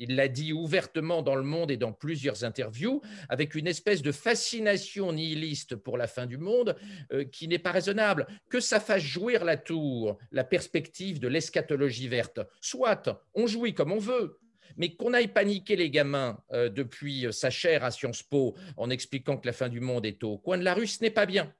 il 0.00 0.16
l'a 0.16 0.28
dit 0.28 0.54
ouvertement 0.54 1.20
dans 1.20 1.34
le 1.34 1.42
monde 1.42 1.70
et 1.70 1.76
dans 1.76 1.92
plusieurs 1.92 2.42
interviews, 2.42 3.02
avec 3.28 3.54
une 3.54 3.66
espèce 3.66 4.00
de 4.00 4.12
fascination 4.12 5.12
nihiliste 5.12 5.76
pour 5.76 5.98
la 5.98 6.06
fin 6.06 6.24
du 6.24 6.38
monde 6.38 6.74
euh, 7.12 7.24
qui 7.24 7.46
n'est 7.48 7.58
pas 7.58 7.70
raisonnable. 7.70 8.26
Que 8.48 8.60
ça 8.60 8.80
fasse 8.80 9.02
jouir 9.02 9.44
la 9.44 9.58
tour, 9.58 10.16
la 10.32 10.42
perspective 10.42 11.20
de 11.20 11.28
l'eschatologie 11.28 12.08
verte. 12.08 12.40
Soit, 12.62 13.22
on 13.34 13.46
jouit 13.46 13.74
comme 13.74 13.92
on 13.92 13.98
veut. 13.98 14.40
Mais 14.76 14.94
qu'on 14.94 15.12
aille 15.14 15.28
paniquer 15.28 15.76
les 15.76 15.90
gamins 15.90 16.38
euh, 16.52 16.68
depuis 16.68 17.26
sa 17.32 17.50
chair 17.50 17.84
à 17.84 17.90
Sciences 17.90 18.22
Po 18.22 18.54
en 18.76 18.90
expliquant 18.90 19.36
que 19.36 19.46
la 19.46 19.52
fin 19.52 19.68
du 19.68 19.80
monde 19.80 20.06
est 20.06 20.22
au 20.24 20.38
coin 20.38 20.58
de 20.58 20.64
la 20.64 20.74
rue, 20.74 20.86
ce 20.86 21.02
n'est 21.02 21.10
pas 21.10 21.26
bien. 21.26 21.52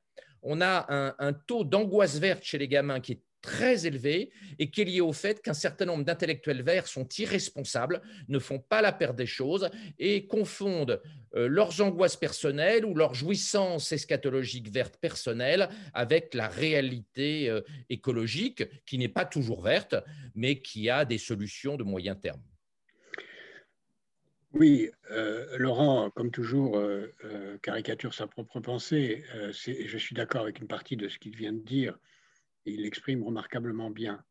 On 0.43 0.61
a 0.61 1.15
un, 1.19 1.33
taux 1.33 1.65
d'angoisse 1.65 2.19
verte 2.19 2.43
chez 2.43 2.57
les 2.57 2.69
gamins 2.69 3.01
qui 3.01 3.13
est 3.13 3.21
très 3.43 3.87
élevé 3.87 4.31
et 4.59 4.71
qui 4.71 4.83
est 4.83 4.85
lié 4.85 5.01
au 5.01 5.13
fait 5.13 5.41
qu'un 5.43 5.55
certain 5.55 5.87
nombre 5.87 6.05
d'intellectuels 6.05 6.63
verts 6.63 6.87
sont 6.87 7.09
irresponsables, 7.19 8.03
ne 8.29 8.39
font 8.39 8.59
pas 8.59 8.83
la 8.83 8.93
paire 8.93 9.15
des 9.15 9.27
choses 9.27 9.71
et 9.99 10.27
confondent 10.27 11.01
euh, 11.35 11.49
leurs 11.49 11.81
angoisses 11.81 12.17
personnelles 12.17 12.85
ou 12.85 12.95
leurs 12.95 13.15
jouissances 13.15 13.93
eschatologiques 13.93 14.71
vertes 14.71 14.97
personnelles 14.99 15.69
avec 15.95 16.35
la 16.35 16.49
réalité 16.49 17.49
euh, 17.49 17.63
écologique 17.89 18.65
qui 18.85 18.99
n'est 18.99 19.09
pas 19.09 19.25
toujours 19.25 19.63
verte, 19.63 19.95
mais 20.35 20.61
qui 20.61 20.91
a 20.91 21.05
des 21.05 21.19
solutions 21.19 21.77
de 21.77 21.85
moyen 21.85 22.15
terme. 22.15 22.43
Oui, 24.53 24.91
euh, 25.11 25.57
Laurent, 25.59 26.11
comme 26.11 26.31
toujours, 26.31 26.83
caricature 27.63 28.15
sa 28.15 28.27
propre 28.27 28.61
pensée. 28.61 29.25
je 29.53 29.99
suis 29.99 30.15
d'accord 30.15 30.43
avec 30.43 30.59
une 30.59 30.69
partie 30.69 30.97
de 30.97 31.09
ce 31.09 31.19
qu'il 31.19 31.37
vient 31.37 31.53
de 31.53 31.61
dire 31.61 31.99
il 32.65 32.83
l'exprime 32.83 33.23
remarquablement 33.23 33.91
bien. 33.91 34.25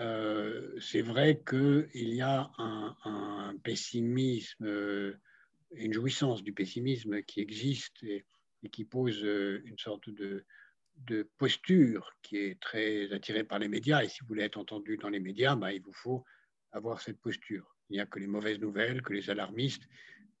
Euh, 0.00 0.78
c'est 0.80 1.02
vrai 1.02 1.42
qu'il 1.48 2.14
y 2.14 2.20
a 2.20 2.50
un, 2.58 3.56
pessimisme, 3.64 4.64
euh, 4.64 5.14
une 5.72 5.92
jouissance 5.92 6.42
du 6.42 6.52
pessimisme 6.52 7.22
qui 7.22 7.40
existe 7.40 8.02
et, 8.04 8.24
qui 8.70 8.84
pose 8.84 9.24
euh, 9.24 9.60
une 9.64 9.78
sorte 9.78 10.08
de, 10.10 10.44
posture 11.38 12.12
qui 12.22 12.38
est 12.38 12.60
très 12.60 13.12
attirée 13.12 13.44
par 13.44 13.58
les 13.58 13.68
médias. 13.68 14.02
Et 14.02 14.08
si 14.08 14.20
vous 14.20 14.28
voulez 14.28 14.42
être 14.44 14.56
entendu 14.56 14.96
dans 14.96 15.08
les 15.08 15.20
médias, 15.20 15.54
ben, 15.54 15.70
il 15.70 15.80
vous 15.80 15.92
faut 15.92 16.24
avoir 16.72 17.00
cette 17.00 17.20
posture. 17.20 17.77
Il 17.90 17.94
n'y 17.94 18.00
a 18.00 18.06
que 18.06 18.18
les 18.18 18.26
mauvaises 18.26 18.58
nouvelles, 18.58 19.02
que 19.02 19.12
les 19.12 19.30
alarmistes 19.30 19.84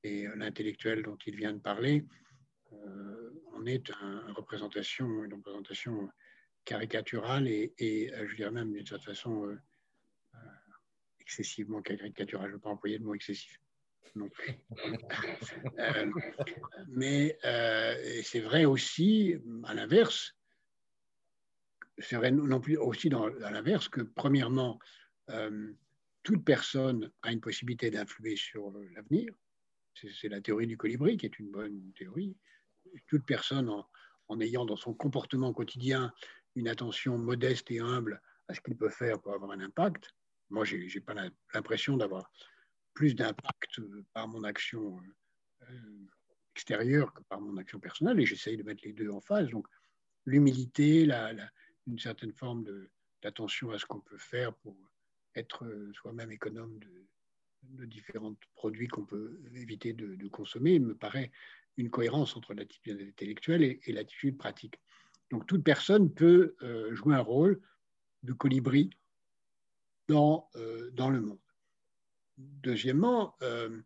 et 0.04 0.26
l'intellectuel 0.36 1.02
dont 1.02 1.18
il 1.26 1.36
vient 1.36 1.52
de 1.52 1.60
parler. 1.60 2.04
on 2.70 3.66
est 3.66 3.88
une 3.90 4.32
représentation, 4.34 5.24
une 5.24 5.34
représentation 5.34 6.08
caricatural 6.68 7.48
et, 7.48 8.12
euh, 8.12 8.28
je 8.28 8.36
dirais 8.36 8.50
même 8.50 8.72
d'une 8.72 8.86
certaine 8.86 9.14
façon 9.14 9.46
euh, 9.46 9.58
euh, 10.34 10.38
excessivement 11.18 11.80
caricatural. 11.80 12.44
Je 12.44 12.50
ne 12.50 12.56
veux 12.56 12.60
pas 12.60 12.68
employer 12.68 12.98
le 12.98 13.04
mot 13.04 13.14
excessif 13.14 13.58
non 14.14 14.28
plus. 14.28 14.52
mais 16.88 17.38
c'est 18.22 18.40
vrai 18.40 18.64
aussi, 18.64 19.36
à 19.64 19.74
l'inverse, 19.74 20.34
c'est 21.98 22.16
vrai 22.16 22.30
non 22.30 22.60
plus 22.60 22.76
aussi 22.76 23.10
à 23.44 23.50
l'inverse 23.50 23.88
que, 23.88 24.00
premièrement, 24.00 24.78
toute 26.28 26.44
personne 26.44 27.10
a 27.22 27.32
une 27.32 27.40
possibilité 27.40 27.90
d'influer 27.90 28.36
sur 28.36 28.70
l'avenir. 28.94 29.32
C'est 29.94 30.28
la 30.28 30.42
théorie 30.42 30.66
du 30.66 30.76
colibri 30.76 31.16
qui 31.16 31.24
est 31.24 31.38
une 31.38 31.50
bonne 31.50 31.90
théorie. 31.94 32.36
Toute 33.06 33.24
personne 33.24 33.70
en, 33.70 34.40
ayant 34.42 34.66
dans 34.66 34.76
son 34.76 34.92
comportement 34.92 35.54
quotidien 35.54 36.12
une 36.54 36.68
attention 36.68 37.16
modeste 37.16 37.70
et 37.70 37.80
humble 37.80 38.20
à 38.46 38.52
ce 38.52 38.60
qu'il 38.60 38.76
peut 38.76 38.90
faire 38.90 39.18
pour 39.22 39.32
avoir 39.32 39.52
un 39.52 39.60
impact. 39.60 40.10
Moi, 40.50 40.66
je 40.66 40.76
n'ai 40.76 41.00
pas 41.00 41.14
l'impression 41.54 41.96
d'avoir 41.96 42.30
plus 42.92 43.14
d'impact 43.14 43.80
par 44.12 44.28
mon 44.28 44.44
action 44.44 45.00
euh, 45.62 46.06
extérieure 46.54 47.14
que 47.14 47.22
par 47.22 47.40
mon 47.40 47.56
action 47.56 47.80
personnelle, 47.80 48.20
et 48.20 48.26
j'essaye 48.26 48.58
de 48.58 48.64
mettre 48.64 48.82
les 48.84 48.92
deux 48.92 49.08
en 49.08 49.22
phase. 49.22 49.48
Donc, 49.48 49.66
l'humilité, 50.26 51.08
une 51.86 51.98
certaine 51.98 52.34
forme 52.34 52.66
d'attention 53.22 53.70
à 53.70 53.78
ce 53.78 53.86
qu'on 53.86 54.00
peut 54.00 54.18
faire 54.18 54.52
pour 54.56 54.76
être 55.34 55.64
soi-même 55.94 56.30
économe 56.32 56.78
de, 56.78 57.84
différents 57.86 58.34
produits 58.54 58.88
qu'on 58.88 59.04
peut 59.04 59.40
éviter 59.54 59.92
de, 59.92 60.28
consommer, 60.28 60.78
me 60.78 60.94
paraît 60.94 61.30
une 61.76 61.90
cohérence 61.90 62.36
entre 62.36 62.54
l'attitude 62.54 63.00
intellectuelle 63.00 63.62
et, 63.62 63.92
l'attitude 63.92 64.38
pratique. 64.38 64.80
Donc 65.30 65.46
toute 65.46 65.62
personne 65.62 66.12
peut 66.12 66.56
euh, 66.62 66.94
jouer 66.94 67.14
un 67.14 67.20
rôle 67.20 67.60
de 68.22 68.32
colibri 68.32 68.90
dans, 70.08 70.48
euh, 70.56 70.90
dans 70.92 71.10
le 71.10 71.20
monde. 71.20 71.40
Deuxièmement, 72.38 73.36
euh, 73.42 73.80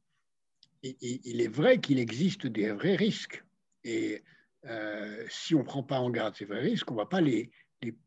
il, 0.83 1.40
est 1.40 1.48
vrai 1.48 1.81
qu'il 1.81 1.98
existe 1.98 2.46
des 2.46 2.70
vrais 2.70 2.96
risques. 2.96 3.44
Et 3.85 4.22
si 5.28 5.55
on 5.55 5.61
ne 5.61 5.64
prend 5.64 5.83
pas 5.83 5.98
en 5.98 6.11
garde 6.11 6.37
ces 6.37 6.44
vrais 6.44 6.61
risques, 6.61 6.90
on 6.90 6.94
ne 6.94 7.00
va 7.00 7.07
pas 7.07 7.20
les, 7.20 7.50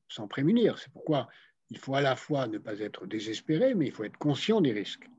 s'en 0.07 0.27
prémunir. 0.27 0.77
C'est 0.77 0.91
pourquoi 0.91 1.27
il 1.69 1.77
faut 1.77 1.95
à 1.95 2.01
la 2.01 2.15
fois 2.15 2.47
ne 2.47 2.57
pas 2.57 2.79
être 2.79 3.05
désespéré, 3.07 3.73
mais 3.73 3.87
il 3.87 3.91
faut 3.91 4.03
être 4.03 4.17
conscient 4.17 4.61
des 4.61 4.71
risques. 4.71 5.09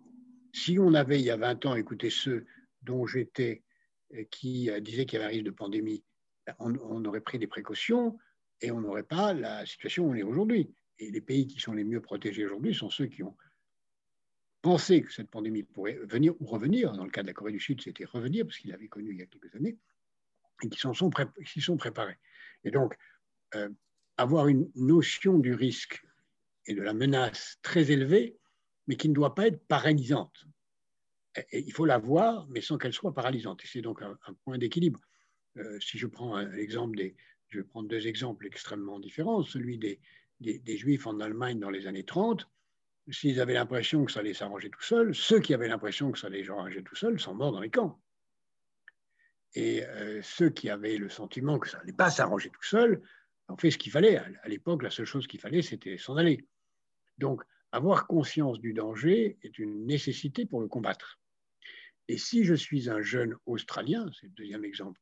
Si 0.53 0.79
on 0.79 0.95
avait, 0.95 1.19
il 1.19 1.25
y 1.25 1.31
a 1.31 1.37
20 1.37 1.67
ans, 1.67 1.75
écouté 1.75 2.11
ceux 2.11 2.47
dont 2.83 3.07
j'étais, 3.07 3.63
qui 4.31 4.71
disaient 4.81 5.05
qu'il 5.05 5.19
y 5.19 5.23
avait 5.23 5.27
un 5.27 5.35
risque 5.35 5.45
de 5.45 5.51
pandémie, 5.51 6.05
on, 6.59 7.05
aurait 7.05 7.21
pris 7.21 7.39
des 7.39 7.47
précautions 7.47 8.19
et 8.61 8.71
on 8.71 8.81
n'aurait 8.81 9.03
pas 9.03 9.35
la 9.35 9.67
situation 9.67 10.07
où 10.07 10.13
on 10.13 10.15
est 10.15 10.23
aujourd'hui. 10.23 10.73
Et 10.99 11.11
les 11.11 11.21
pays 11.21 11.47
qui 11.47 11.61
sont 11.61 11.73
les 11.73 11.85
mieux 11.85 12.01
protégés 12.01 12.45
aujourd'hui 12.45 12.75
sont 12.75 12.89
ceux 12.89 13.07
qui 13.07 13.23
ont 13.23 13.37
pensé 14.63 15.03
que 15.03 15.13
cette 15.13 15.31
pandémie 15.31 15.63
pourrait 15.65 15.99
venir 16.05 16.35
ou 16.41 16.47
revenir. 16.47 16.93
Dans 16.93 17.05
le 17.05 17.11
cas 17.11 17.23
de 17.23 17.27
la 17.27 17.35
Corée 17.35 17.53
du 17.53 17.61
Sud, 17.61 17.83
c'était 17.83 18.05
revenir 18.05 18.47
parce 18.47 18.59
qu'il 18.59 18.71
l'avait 18.71 18.89
connu 18.89 19.11
il 19.11 19.19
y 19.19 19.23
a 19.23 19.27
quelques 19.27 19.55
années 19.55 19.77
et 20.63 20.69
qui 20.69 20.77
s'y 20.77 20.83
sont, 20.83 20.95
sont, 20.95 21.77
préparés. 21.77 22.17
Et 22.65 22.71
donc, 22.71 22.97
euh, 23.55 23.69
avoir 24.17 24.49
une 24.49 24.71
notion 24.75 25.39
du 25.39 25.53
risque 25.53 26.06
et 26.67 26.75
de 26.75 26.83
la 26.83 26.95
menace 26.95 27.59
très 27.63 27.91
élevée, 27.91 28.37
mais 28.87 28.97
qui 28.97 29.09
ne 29.09 29.15
doit 29.15 29.35
pas 29.35 29.47
être 29.49 29.65
paralysante. 29.67 30.45
Il 31.53 31.73
faut 31.73 31.85
la 31.85 31.99
voir, 31.99 32.47
mais 32.49 32.61
sans 32.61 32.79
qu'elle 32.79 32.93
soit 32.93 33.13
paralysante. 33.13 33.61
C'est 33.65 33.83
donc 33.83 34.01
un 34.03 34.35
point 34.45 34.59
d'équilibre. 34.59 35.01
Euh, 35.59 35.79
si 35.81 35.99
je 35.99 36.07
prends 36.07 36.39
l'exemple 36.39 36.97
des, 36.97 37.17
je 37.49 37.59
vais 37.59 37.65
prendre 37.65 37.89
deux 37.89 38.07
exemples 38.07 38.47
extrêmement 38.47 38.99
différents, 39.01 39.43
celui 39.43 39.79
des, 39.79 40.01
des, 40.41 40.77
Juifs 40.77 41.07
en 41.07 41.21
Allemagne 41.21 41.59
dans 41.59 41.71
les 41.71 41.87
années 41.87 42.05
30, 42.05 42.49
s'ils 43.11 43.41
avaient 43.41 43.55
l'impression 43.55 44.05
que 44.05 44.13
ça 44.13 44.21
allait 44.21 44.35
s'arranger 44.35 44.69
tout 44.69 44.83
seul, 44.83 45.15
ceux 45.15 45.41
qui 45.41 45.55
avaient 45.55 45.69
l'impression 45.69 46.11
que 46.13 46.19
ça 46.19 46.27
allait 46.27 46.45
s'arranger 46.45 46.83
tout 46.83 46.97
seul 46.97 47.19
sont 47.19 47.35
morts 47.35 47.53
dans 47.53 47.61
les 47.61 47.71
camps. 47.71 48.01
Et 49.55 49.85
euh, 49.85 50.21
ceux 50.23 50.51
qui 50.51 50.69
avaient 50.69 50.99
le 50.99 51.09
sentiment 51.09 51.59
que 51.59 51.69
ça 51.69 51.79
n'allait 51.79 51.93
pas 51.93 52.11
s'arranger 52.11 52.51
tout 52.51 52.65
seul 52.65 53.01
ont 53.49 53.57
fait 53.57 53.71
ce 53.71 53.79
qu'il 53.79 53.93
fallait. 53.93 54.17
À 54.19 54.49
l'époque, 54.49 54.83
la 54.83 54.91
seule 54.91 55.07
chose 55.07 55.27
qu'il 55.27 55.41
fallait, 55.41 55.63
c'était 55.63 55.97
s'en 55.97 56.17
aller. 56.17 56.47
Donc, 57.19 57.43
avoir 57.73 58.07
conscience 58.07 58.61
du 58.61 58.73
danger 58.73 59.39
est 59.43 59.59
une 59.59 59.87
nécessité 59.87 60.47
pour 60.47 60.61
le 60.61 60.69
combattre. 60.69 61.21
Et 62.09 62.19
si 62.19 62.45
je 62.45 62.55
suis 62.55 62.89
un 62.89 63.03
jeune 63.03 63.37
Australien, 63.47 64.09
c'est 64.13 64.27
le 64.27 64.33
deuxième 64.33 64.65
exemple 64.65 65.01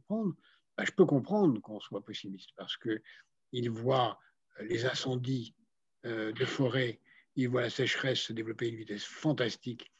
prendre, 0.00 0.34
bah, 0.76 0.84
je 0.84 0.92
peux 0.92 1.06
comprendre 1.06 1.60
qu'on 1.60 1.80
soit 1.80 2.04
pessimiste 2.04 2.50
parce 2.56 2.76
qu'il 2.76 3.70
voit 3.70 4.18
les 4.60 4.86
incendies 4.86 5.54
euh, 6.04 6.32
de 6.32 6.44
forêt, 6.44 7.00
il 7.34 7.48
voit 7.48 7.62
la 7.62 7.70
sécheresse 7.70 8.20
se 8.20 8.32
développer 8.32 8.66
à 8.66 8.68
une 8.70 8.76
vitesse 8.76 9.04
fantastique, 9.04 9.90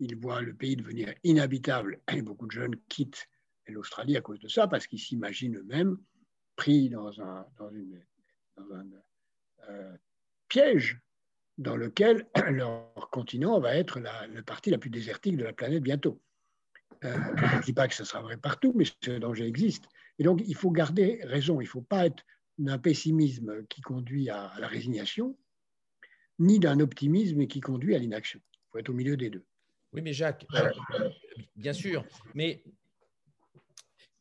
il 0.00 0.16
voit 0.16 0.42
le 0.42 0.54
pays 0.54 0.76
devenir 0.76 1.14
inhabitable 1.22 2.00
et 2.12 2.22
beaucoup 2.22 2.46
de 2.46 2.52
jeunes 2.52 2.76
quittent 2.88 3.28
l'Australie 3.66 4.16
à 4.16 4.20
cause 4.20 4.40
de 4.40 4.48
ça 4.48 4.68
parce 4.68 4.86
qu'ils 4.86 5.00
s'imaginent 5.00 5.56
eux-mêmes 5.56 5.96
pris 6.56 6.90
dans 6.90 7.20
un, 7.20 7.46
euh, 9.68 9.96
piège 10.48 11.00
dans 11.58 11.76
lequel 11.76 12.26
leur 12.50 12.92
continent 13.10 13.58
va 13.60 13.76
être 13.76 14.00
la, 14.00 14.26
la 14.28 14.42
partie 14.42 14.70
la 14.70 14.78
plus 14.78 14.90
désertique 14.90 15.36
de 15.36 15.44
la 15.44 15.52
planète 15.52 15.82
bientôt. 15.82 16.20
Euh, 17.04 17.16
je 17.36 17.56
ne 17.56 17.62
dis 17.62 17.72
pas 17.72 17.88
que 17.88 17.94
ce 17.94 18.04
sera 18.04 18.22
vrai 18.22 18.36
partout, 18.36 18.72
mais 18.74 18.84
ce 19.02 19.10
danger 19.18 19.46
existe. 19.46 19.84
Et 20.18 20.24
donc, 20.24 20.42
il 20.46 20.54
faut 20.54 20.70
garder 20.70 21.20
raison. 21.24 21.60
Il 21.60 21.64
ne 21.64 21.68
faut 21.68 21.82
pas 21.82 22.06
être 22.06 22.24
d'un 22.58 22.78
pessimisme 22.78 23.66
qui 23.66 23.80
conduit 23.80 24.30
à 24.30 24.52
la 24.58 24.68
résignation, 24.68 25.36
ni 26.38 26.58
d'un 26.58 26.80
optimisme 26.80 27.46
qui 27.46 27.60
conduit 27.60 27.94
à 27.94 27.98
l'inaction. 27.98 28.40
Il 28.52 28.70
faut 28.70 28.78
être 28.78 28.90
au 28.90 28.94
milieu 28.94 29.16
des 29.16 29.30
deux. 29.30 29.44
Oui, 29.92 30.02
mais 30.02 30.12
Jacques, 30.12 30.46
euh, 30.54 31.10
bien 31.56 31.72
sûr, 31.72 32.04
mais 32.34 32.64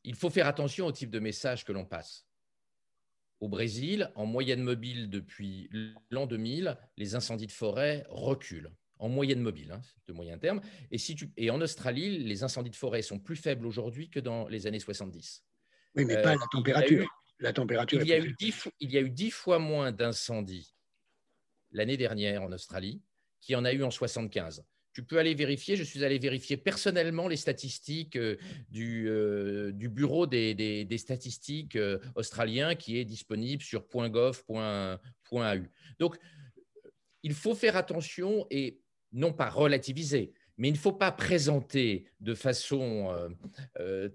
il 0.04 0.16
faut 0.16 0.30
faire 0.30 0.48
attention 0.48 0.88
au 0.88 0.92
type 0.92 1.10
de 1.10 1.20
message 1.20 1.64
que 1.64 1.72
l'on 1.72 1.86
passe. 1.86 2.26
Au 3.44 3.50
Brésil, 3.50 4.10
en 4.16 4.26
moyenne 4.26 4.62
mobile 4.62 5.10
depuis 5.10 5.70
l'an 6.10 6.28
2000, 6.28 6.78
les 6.96 7.16
incendies 7.16 7.46
de 7.46 7.52
forêt 7.52 8.06
reculent. 8.08 8.72
En 9.00 9.10
moyenne 9.10 9.42
mobile, 9.42 9.74
hein, 9.74 9.82
de 10.08 10.14
moyen 10.14 10.38
terme. 10.38 10.62
Et, 10.92 10.98
si 10.98 11.14
tu, 11.14 11.30
et 11.36 11.50
en 11.50 11.60
Australie, 11.60 12.20
les 12.20 12.44
incendies 12.44 12.70
de 12.70 12.76
forêt 12.78 13.02
sont 13.02 13.20
plus 13.20 13.36
faibles 13.36 13.68
aujourd'hui 13.68 14.10
que 14.10 14.22
dans 14.22 14.48
les 14.48 14.66
années 14.66 14.80
70. 14.80 15.44
Oui, 15.96 16.06
mais 16.06 16.22
pas 16.22 16.36
euh, 16.36 16.40
la 16.40 16.48
température. 16.54 17.06
la 17.40 17.52
température 17.52 18.02
il, 18.02 18.08
y 18.08 18.14
a 18.14 18.20
eu 18.20 18.34
dix, 18.40 18.70
il 18.80 18.94
y 18.94 18.98
a 18.98 19.02
eu 19.02 19.10
dix 19.10 19.32
fois 19.32 19.60
moins 19.60 19.92
d'incendies 19.92 20.74
l'année 21.72 21.98
dernière 21.98 22.44
en 22.44 22.52
Australie 22.54 23.02
qu'il 23.42 23.54
y 23.54 23.56
en 23.58 23.66
a 23.66 23.74
eu 23.74 23.84
en 23.84 23.92
75 23.92 24.64
tu 24.94 25.04
peux 25.04 25.18
aller 25.18 25.34
vérifier. 25.34 25.76
Je 25.76 25.84
suis 25.84 26.06
allé 26.06 26.20
vérifier 26.20 26.56
personnellement 26.56 27.28
les 27.28 27.36
statistiques 27.36 28.16
euh, 28.16 28.38
du, 28.70 29.10
euh, 29.10 29.72
du 29.72 29.90
Bureau 29.90 30.28
des, 30.28 30.88
statistiques 30.98 31.76
euh, 31.76 32.00
australiens 32.16 32.76
qui 32.76 32.98
est 33.00 33.06
disponible 33.06 33.64
sur 33.64 33.86
.gov.au. 33.92 34.98
Donc, 36.00 36.18
il 37.24 37.34
faut 37.34 37.56
faire 37.56 37.76
attention 37.76 38.46
et 38.52 38.80
non 39.12 39.34
pas 39.34 39.50
relativiser, 39.50 40.34
mais 40.58 40.70
il 40.70 40.74
ne 40.74 40.78
faut 40.78 40.94
pas 40.94 41.12
présenter 41.12 42.06
de 42.20 42.36
façon 42.36 43.10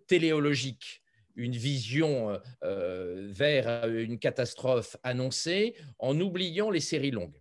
téléologique 0.07 1.03
une 1.35 1.57
vision 1.57 2.39
vers 2.61 3.89
une 3.89 4.19
catastrophe 4.19 4.97
annoncée 5.03 5.75
en 5.99 6.21
oubliant 6.21 6.71
les 6.71 6.81
séries 6.81 7.13
longues. 7.13 7.41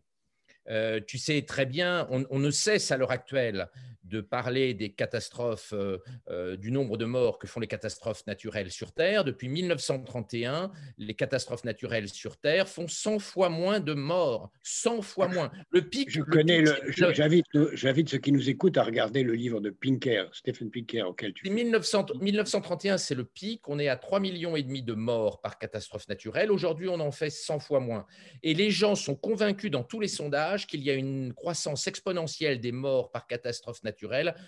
Euh, 0.70 1.00
tu 1.06 1.18
sais 1.18 1.42
très 1.44 1.66
bien, 1.66 2.08
on, 2.10 2.40
ne 2.40 2.52
cesse 2.52 2.92
à 2.92 2.98
l'heure 2.98 3.12
actuelle 3.12 3.70
de 4.08 4.22
parler 4.22 4.74
des 4.74 4.90
catastrophes, 4.90 5.74
euh, 5.74 5.98
euh, 6.30 6.56
du 6.56 6.72
nombre 6.72 6.98
de 6.98 7.06
morts 7.06 7.38
que 7.38 7.48
font 7.48 7.60
les 7.60 7.68
catastrophes 7.68 8.26
naturelles 8.28 8.72
sur 8.72 8.92
Terre. 8.92 9.24
Depuis 9.24 9.50
1931, 9.50 10.72
les 10.98 11.14
catastrophes 11.14 11.64
naturelles 11.64 12.10
sur 12.10 12.38
Terre 12.38 12.68
font 12.68 12.88
100 12.88 13.20
fois 13.20 13.50
moins 13.50 13.80
de 13.80 13.94
morts, 13.94 14.52
100 14.64 15.02
fois 15.02 15.28
moins. 15.28 15.52
Le 15.70 15.82
pic. 15.82 16.10
Je 16.10 16.22
connais 16.22 16.62
le. 16.62 16.76
J'invite 17.74 18.10
ceux 18.10 18.18
qui 18.18 18.32
nous 18.32 18.50
écoutent 18.50 18.78
à 18.78 18.84
regarder 18.84 19.24
le 19.24 19.34
livre 19.34 19.60
de 19.60 19.70
Pinker, 19.70 20.30
Stephen 20.34 20.72
Pinker, 20.72 21.04
auquel 21.04 21.34
tu. 21.34 21.50
1931, 21.50 22.98
c'est 22.98 23.16
le 23.16 23.26
pic. 23.26 23.68
On 23.68 23.80
est 23.80 23.90
à 23.90 23.98
3 23.98 24.20
millions 24.20 24.56
et 24.56 24.64
demi 24.64 24.84
de 24.84 24.94
morts 24.94 25.42
par 25.42 25.58
catastrophe 25.58 26.08
naturelle. 26.08 26.52
Aujourd'hui, 26.52 26.88
on 26.88 27.00
en 27.00 27.12
fait 27.12 27.30
100 27.30 27.60
fois 27.60 27.80
moins. 27.80 28.06
Et 28.44 28.54
les 28.54 28.72
gens 28.72 28.96
sont 28.96 29.16
convaincus 29.16 29.72
dans 29.72 29.84
tous 29.84 30.00
les 30.00 30.08
sondages 30.08 30.68
qu'il 30.68 30.82
y 30.82 30.90
a 30.90 30.94
une 30.94 31.34
croissance 31.34 31.88
exponentielle 31.88 32.60
des 32.60 32.72
morts 32.72 33.12
par 33.12 33.28
catastrophe 33.28 33.84
naturelle 33.84 33.97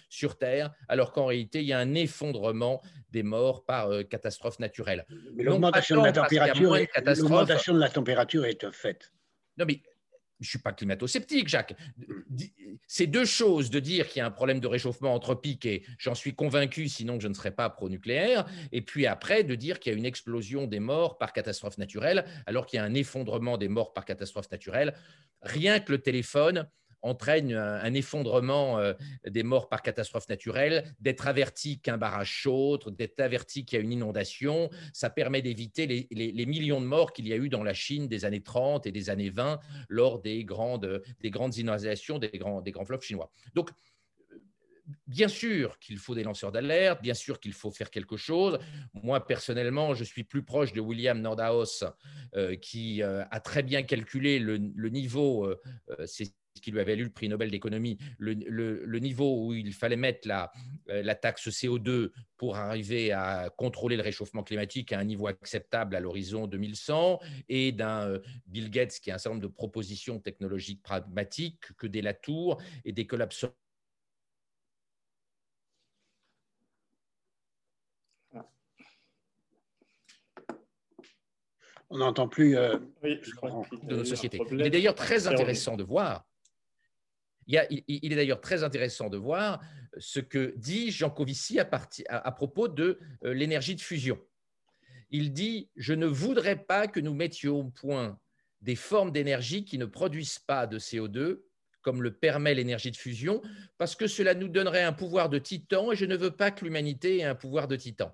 sur 0.10 0.38
Terre, 0.38 0.72
alors 0.88 1.12
qu'en 1.12 1.26
réalité, 1.26 1.62
il 1.62 1.68
y 1.68 1.74
a 1.74 1.80
un 1.80 1.96
effondrement 1.96 2.82
des 3.12 3.24
morts 3.24 3.66
par 3.66 3.90
euh, 3.90 4.04
catastrophe 4.04 4.60
naturelle. 4.60 5.06
Mais 5.34 5.44
l'augmentation 5.44 6.02
de, 6.02 6.06
la 6.06 6.12
température, 6.12 6.78
l'augmentation 7.06 7.74
de 7.74 7.80
la 7.80 7.90
température 7.90 8.46
est 8.46 8.64
un 8.64 8.72
fait. 8.72 9.12
Non, 9.58 9.66
mais 9.68 9.82
je 10.40 10.46
ne 10.46 10.50
suis 10.50 10.60
pas 10.60 10.72
climato-sceptique, 10.72 11.50
Jacques. 11.50 11.76
C'est 12.88 13.08
deux 13.08 13.26
choses 13.26 13.70
de 13.70 13.80
dire 13.80 14.08
qu'il 14.08 14.20
y 14.20 14.22
a 14.22 14.26
un 14.26 14.32
problème 14.32 14.62
de 14.62 14.68
réchauffement 14.68 15.14
anthropique, 15.14 15.66
et 15.66 15.84
j'en 15.98 16.16
suis 16.16 16.34
convaincu, 16.34 16.88
sinon 16.88 17.20
je 17.20 17.28
ne 17.28 17.34
serais 17.34 17.52
pas 17.52 17.70
pro-nucléaire, 17.70 18.46
et 18.72 18.82
puis 18.82 19.06
après 19.06 19.44
de 19.44 19.56
dire 19.56 19.80
qu'il 19.80 19.92
y 19.92 19.96
a 19.96 19.98
une 19.98 20.06
explosion 20.06 20.66
des 20.66 20.80
morts 20.80 21.18
par 21.18 21.34
catastrophe 21.34 21.78
naturelle, 21.78 22.24
alors 22.46 22.66
qu'il 22.66 22.78
y 22.78 22.80
a 22.80 22.86
un 22.86 22.94
effondrement 22.94 23.58
des 23.58 23.68
morts 23.68 23.92
par 23.92 24.06
catastrophe 24.06 24.50
naturelle. 24.50 24.94
Rien 25.42 25.82
que 25.82 25.92
le 25.92 25.98
téléphone, 25.98 26.70
entraîne 27.02 27.54
un, 27.54 27.94
effondrement 27.94 28.80
euh, 28.80 28.94
des 29.28 29.44
morts 29.44 29.70
par 29.70 29.82
catastrophe 29.82 30.28
naturelle, 30.30 30.84
d'être 31.00 31.28
averti 31.28 31.80
qu'un 31.80 31.98
barrage 31.98 32.32
chaude, 32.32 32.96
d'être 32.96 33.20
averti 33.20 33.66
qu'il 33.66 33.78
y 33.78 33.82
a 33.82 33.84
une 33.84 33.94
inondation. 33.94 34.70
Ça 34.94 35.10
permet 35.10 35.42
d'éviter 35.42 35.88
les, 35.88 36.46
millions 36.46 36.82
de 36.82 36.86
morts 36.86 37.14
qu'il 37.14 37.28
y 37.28 37.34
a 37.34 37.36
eu 37.36 37.50
dans 37.50 37.64
la 37.64 37.74
Chine 37.74 38.08
des 38.08 38.26
années 38.26 38.42
30 38.42 38.88
et 38.88 38.92
des 38.92 39.10
années 39.10 39.30
20 39.30 39.60
lors 39.88 40.20
des 40.20 40.44
grandes, 40.44 41.02
des 41.22 41.30
grandes 41.30 41.56
inondations 41.58 42.18
des 42.18 42.30
grands, 42.30 42.62
des 42.62 42.72
grands 42.72 42.86
chinois. 43.00 43.32
Donc, 43.54 43.70
bien 45.08 45.28
sûr 45.28 45.78
qu'il 45.80 45.98
faut 45.98 46.16
des 46.16 46.24
lanceurs 46.24 46.52
d'alerte, 46.52 47.02
bien 47.02 47.14
sûr 47.14 47.40
qu'il 47.40 47.54
faut 47.54 47.72
faire 47.72 47.90
quelque 47.90 48.18
chose. 48.18 48.60
Moi, 48.94 49.26
personnellement, 49.26 49.94
je 49.94 50.04
suis 50.04 50.24
plus 50.24 50.44
proche 50.44 50.74
de 50.74 50.82
William 50.82 51.20
Nordhaus, 51.20 51.84
euh, 52.36 52.56
qui 52.56 53.04
euh, 53.04 53.24
a 53.32 53.40
très 53.40 53.64
bien 53.64 53.84
calculé 53.84 54.40
le, 54.40 54.58
niveau, 54.58 55.46
euh, 55.46 56.06
qui 56.62 56.72
lui 56.72 56.80
avait 56.80 56.96
lu 56.96 57.04
le 57.04 57.10
prix 57.10 57.30
Nobel 57.30 57.52
d'économie, 57.52 57.98
le, 58.18 59.00
niveau 59.00 59.46
où 59.46 59.54
il 59.54 59.74
fallait 59.74 59.96
mettre 59.96 60.28
la, 60.28 60.52
euh, 60.90 61.02
la, 61.02 61.16
taxe 61.16 61.48
CO2 61.48 62.12
pour 62.38 62.58
arriver 62.58 63.12
à 63.12 63.50
contrôler 63.58 63.96
le 63.96 64.04
réchauffement 64.04 64.44
climatique 64.44 64.92
à 64.92 65.00
un 65.00 65.04
niveau 65.04 65.28
acceptable 65.28 65.96
à 65.96 66.00
l'horizon 66.00 66.48
2100, 66.48 67.20
et 67.48 67.72
d'un 67.72 68.10
euh, 68.10 68.20
Bill 68.48 68.70
Gates 68.70 69.00
qui 69.02 69.12
a 69.12 69.16
un 69.16 69.18
certain 69.18 69.36
nombre 69.36 69.48
de 69.48 69.54
propositions 69.54 70.20
technologiques 70.20 70.84
pragmatiques 70.84 71.74
que 71.78 71.88
des 71.88 72.02
Latour 72.02 72.62
et 72.86 72.92
des 72.92 73.08
collapses 73.08 73.46
on 81.90 81.98
n'entend 81.98 82.28
plus 82.28 82.56
euh, 82.56 82.78
de 83.04 83.96
nos 83.96 84.06
sociétés. 84.06 84.40
Il 84.52 84.62
est 84.62 84.70
d'ailleurs 84.70 84.96
très 84.96 85.28
intéressant 85.28 85.76
de 85.76 85.84
voir 85.84 86.29
il, 87.50 88.14
est 88.14 88.16
d'ailleurs 88.16 88.42
très 88.42 88.64
intéressant 88.64 89.10
de 89.10 89.18
voir 89.18 89.60
ce 89.98 90.20
que 90.20 90.54
dit 90.58 90.92
Jean 90.92 91.10
Covici 91.10 91.60
à, 91.60 92.32
propos 92.32 92.68
de 92.68 93.00
euh, 93.24 93.34
l'énergie 93.34 93.76
de 93.76 93.82
fusion. 93.82 94.20
Il 95.10 95.34
dit 95.34 95.70
Je 95.76 95.94
ne 95.94 96.06
voudrais 96.06 96.58
pas 96.58 96.88
que 96.88 97.00
nous 97.00 97.14
mettions 97.14 97.60
au 97.60 97.64
point 97.66 98.20
des 98.62 98.76
formes 98.76 99.12
d'énergie 99.12 99.66
qui 99.66 99.78
ne 99.78 99.86
produisent 99.86 100.40
pas 100.40 100.68
de 100.68 100.78
CO2, 100.78 101.42
comme 101.82 102.04
le 102.04 102.14
permet 102.14 102.54
l'énergie 102.54 102.92
de 102.92 102.98
fusion, 102.98 103.42
parce 103.78 103.96
que 103.96 104.06
cela 104.06 104.36
nous 104.36 104.50
donnerait 104.50 104.84
un 104.84 104.94
pouvoir 104.94 105.30
de 105.30 105.40
titan 105.40 105.92
et 105.92 105.96
je 105.96 106.06
ne 106.06 106.18
veux 106.18 106.32
pas 106.32 106.52
que 106.52 106.66
l'humanité 106.66 107.20
ait 107.20 107.24
un 107.24 107.36
pouvoir 107.36 107.68
de 107.68 107.78
titan. 107.78 108.14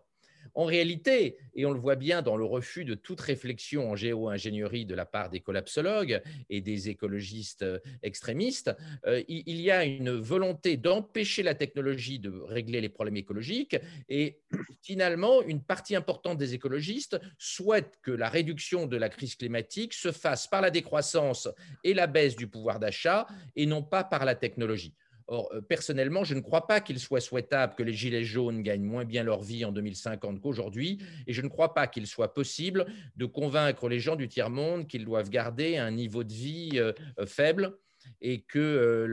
En 0.55 0.65
réalité, 0.65 1.37
et 1.53 1.65
on 1.65 1.71
le 1.71 1.79
voit 1.79 1.95
bien 1.95 2.21
dans 2.21 2.37
le 2.37 2.45
refus 2.45 2.85
de 2.85 2.95
toute 2.95 3.21
réflexion 3.21 3.91
en 3.91 3.95
géo-ingénierie 3.95 4.85
de 4.85 4.95
la 4.95 5.05
part 5.05 5.29
des 5.29 5.41
collapsologues 5.41 6.21
et 6.49 6.61
des 6.61 6.89
écologistes 6.89 7.63
euh, 7.63 7.79
extrémistes, 8.03 8.71
euh, 9.05 9.21
il 9.27 9.59
y 9.61 9.69
a 9.69 9.85
une 9.85 10.11
volonté 10.11 10.77
d'empêcher 10.77 11.43
la 11.43 11.55
technologie 11.55 12.19
de 12.19 12.29
régler 12.29 12.81
les 12.81 12.89
problèmes 12.89 13.17
écologiques 13.17 13.77
et 14.09 14.39
finalement, 14.81 15.41
une 15.41 15.61
partie 15.61 15.95
importante 15.95 16.37
des 16.37 16.53
écologistes 16.53 17.19
souhaite 17.37 17.99
que 18.01 18.11
la 18.11 18.29
réduction 18.29 18.85
de 18.85 18.97
la 18.97 19.09
crise 19.09 19.35
climatique 19.35 19.93
se 19.93 20.11
fasse 20.11 20.47
par 20.47 20.61
la 20.61 20.71
décroissance 20.71 21.49
et 21.83 21.93
la 21.93 22.07
baisse 22.07 22.35
du 22.35 22.47
pouvoir 22.47 22.79
d'achat 22.79 23.27
et 23.55 23.65
non 23.65 23.83
pas 23.83 24.03
par 24.03 24.25
la 24.25 24.35
technologie. 24.35 24.93
Or, 25.27 25.49
euh, 25.53 25.61
personnellement, 25.61 26.23
je 26.23 26.35
ne 26.35 26.41
crois 26.41 26.67
pas 26.67 26.81
qu'il 26.81 26.99
soit 26.99 27.19
souhaitable 27.19 27.75
que 27.75 27.83
les 27.83 27.93
gilets 27.93 28.23
jaunes 28.23 28.61
gagnent 28.61 28.83
moins 28.83 29.05
bien 29.05 29.23
leur 29.23 29.41
vie 29.41 29.65
en 29.65 29.71
2050 29.71 30.39
qu'aujourd'hui, 30.39 30.99
et 31.25 31.33
je 31.33 31.41
ne 31.41 31.47
crois 31.47 31.73
pas 31.73 31.87
qu'il 31.87 32.05
soit 32.05 32.33
possible 32.33 32.85
de 33.15 33.25
convaincre 33.25 33.89
les 33.89 33.99
gens 33.99 34.15
du 34.15 34.27
tiers-monde 34.27 34.87
qu'ils 34.87 35.05
doivent 35.05 35.29
garder 35.29 35.77
un 35.77 35.91
niveau 35.91 36.23
de 36.23 36.33
vie 36.33 36.71
euh, 36.75 36.93
euh, 37.19 37.25
faible 37.25 37.75
et 38.21 38.41
que 38.41 39.07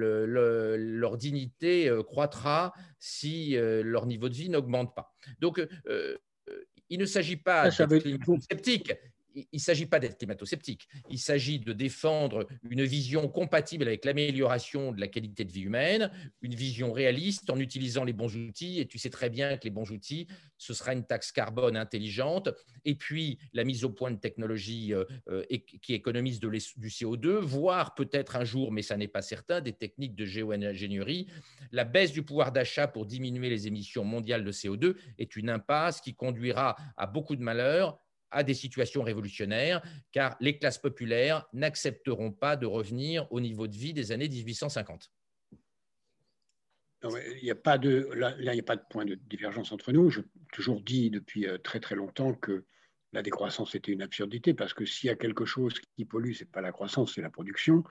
leur 0.76 1.16
dignité 1.16 1.90
croîtra 2.06 2.74
si 2.98 3.56
leur 3.56 4.04
niveau 4.04 4.28
de 4.28 4.34
vie 4.34 4.50
n'augmente 4.50 4.94
pas. 4.94 5.14
Donc, 5.40 5.66
il 6.90 6.98
ne 6.98 7.06
s'agit 7.06 7.38
pas 7.38 7.70
d'être 7.70 8.40
sceptique, 8.42 8.92
il 9.34 9.46
ne 9.52 9.58
s'agit 9.58 9.86
pas 9.86 9.98
d'être 9.98 10.18
climato-sceptique, 10.18 10.88
il 11.10 11.18
s'agit 11.18 11.58
de 11.58 11.72
défendre 11.72 12.46
une 12.68 12.84
vision 12.84 13.28
compatible 13.28 13.86
avec 13.86 14.04
l'amélioration 14.04 14.92
de 14.92 15.00
la 15.00 15.08
qualité 15.08 15.44
de 15.44 15.52
vie 15.52 15.62
humaine, 15.62 16.10
une 16.42 16.54
vision 16.54 16.92
réaliste 16.92 17.50
en 17.50 17.58
utilisant 17.58 18.04
les 18.04 18.12
bons 18.12 18.34
outils, 18.36 18.80
et 18.80 18.86
tu 18.86 18.98
sais 18.98 19.10
très 19.10 19.30
bien 19.30 19.56
que 19.56 19.64
les 19.64 19.70
bons 19.70 19.90
outils, 19.90 20.26
ce 20.58 20.74
sera 20.74 20.92
une 20.92 21.04
taxe 21.04 21.32
carbone 21.32 21.76
intelligente, 21.76 22.50
et 22.84 22.94
puis 22.94 23.38
la 23.52 23.64
mise 23.64 23.84
au 23.84 23.90
point 23.90 24.10
de 24.10 24.18
technologies 24.18 24.94
euh, 24.94 25.04
euh, 25.28 25.44
qui 25.82 25.94
économisent 25.94 26.40
du 26.40 26.88
CO2, 26.88 27.38
voire 27.38 27.94
peut-être 27.94 28.36
un 28.36 28.44
jour, 28.44 28.72
mais 28.72 28.82
ça 28.82 28.96
n'est 28.96 29.08
pas 29.08 29.22
certain, 29.22 29.60
des 29.60 29.72
techniques 29.72 30.14
de 30.14 30.24
géo-ingénierie. 30.24 31.26
La 31.70 31.84
baisse 31.84 32.12
du 32.12 32.22
pouvoir 32.22 32.52
d'achat 32.52 32.88
pour 32.88 33.06
diminuer 33.06 33.48
les 33.48 33.66
émissions 33.66 34.04
mondiales 34.04 34.44
de 34.44 34.52
CO2 34.52 34.96
est 35.18 35.36
une 35.36 35.50
impasse 35.50 36.00
qui 36.00 36.14
conduira 36.14 36.76
à 36.96 37.06
beaucoup 37.06 37.36
de 37.36 37.42
malheurs 37.42 37.98
à 38.32 38.42
des 38.42 38.54
situations 38.54 39.02
révolutionnaires, 39.02 39.82
car 40.10 40.36
les 40.40 40.58
classes 40.58 40.78
populaires 40.78 41.46
n'accepteront 41.52 42.32
pas 42.32 42.56
de 42.56 42.66
revenir 42.66 43.26
au 43.30 43.40
niveau 43.40 43.66
de 43.66 43.76
vie 43.76 43.92
des 43.92 44.12
années 44.12 44.28
1850. 44.28 45.10
il 47.04 47.42
n'y 47.42 47.50
a 47.50 47.54
pas 47.54 47.78
de 47.78 48.08
a 48.22 48.62
pas 48.62 48.76
de 48.76 48.84
point 48.90 49.04
de 49.04 49.14
divergence 49.14 49.72
entre 49.72 49.92
nous. 49.92 50.10
J'ai 50.10 50.22
toujours 50.52 50.80
dit 50.80 51.10
depuis 51.10 51.46
euh, 51.46 51.58
très 51.58 51.80
très 51.80 51.94
longtemps 51.94 52.34
que 52.34 52.64
la 53.12 53.22
décroissance 53.22 53.74
était 53.74 53.92
une 53.92 54.02
absurdité 54.02 54.54
parce 54.54 54.74
que 54.74 54.86
s'il 54.86 55.08
y 55.08 55.10
a 55.10 55.16
quelque 55.16 55.44
chose 55.44 55.74
qui 55.96 56.04
pollue, 56.04 56.32
ce 56.32 56.44
n'est 56.44 56.50
pas 56.50 56.60
la 56.60 56.72
croissance, 56.72 57.14
c'est 57.14 57.22
la 57.22 57.30
production. 57.30 57.84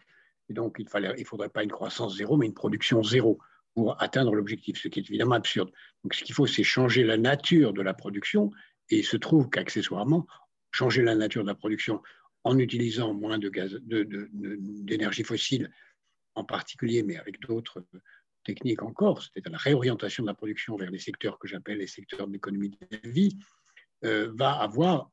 Et 0.50 0.54
donc, 0.54 0.78
il 0.80 0.86
ne 0.86 1.18
il 1.18 1.26
faudrait 1.26 1.50
pas 1.50 1.64
une 1.64 1.72
croissance 1.72 2.18
zéro, 2.18 2.38
mais 2.38 2.46
une 2.46 2.54
production 2.54 3.04
zéro 3.04 3.40
pour 3.74 4.02
atteindre 4.02 4.36
l'objectif, 4.36 4.82
ce 4.82 4.88
qui 4.88 5.00
est 5.00 5.10
évidemment 5.10 5.36
absurde. 5.36 5.72
Donc, 6.04 6.14
ce 6.14 6.24
qu'il 6.24 6.36
faut, 6.36 6.48
c'est 6.48 6.64
changer 6.64 7.04
la 7.04 7.18
nature 7.18 7.72
de 7.72 7.82
la 7.82 7.94
production. 7.94 8.52
Et 8.92 9.00
il 9.00 9.06
se 9.06 9.18
trouve 9.18 9.50
qu'accessoirement, 9.50 10.28
changer 10.72 11.02
la 11.02 11.16
nature 11.16 11.44
de 11.44 11.48
la 11.48 11.56
production 11.56 12.02
en 12.44 12.58
utilisant 12.58 13.14
moins 13.14 13.38
de 13.38 13.50
gaz, 13.50 13.80
d'énergie 13.84 15.24
fossile 15.24 15.72
en 16.36 16.44
particulier, 16.44 17.04
mais 17.04 17.18
avec 17.18 17.40
d'autres 17.42 17.86
techniques 18.44 18.82
encore, 18.82 19.22
c'est-à-dire 19.22 19.52
la 19.52 19.58
réorientation 19.58 20.24
de 20.24 20.28
la 20.28 20.34
production 20.34 20.76
vers 20.76 20.90
les 20.90 21.00
secteurs 21.00 21.38
que 21.40 21.48
j'appelle 21.48 21.78
les 21.78 21.88
secteurs 21.88 22.28
de 22.28 22.34
l'économie 22.34 22.70
de 22.70 22.78
la 22.92 23.10
vie, 23.10 23.38
euh, 24.04 24.32
va 24.36 24.54
avoir 24.54 25.12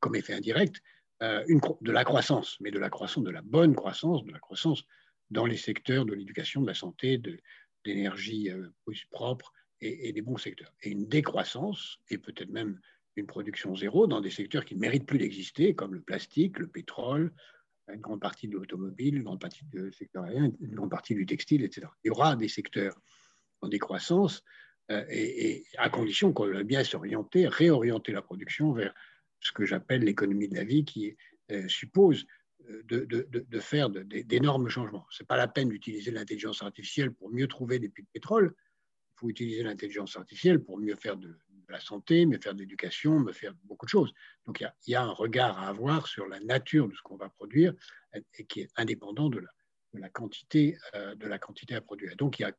comme 0.00 0.16
effet 0.16 0.34
indirect 0.34 0.80
euh, 1.22 1.44
une, 1.46 1.60
de 1.80 1.92
la 1.92 2.04
croissance, 2.04 2.56
mais 2.60 2.70
de 2.70 2.78
la 2.78 2.90
croissance, 2.90 3.24
de 3.24 3.30
la 3.30 3.42
bonne 3.42 3.74
croissance, 3.74 4.24
de 4.24 4.32
la 4.32 4.40
croissance 4.40 4.84
dans 5.30 5.46
les 5.46 5.56
secteurs 5.56 6.04
de 6.04 6.12
l'éducation, 6.12 6.60
de 6.60 6.66
la 6.66 6.74
santé, 6.74 7.18
de 7.18 7.38
l'énergie 7.84 8.50
euh, 8.50 8.68
propre 9.10 9.52
et, 9.80 10.12
des 10.12 10.22
bons 10.22 10.36
secteurs. 10.36 10.72
Et 10.82 10.90
une 10.90 11.06
décroissance, 11.06 11.98
et 12.08 12.18
peut-être 12.18 12.50
même 12.50 12.80
une 13.16 13.26
production 13.26 13.74
zéro 13.76 14.06
dans 14.06 14.20
des 14.20 14.30
secteurs 14.30 14.64
qui 14.64 14.74
ne 14.74 14.80
méritent 14.80 15.06
plus 15.06 15.18
d'exister, 15.18 15.74
comme 15.74 15.94
le 15.94 16.00
plastique, 16.00 16.58
le 16.58 16.66
pétrole, 16.66 17.32
une 17.92 18.00
grande 18.00 18.20
partie 18.20 18.48
de 18.48 18.54
l'automobile, 18.54 19.16
une 19.16 19.24
grande 19.24 19.40
partie 19.40 19.64
du 19.64 19.92
secteur 19.92 20.24
aérien, 20.24 20.50
une 20.60 20.74
grande 20.74 20.90
partie 20.90 21.14
du 21.14 21.26
textile, 21.26 21.62
etc. 21.62 21.86
Il 22.02 22.08
y 22.08 22.10
aura 22.10 22.36
des 22.36 22.48
secteurs 22.48 22.98
en 23.60 23.68
décroissance, 23.68 24.42
euh, 24.90 25.04
et, 25.08 25.64
à 25.78 25.88
condition 25.88 26.32
qu'on 26.32 26.52
ait 26.52 26.64
bien 26.64 26.84
s'orienter, 26.84 27.46
réorienter 27.46 28.12
la 28.12 28.22
production 28.22 28.72
vers 28.72 28.94
ce 29.40 29.52
que 29.52 29.64
j'appelle 29.64 30.02
l'économie 30.02 30.48
de 30.48 30.54
la 30.54 30.64
vie, 30.64 30.84
qui 30.84 31.16
euh, 31.50 31.68
suppose 31.68 32.26
euh, 32.70 32.82
de, 32.84 33.28
de 33.30 33.60
faire 33.60 33.90
d'énormes 33.90 34.68
changements. 34.68 35.06
Ce 35.10 35.22
n'est 35.22 35.26
pas 35.26 35.36
la 35.36 35.48
peine 35.48 35.68
d'utiliser 35.68 36.10
l'intelligence 36.10 36.62
artificielle 36.62 37.12
pour 37.12 37.30
mieux 37.30 37.46
trouver 37.46 37.78
des 37.78 37.88
puits 37.88 38.04
de 38.04 38.08
pétrole. 38.12 38.54
Il 38.56 39.20
faut 39.20 39.28
utiliser 39.28 39.62
l'intelligence 39.62 40.16
artificielle 40.16 40.62
pour 40.62 40.78
mieux 40.78 40.96
faire 40.96 41.16
de, 41.16 41.38
la 41.72 41.80
santé, 41.80 42.26
mieux 42.26 42.38
faire 42.38 42.54
de 42.54 42.60
l'éducation, 42.60 43.18
mieux 43.18 43.32
faire 43.32 43.54
beaucoup 43.64 43.86
de 43.86 43.90
choses. 43.90 44.12
Donc 44.46 44.60
il 44.60 44.92
y, 44.92 44.94
a, 44.94 45.02
un 45.02 45.12
regard 45.12 45.58
à 45.58 45.68
avoir 45.68 46.06
sur 46.06 46.26
la 46.26 46.40
nature 46.40 46.88
de 46.88 46.94
ce 46.94 47.02
qu'on 47.02 47.16
va 47.16 47.28
produire 47.28 47.74
et 48.34 48.46
qui 48.46 48.60
est 48.60 48.70
indépendant 48.76 49.28
de 49.28 49.40
la, 49.40 50.08
de 50.08 50.12
quantité, 50.12 50.76
de 50.94 51.26
la 51.26 51.38
quantité 51.38 51.74
à 51.74 51.80
produire. 51.80 52.14
Donc 52.16 52.38
il 52.38 52.42
y 52.42 52.44
a 52.44 52.52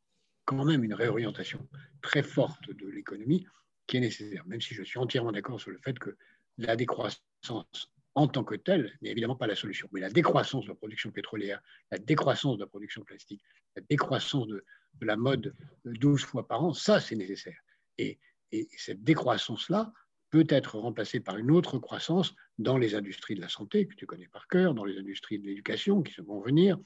quand 0.46 0.64
même 0.64 0.84
une 0.84 0.94
réorientation 0.94 1.68
très 2.02 2.24
forte 2.24 2.70
de 2.70 2.88
l'économie 2.88 3.46
qui 3.88 3.98
est 3.98 4.02
nécessaire, 4.02 4.46
même 4.46 4.62
si 4.62 4.74
je 4.74 4.84
suis 4.84 5.00
entièrement 5.00 5.32
d'accord 5.32 5.60
sur 5.60 5.72
le 5.72 5.80
fait 5.80 5.98
que 6.00 6.16
la 6.58 6.76
décroissance 6.76 7.92
en 8.16 8.28
tant 8.28 8.46
que 8.46 8.56
telle 8.56 8.98
n'est 9.02 9.10
évidemment 9.12 9.36
pas 9.36 9.48
la 9.48 9.56
solution. 9.56 9.90
Mais 9.92 10.00
la 10.00 10.10
décroissance 10.10 10.64
de 10.64 10.70
la 10.70 10.76
production 10.76 11.12
pétrolière, 11.12 11.62
la 11.92 11.98
décroissance 11.98 12.56
de 12.56 12.62
la 12.62 12.68
production 12.68 13.04
plastique, 13.04 13.44
la 13.76 13.82
décroissance 13.90 14.48
de, 14.48 14.64
la 15.02 15.18
mode 15.18 15.54
12 15.84 16.24
fois 16.24 16.48
par 16.48 16.64
an, 16.64 16.74
ça 16.74 17.02
c'est 17.02 17.18
nécessaire. 17.18 17.60
Et, 17.98 18.18
et 18.52 18.68
cette 18.78 19.04
décroissance-là 19.04 19.92
peut 20.30 20.46
être 20.50 20.78
remplacée 20.78 21.20
par 21.20 21.38
une 21.38 21.52
autre 21.52 21.80
croissance 21.80 22.36
dans 22.58 22.78
les 22.78 22.96
industries 22.96 23.36
de 23.36 23.42
la 23.42 23.50
santé, 23.50 23.88
que 23.88 23.96
tu 23.96 24.06
connais 24.06 24.28
par 24.28 24.48
cœur, 24.48 24.74
dans 24.74 24.86
les 24.86 24.98
industries 24.98 25.40
de 25.40 25.46
l'éducation 25.46 26.02
qui 26.04 26.14
se 26.14 26.22
vont 26.22 26.42
venir, 26.42 26.78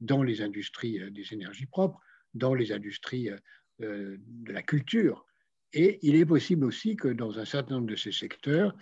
dans 0.00 0.22
les 0.22 0.42
industries 0.42 1.00
euh, 1.00 1.10
des 1.10 1.32
énergies 1.32 1.66
propres, 1.66 2.00
dans 2.34 2.54
les 2.54 2.72
industries 2.72 3.30
euh, 3.30 3.36
euh, 3.82 4.16
de 4.18 4.52
la 4.52 4.62
culture. 4.62 5.26
Et 5.72 5.98
il 6.02 6.16
est 6.16 6.26
possible 6.26 6.64
aussi 6.64 6.96
que 6.96 7.08
dans 7.08 7.38
un 7.38 7.44
certain 7.44 7.76
nombre 7.76 7.88
de 7.88 7.96
ces 7.96 8.12
secteurs, 8.12 8.74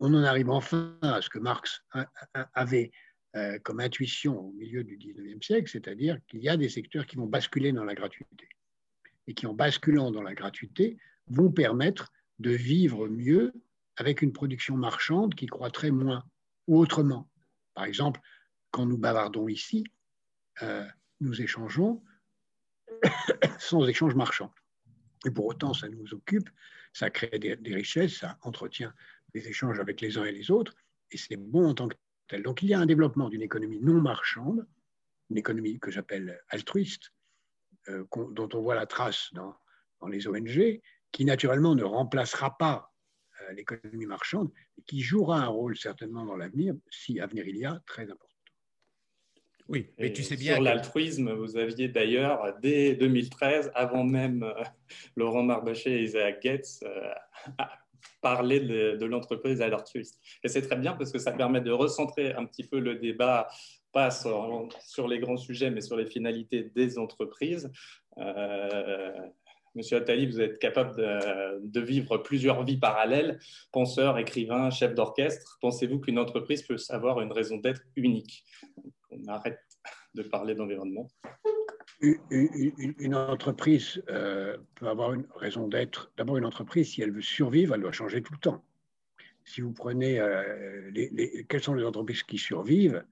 on 0.00 0.12
en 0.14 0.22
arrive 0.22 0.50
enfin 0.50 0.98
à 1.02 1.22
ce 1.22 1.30
que 1.30 1.38
Marx 1.38 1.82
avait 2.52 2.90
comme 3.62 3.80
intuition 3.80 4.38
au 4.38 4.52
milieu 4.52 4.84
du 4.84 4.98
19e 4.98 5.42
siècle, 5.42 5.70
c'est-à-dire 5.70 6.18
qu'il 6.28 6.40
y 6.40 6.48
a 6.48 6.56
des 6.56 6.68
secteurs 6.68 7.06
qui 7.06 7.16
vont 7.16 7.26
basculer 7.26 7.72
dans 7.72 7.84
la 7.84 7.94
gratuité 7.94 8.48
et 9.26 9.34
qui, 9.34 9.46
en 9.46 9.54
basculant 9.54 10.10
dans 10.10 10.22
la 10.22 10.34
gratuité, 10.34 10.98
vont 11.28 11.50
permettre 11.50 12.12
de 12.38 12.50
vivre 12.50 13.08
mieux 13.08 13.52
avec 13.96 14.22
une 14.22 14.32
production 14.32 14.76
marchande 14.76 15.34
qui 15.34 15.46
croîtrait 15.46 15.90
moins 15.90 16.24
ou 16.66 16.78
autrement. 16.78 17.28
Par 17.74 17.84
exemple, 17.84 18.20
quand 18.70 18.86
nous 18.86 18.98
bavardons 18.98 19.48
ici, 19.48 19.84
nous 21.20 21.42
échangeons, 21.42 22.02
sans 23.58 23.86
échange 23.86 24.14
marchand. 24.14 24.52
Et 25.26 25.30
pour 25.30 25.46
autant, 25.46 25.74
ça 25.74 25.88
nous 25.88 26.12
occupe, 26.12 26.50
ça 26.92 27.10
crée 27.10 27.38
des, 27.38 27.74
richesses, 27.74 28.18
ça 28.18 28.38
entretient 28.42 28.92
des 29.32 29.48
échanges 29.48 29.80
avec 29.80 30.00
les 30.00 30.18
uns 30.18 30.24
et 30.24 30.32
les 30.32 30.50
autres, 30.50 30.74
et 31.10 31.16
c'est 31.16 31.36
bon 31.36 31.70
en 31.70 31.74
tant 31.74 31.88
que 31.88 31.96
tel. 32.28 32.42
Donc 32.42 32.62
il 32.62 32.68
y 32.68 32.74
a 32.74 32.78
un 32.78 32.86
développement 32.86 33.28
d'une 33.28 33.42
économie 33.42 33.80
non 33.80 34.00
marchande, 34.00 34.66
une 35.30 35.38
économie 35.38 35.78
que 35.80 35.90
j'appelle 35.90 36.40
altruiste, 36.48 37.12
euh, 37.88 38.04
dont 38.12 38.48
on 38.52 38.60
voit 38.60 38.74
la 38.74 38.86
trace 38.86 39.30
dans, 39.32 39.56
dans, 40.00 40.08
les 40.08 40.28
ONG, 40.28 40.80
qui 41.14 41.24
naturellement 41.24 41.76
ne 41.76 41.84
remplacera 41.84 42.58
pas 42.58 42.92
euh, 43.40 43.52
l'économie 43.52 44.04
marchande, 44.04 44.50
mais 44.76 44.82
qui 44.82 45.00
jouera 45.00 45.38
un 45.38 45.46
rôle 45.46 45.76
certainement 45.76 46.26
dans 46.26 46.36
l'avenir, 46.36 46.74
si 46.90 47.20
avenir 47.20 47.46
il 47.46 47.56
y 47.56 47.64
a, 47.64 47.80
très 47.86 48.02
important. 48.02 48.28
Oui, 49.68 49.90
mais 49.96 50.12
tu 50.12 50.24
sais 50.24 50.36
bien. 50.36 50.54
Sur 50.54 50.62
l'altruisme, 50.62 51.32
vous 51.32 51.56
aviez 51.56 51.88
d'ailleurs, 51.88 52.54
dès 52.60 52.96
2013, 52.96 53.70
avant 53.76 54.02
même 54.02 54.42
euh, 54.42 54.62
Laurent 55.16 55.44
Marbachet 55.44 55.92
et 55.92 56.02
Isaac 56.02 56.42
Getz, 56.42 56.82
euh, 56.82 57.12
parlé 58.20 58.58
de, 58.58 59.04
l'entreprise 59.06 59.62
à 59.62 59.68
l'altruisme. 59.68 60.18
Et 60.42 60.48
c'est 60.48 60.62
très 60.62 60.76
bien 60.76 60.94
parce 60.94 61.12
que 61.12 61.18
ça 61.18 61.30
permet 61.30 61.60
de 61.60 61.70
recentrer 61.70 62.32
un 62.32 62.44
petit 62.44 62.64
peu 62.64 62.80
le 62.80 62.96
débat, 62.96 63.46
pas 63.92 64.10
sur, 64.10 65.06
les 65.08 65.20
grands 65.20 65.36
sujets, 65.36 65.70
mais 65.70 65.80
sur 65.80 65.96
les 65.96 66.06
finalités 66.06 66.64
des 66.74 66.98
entreprises. 66.98 67.70
Euh, 68.18 69.28
Monsieur 69.74 69.96
Attali, 69.96 70.26
vous 70.26 70.40
êtes 70.40 70.58
capable 70.58 70.96
de, 70.96 71.80
vivre 71.80 72.18
plusieurs 72.18 72.64
vies 72.64 72.76
parallèles, 72.76 73.40
penseur, 73.72 74.18
écrivain, 74.18 74.70
chef 74.70 74.94
d'orchestre. 74.94 75.58
Pensez-vous 75.60 75.98
qu'une 75.98 76.18
entreprise 76.18 76.62
peut 76.62 76.76
avoir 76.90 77.20
une 77.20 77.32
raison 77.32 77.56
d'être 77.56 77.82
unique? 77.96 78.44
On 79.10 79.26
arrête 79.26 79.58
de 80.14 80.22
parler 80.22 80.54
d'environnement 80.54 81.08
une, 82.00 83.14
entreprise 83.14 84.02
euh, 84.08 84.56
peut 84.74 84.88
avoir 84.88 85.12
une 85.12 85.26
raison 85.36 85.68
d'être. 85.68 86.12
D'abord, 86.16 86.36
une 86.36 86.44
entreprise, 86.44 86.92
si 86.92 87.02
elle 87.02 87.12
veut 87.12 87.22
survivre, 87.22 87.74
elle 87.74 87.80
doit 87.80 87.92
changer 87.92 88.22
tout 88.22 88.32
le 88.32 88.38
temps. 88.38 88.64
Si 89.44 89.60
vous 89.60 89.72
prenez 89.72 90.18
euh, 90.20 90.90
les, 90.90 91.46
quelles 91.48 91.62
sont 91.62 91.74
les 91.74 91.84
entreprises 91.84 92.22
qui 92.22 92.38
survivent, 92.38 93.04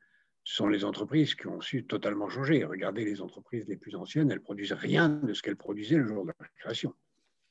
sont 0.45 0.67
les 0.67 0.85
entreprises 0.85 1.35
qui 1.35 1.47
ont 1.47 1.61
su 1.61 1.87
totalement 1.87 2.29
changer. 2.29 2.65
Regardez 2.65 3.05
les 3.05 3.21
entreprises 3.21 3.65
les 3.69 3.77
plus 3.77 3.95
anciennes, 3.95 4.31
elles 4.31 4.43
produisent 4.43 4.73
rien 4.73 5.09
de 5.09 5.35
ce 5.35 5.43
qu'elles 5.43 5.57
produisaient 5.57 5.97
le 5.97 6.07
jour 6.07 6.25
de 6.25 6.33
la 6.39 6.49
création. 6.57 6.95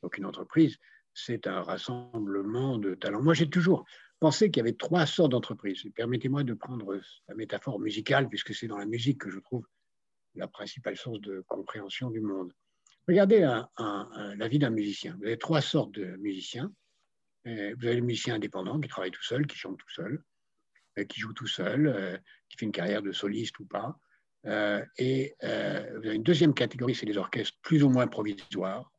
Donc 0.04 0.17
une 0.17 0.25
entreprise, 0.25 0.77
c'est 1.13 1.47
un 1.47 1.62
rassemblement 1.62 2.77
de 2.77 2.95
talents. 2.95 3.21
Moi, 3.21 3.34
j'ai 3.34 3.49
toujours, 3.49 3.86
pensais 4.19 4.49
qu'il 4.49 4.58
y 4.58 4.62
avait 4.62 4.77
trois 4.77 5.06
sortes 5.06 5.32
d'entreprises. 5.32 5.84
Permettez-moi 5.95 6.43
de 6.43 6.54
prendre 6.54 6.99
la 7.27 7.36
métaphore 7.36 7.80
musicale, 7.80 8.30
puisque 8.30 8.54
c'est 8.54 8.67
dans 8.67 8.77
la 8.77 8.86
musique 8.86 9.19
que 9.19 9.30
je 9.30 9.39
trouve 9.39 9.65
la 10.36 10.47
principale 10.47 10.95
source 10.95 11.19
de 11.21 11.43
compréhension 11.47 12.10
du 12.10 12.21
monde. 12.21 12.54
Regardez 13.08 13.39
la 13.39 14.47
vie 14.47 14.60
d'un 14.60 14.69
musicien. 14.69 15.15
Vous 15.19 15.25
avez 15.25 15.38
trois 15.38 15.62
sortes 15.62 15.91
de 15.91 16.15
musiciens. 16.17 16.71
Vous 17.45 17.51
avez 17.51 17.95
le 17.95 18.01
musicien 18.01 18.36
indépendant 18.36 18.80
qui 18.80 18.88
travaille 18.88 19.12
tout 19.12 19.23
seul, 19.23 19.47
qui 19.47 19.58
chante 19.58 19.77
tout 19.77 19.89
seul, 19.89 20.23
qui 21.08 21.19
joue 21.19 21.34
tout 21.34 21.47
seul, 21.47 21.88
euh, 21.88 22.17
qui 22.49 22.58
fait 22.58 22.65
une 22.65 22.71
carrière 22.71 23.01
de 23.01 23.12
soliste 23.12 23.60
ou 23.60 23.65
pas. 23.65 23.97
et 24.97 25.36
vous 25.41 26.08
avez 26.08 26.15
une 26.15 26.23
deuxième 26.23 26.54
catégorie, 26.54 26.95
c'est 26.95 27.06
les 27.06 27.17
orchestres 27.17 27.58
plus 27.62 27.84
ou 27.84 27.89
moins 27.89 28.08
provisoires, 28.08 28.91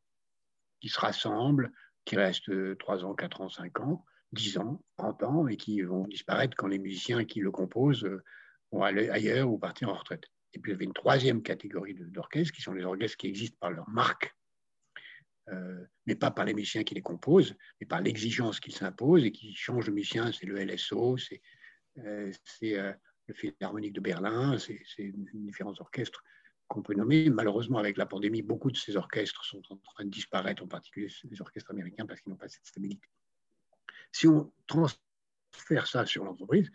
qui 0.81 0.89
se 0.89 0.99
rassemblent, 0.99 1.71
qui 2.05 2.15
restent 2.15 2.77
3 2.77 3.05
ans, 3.05 3.13
4 3.13 3.41
ans, 3.41 3.49
5 3.49 3.79
ans. 3.79 4.05
10 4.33 4.57
ans, 4.57 4.83
30 4.97 5.23
ans, 5.23 5.47
et 5.47 5.57
qui 5.57 5.81
vont 5.81 6.07
disparaître 6.07 6.55
quand 6.57 6.67
les 6.67 6.79
musiciens 6.79 7.23
qui 7.23 7.39
le 7.39 7.51
composent 7.51 8.03
euh, 8.03 8.23
vont 8.71 8.83
aller 8.83 9.09
ailleurs 9.09 9.49
ou 9.49 9.57
partir 9.57 9.89
en 9.89 9.93
retraite. 9.93 10.25
Et 10.53 10.59
puis 10.59 10.71
y 10.71 10.75
avait 10.75 10.85
une 10.85 10.93
troisième 10.93 11.41
catégorie 11.41 11.93
d'orchestres, 11.93 12.51
qui 12.51 12.61
sont 12.61 12.73
les 12.73 12.83
orchestres 12.83 13.17
qui 13.17 13.27
existent 13.27 13.57
par 13.59 13.71
leur 13.71 13.87
marque, 13.89 14.35
euh, 15.49 15.85
mais 16.05 16.15
pas 16.15 16.31
par 16.31 16.45
les 16.45 16.53
musiciens 16.53 16.83
qui 16.83 16.95
les 16.95 17.01
composent, 17.01 17.55
mais 17.79 17.87
par 17.87 18.01
l'exigence 18.01 18.59
qu'ils 18.59 18.75
s'imposent 18.75 19.23
et 19.23 19.31
qui 19.31 19.53
changent 19.53 19.87
de 19.87 19.91
musicien. 19.91 20.31
C'est 20.31 20.45
le 20.45 20.63
LSO, 20.63 21.17
c'est 21.17 21.41
euh, 21.99 22.31
le 23.27 23.33
Philharmonique 23.33 23.93
de 23.93 24.01
Berlin, 24.01 24.57
c'est 24.57 25.13
différents 25.33 25.79
orchestres 25.79 26.23
qu'on 26.67 26.81
peut 26.81 26.93
nommer. 26.93 27.29
Malheureusement, 27.29 27.77
avec 27.77 27.97
la 27.97 28.05
pandémie, 28.05 28.41
beaucoup 28.41 28.71
de 28.71 28.77
ces 28.77 28.95
orchestres 28.95 29.45
sont 29.45 29.61
en 29.69 29.77
train 29.77 30.05
de 30.05 30.09
disparaître, 30.09 30.63
en 30.63 30.67
particulier 30.67 31.07
les 31.29 31.41
orchestres 31.41 31.71
américains, 31.71 32.05
parce 32.05 32.21
qu'ils 32.21 32.31
n'ont 32.31 32.37
pas 32.37 32.49
cette 32.49 32.65
stabilité. 32.65 33.07
Si 34.11 34.27
on 34.27 34.51
transfère 34.67 35.87
ça 35.87 36.05
sur 36.05 36.23
l'entreprise, 36.23 36.71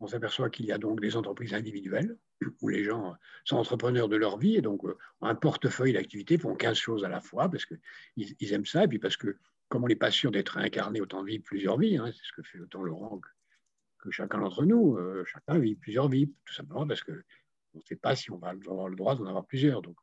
on 0.00 0.06
s'aperçoit 0.06 0.48
qu'il 0.50 0.66
y 0.66 0.72
a 0.72 0.78
donc 0.78 1.00
des 1.00 1.16
entreprises 1.16 1.52
individuelles 1.52 2.16
où 2.62 2.68
les 2.68 2.84
gens 2.84 3.14
sont 3.44 3.56
entrepreneurs 3.56 4.08
de 4.08 4.16
leur 4.16 4.38
vie 4.38 4.56
et 4.56 4.62
donc 4.62 4.82
ont 4.84 4.96
un 5.20 5.34
portefeuille 5.34 5.92
d'activités, 5.92 6.38
font 6.38 6.54
15 6.54 6.76
choses 6.76 7.04
à 7.04 7.08
la 7.08 7.20
fois 7.20 7.50
parce 7.50 7.66
qu'ils 7.66 8.52
aiment 8.52 8.64
ça 8.64 8.84
et 8.84 8.88
puis 8.88 8.98
parce 8.98 9.18
que 9.18 9.36
comme 9.68 9.84
on 9.84 9.88
n'est 9.88 9.96
pas 9.96 10.10
sûr 10.10 10.30
d'être 10.30 10.56
incarné 10.56 11.00
autant 11.00 11.22
de 11.22 11.28
vies, 11.28 11.38
plusieurs 11.38 11.78
vies, 11.78 11.98
hein, 11.98 12.10
c'est 12.12 12.24
ce 12.24 12.32
que 12.32 12.42
fait 12.42 12.58
autant 12.58 12.82
Laurent 12.82 13.18
que 13.18 13.28
chacun 14.10 14.38
d'entre 14.38 14.64
nous, 14.64 14.98
chacun 15.26 15.58
vit 15.58 15.74
plusieurs 15.74 16.08
vies, 16.08 16.32
tout 16.44 16.54
simplement 16.54 16.86
parce 16.86 17.02
qu'on 17.02 17.12
ne 17.74 17.80
sait 17.82 17.96
pas 17.96 18.16
si 18.16 18.30
on 18.30 18.38
va 18.38 18.48
avoir 18.48 18.88
le 18.88 18.96
droit 18.96 19.14
d'en 19.14 19.26
avoir 19.26 19.44
plusieurs. 19.44 19.82
Donc, 19.82 19.96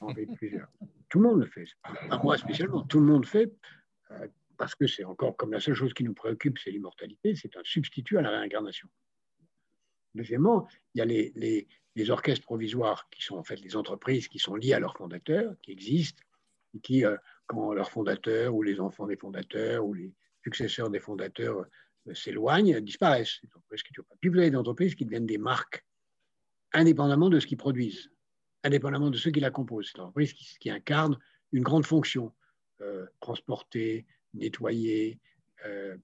on 0.00 0.06
en 0.06 0.12
vivre 0.12 0.34
plusieurs. 0.34 0.68
Tout 1.08 1.20
le 1.20 1.28
monde 1.28 1.40
le 1.40 1.46
fait, 1.46 1.66
pas 2.08 2.20
moi 2.22 2.36
spécialement, 2.36 2.82
tout 2.82 3.00
le 3.00 3.06
monde 3.06 3.22
le 3.22 3.28
fait 3.28 3.52
parce 4.58 4.74
que 4.74 4.86
c'est 4.86 5.04
encore 5.04 5.36
comme 5.36 5.52
la 5.52 5.60
seule 5.60 5.74
chose 5.74 5.94
qui 5.94 6.04
nous 6.04 6.12
préoccupe, 6.12 6.58
c'est 6.58 6.70
l'immortalité, 6.70 7.34
c'est 7.34 7.56
un 7.56 7.62
substitut 7.64 8.18
à 8.18 8.22
la 8.22 8.30
réincarnation. 8.30 8.88
Deuxièmement, 10.14 10.68
il 10.94 10.98
y 10.98 11.00
a 11.00 11.04
les, 11.06 11.66
orchestres 12.10 12.44
provisoires 12.44 13.08
qui 13.10 13.22
sont 13.22 13.36
en 13.36 13.44
fait 13.44 13.60
les 13.60 13.74
entreprises 13.74 14.28
qui 14.28 14.38
sont 14.38 14.54
liées 14.54 14.72
à 14.72 14.80
leurs 14.80 14.96
fondateurs, 14.96 15.54
qui 15.62 15.72
existent, 15.72 16.22
et 16.74 16.80
qui, 16.80 17.04
euh, 17.04 17.16
quand 17.46 17.72
leurs 17.72 17.90
fondateurs 17.90 18.54
ou 18.54 18.62
les 18.62 18.78
enfants 18.78 19.06
des 19.06 19.16
fondateurs 19.16 19.84
ou 19.84 19.94
les 19.94 20.12
successeurs 20.44 20.90
des 20.90 21.00
fondateurs 21.00 21.58
euh, 21.58 21.64
s'éloignent, 22.14 22.80
disparaissent. 22.80 23.40
Puis 24.20 24.30
vous 24.30 24.38
avez 24.38 24.50
des 24.50 24.56
entreprises 24.56 24.94
qui 24.94 25.04
deviennent 25.04 25.26
des 25.26 25.38
marques, 25.38 25.84
indépendamment 26.72 27.28
de 27.28 27.40
ce 27.40 27.46
qu'ils 27.46 27.58
produisent, 27.58 28.10
indépendamment 28.64 29.10
de 29.10 29.16
ceux 29.16 29.30
qui 29.30 29.40
la 29.40 29.50
composent. 29.50 29.90
C'est 29.92 29.98
une 29.98 30.04
entreprise 30.04 30.32
qui, 30.32 30.46
qui 30.58 30.70
incarne 30.70 31.18
une 31.52 31.62
grande 31.62 31.86
fonction, 31.86 32.34
euh, 32.80 33.06
transporter, 33.20 34.06
nettoyer, 34.34 35.18
euh, 35.66 35.96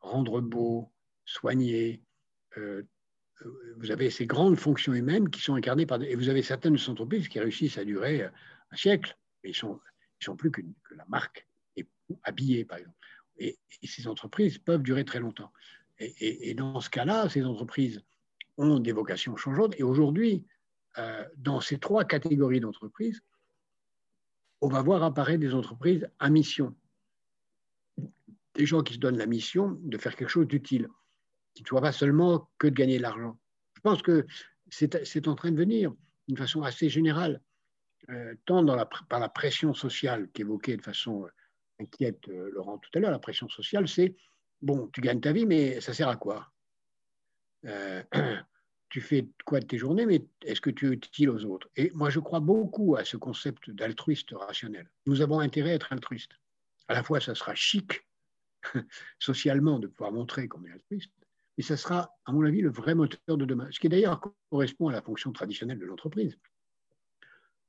rendre 0.00 0.40
beau, 0.40 0.92
soigner. 1.24 2.02
Euh, 2.56 2.82
vous 3.76 3.90
avez 3.90 4.10
ces 4.10 4.26
grandes 4.26 4.58
fonctions 4.58 4.94
humaines 4.94 5.28
qui 5.28 5.40
sont 5.40 5.54
incarnées 5.54 5.86
par... 5.86 6.02
Et 6.02 6.14
vous 6.14 6.28
avez 6.28 6.42
certaines 6.42 6.78
entreprises 6.88 7.28
qui 7.28 7.38
réussissent 7.38 7.78
à 7.78 7.84
durer 7.84 8.22
un 8.22 8.76
siècle, 8.76 9.16
mais 9.42 9.50
ils 9.50 9.54
sont, 9.54 9.78
sont 10.20 10.36
plus 10.36 10.50
que, 10.50 10.62
la 10.96 11.04
marque, 11.06 11.46
et 11.76 11.86
habillée 12.22 12.64
par 12.64 12.78
exemple. 12.78 12.96
Et, 13.38 13.58
ces 13.84 14.08
entreprises 14.08 14.58
peuvent 14.58 14.82
durer 14.82 15.04
très 15.04 15.20
longtemps. 15.20 15.52
Et, 15.98 16.54
dans 16.54 16.80
ce 16.80 16.90
cas-là, 16.90 17.28
ces 17.28 17.44
entreprises 17.44 18.02
ont 18.56 18.78
des 18.78 18.92
vocations 18.92 19.36
changeantes. 19.36 19.74
Et 19.78 19.82
aujourd'hui, 19.82 20.44
euh, 20.98 21.24
dans 21.36 21.60
ces 21.60 21.78
trois 21.78 22.04
catégories 22.04 22.60
d'entreprises, 22.60 23.20
on 24.60 24.68
va 24.68 24.82
voir 24.82 25.02
apparaître 25.02 25.40
des 25.40 25.54
entreprises 25.54 26.08
à 26.18 26.30
mission 26.30 26.74
des 28.56 28.66
gens 28.66 28.82
qui 28.82 28.94
se 28.94 28.98
donnent 28.98 29.18
la 29.18 29.26
mission 29.26 29.78
de 29.82 29.98
faire 29.98 30.16
quelque 30.16 30.30
chose 30.30 30.48
d'utile, 30.48 30.88
qui 31.54 31.62
ne 31.62 31.68
soit 31.68 31.80
pas 31.80 31.92
seulement 31.92 32.50
que 32.58 32.66
de 32.66 32.74
gagner 32.74 32.96
de 32.96 33.02
l'argent. 33.02 33.38
Je 33.74 33.80
pense 33.82 34.02
que 34.02 34.26
c'est 34.70 35.28
en 35.28 35.34
train 35.34 35.52
de 35.52 35.56
venir 35.56 35.92
d'une 36.26 36.36
façon 36.36 36.62
assez 36.62 36.88
générale, 36.88 37.40
euh, 38.08 38.34
tant 38.46 38.64
par 39.08 39.20
la 39.20 39.28
pression 39.28 39.74
sociale 39.74 40.28
qu'évoquait 40.32 40.76
de 40.76 40.82
façon 40.82 41.24
euh, 41.24 41.28
inquiète 41.80 42.28
euh, 42.28 42.50
Laurent 42.52 42.78
tout 42.78 42.90
à 42.94 43.00
l'heure, 43.00 43.10
la 43.10 43.18
pression 43.18 43.48
sociale, 43.48 43.88
c'est, 43.88 44.14
bon, 44.62 44.88
tu 44.92 45.00
gagnes 45.00 45.20
ta 45.20 45.32
vie, 45.32 45.46
mais 45.46 45.80
ça 45.80 45.94
sert 45.94 46.08
à 46.08 46.16
quoi? 46.16 46.52
Tu 48.88 49.00
fais 49.00 49.28
quoi 49.44 49.58
de 49.58 49.66
tes 49.66 49.78
journées, 49.78 50.06
mais 50.06 50.24
est-ce 50.42 50.60
que 50.60 50.70
tu 50.70 50.86
es 50.86 50.90
utile 50.90 51.30
aux 51.30 51.44
autres? 51.44 51.68
Et 51.74 51.90
moi, 51.92 52.08
je 52.08 52.20
crois 52.20 52.38
beaucoup 52.38 52.94
à 52.94 53.04
ce 53.04 53.16
concept 53.16 53.68
d'altruiste 53.70 54.30
rationnel. 54.30 54.88
Nous 55.06 55.22
avons 55.22 55.40
intérêt 55.40 55.72
à 55.72 55.74
être 55.74 55.92
altruiste. 55.92 56.30
À 56.86 56.94
la 56.94 57.02
fois, 57.02 57.20
ça 57.20 57.34
sera 57.34 57.54
chic 57.56 58.06
socialement 59.18 59.80
de 59.80 59.88
pouvoir 59.88 60.12
montrer 60.12 60.46
qu'on 60.46 60.64
est 60.64 60.70
altruiste, 60.70 61.10
mais 61.58 61.64
ça 61.64 61.76
sera, 61.76 62.16
à 62.26 62.32
mon 62.32 62.44
avis, 62.44 62.60
le 62.60 62.70
vrai 62.70 62.94
moteur 62.94 63.36
de 63.36 63.44
demain, 63.44 63.68
ce 63.72 63.80
qui 63.80 63.88
d'ailleurs 63.88 64.20
correspond 64.50 64.88
à 64.88 64.92
la 64.92 65.02
fonction 65.02 65.32
traditionnelle 65.32 65.78
de 65.78 65.84
l'entreprise. 65.84 66.38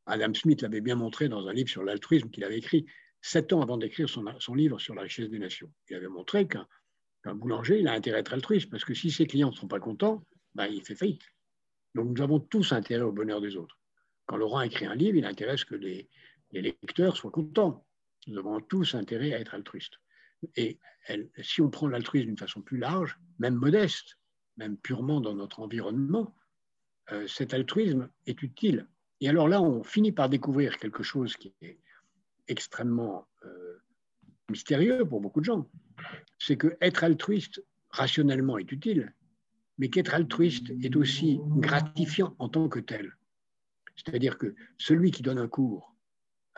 Adam 0.05 0.33
Smith 0.33 0.61
l'avait 0.61 0.81
bien 0.81 0.95
montré 0.95 1.29
dans 1.29 1.47
un 1.47 1.53
livre 1.53 1.69
sur 1.69 1.83
l'altruisme 1.83 2.29
qu'il 2.29 2.43
avait 2.43 2.57
écrit 2.57 2.85
sept 3.27 3.53
ans 3.53 3.61
avant 3.61 3.77
d'écrire 3.77 4.09
son, 4.09 4.53
livre 4.53 4.79
sur 4.79 4.95
la 4.95 5.01
richesse 5.03 5.29
des 5.29 5.39
nations. 5.39 5.71
Il 5.89 5.95
avait 5.95 6.07
montré 6.07 6.47
qu'un 6.47 7.35
boulanger, 7.35 7.79
il 7.79 7.87
a 7.87 7.93
intérêt 7.93 8.17
à 8.17 8.19
être 8.21 8.33
altruiste, 8.33 8.69
parce 8.69 8.85
que 8.85 8.93
si 8.93 9.11
ses 9.11 9.27
clients 9.27 9.51
ne 9.51 9.55
sont 9.55 9.67
pas 9.67 9.79
contents, 9.79 10.25
ben, 10.55 10.67
il 10.67 10.81
fait 10.81 10.95
faillite. 10.95 11.23
Donc 11.93 12.15
nous 12.15 12.23
avons 12.23 12.39
tous 12.39 12.71
intérêt 12.71 13.03
au 13.03 13.11
bonheur 13.11 13.41
des 13.41 13.55
autres. 13.57 13.77
Quand 14.25 14.37
Laurent 14.37 14.61
écrit 14.61 14.85
un 14.85 14.95
livre, 14.95 15.17
il 15.17 15.25
intéresse 15.25 15.65
que 15.65 15.75
les, 15.75 16.09
les 16.51 16.61
lecteurs 16.61 17.17
soient 17.17 17.31
contents. 17.31 17.85
Nous 18.27 18.37
avons 18.37 18.59
tous 18.61 18.95
intérêt 18.95 19.33
à 19.33 19.39
être 19.39 19.53
altruistes. 19.53 19.99
Et 20.55 20.79
si 21.41 21.61
on 21.61 21.69
prend 21.69 21.87
l'altruisme 21.87 22.27
d'une 22.27 22.37
façon 22.37 22.61
plus 22.61 22.77
large, 22.77 23.17
même 23.39 23.55
modeste, 23.55 24.17
même 24.57 24.77
purement 24.77 25.21
dans 25.21 25.33
notre 25.33 25.59
environnement, 25.59 26.35
euh, 27.11 27.27
cet 27.27 27.53
altruisme 27.53 28.09
est 28.25 28.41
utile. 28.41 28.87
Et 29.21 29.29
alors 29.29 29.47
là, 29.47 29.61
on 29.61 29.83
finit 29.83 30.11
par 30.11 30.29
découvrir 30.29 30.77
quelque 30.77 31.03
chose 31.03 31.35
qui 31.37 31.53
est 31.61 31.79
extrêmement 32.47 33.27
euh, 33.45 33.77
mystérieux 34.49 35.05
pour 35.05 35.21
beaucoup 35.21 35.39
de 35.39 35.45
gens. 35.45 35.69
C'est 36.39 36.57
que 36.57 36.77
être 36.81 37.03
altruiste 37.03 37.63
rationnellement 37.89 38.57
est 38.57 38.71
utile, 38.71 39.13
mais 39.77 39.89
qu'être 39.89 40.13
altruiste 40.13 40.71
est 40.81 40.95
aussi 40.95 41.39
gratifiant 41.57 42.35
en 42.39 42.49
tant 42.49 42.69
que 42.69 42.79
tel. 42.79 43.15
C'est-à-dire 43.95 44.37
que 44.37 44.55
celui 44.77 45.11
qui 45.11 45.23
donne 45.23 45.39
un 45.39 45.47
cours, 45.47 45.95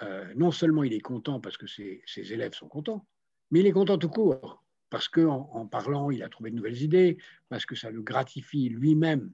euh, 0.02 0.34
non 0.36 0.52
seulement 0.52 0.84
il 0.84 0.94
est 0.94 1.02
content 1.02 1.40
parce 1.40 1.58
que 1.58 1.68
ses 1.68 2.04
élèves 2.16 2.54
sont 2.54 2.68
contents, 2.68 3.06
mais 3.52 3.62
il 3.62 3.68
est 3.68 3.72
content 3.72 3.98
tout 3.98 4.10
court, 4.10 4.64
parce 4.90 5.08
qu'en 5.08 5.50
en, 5.54 5.68
parlant, 5.68 6.12
il 6.12 6.24
a 6.24 6.30
trouvé 6.30 6.52
de 6.52 6.56
nouvelles 6.56 6.82
idées, 6.82 7.18
parce 7.48 7.66
que 7.66 7.76
ça 7.76 7.90
le 7.90 8.02
gratifie 8.02 8.70
lui-même 8.70 9.32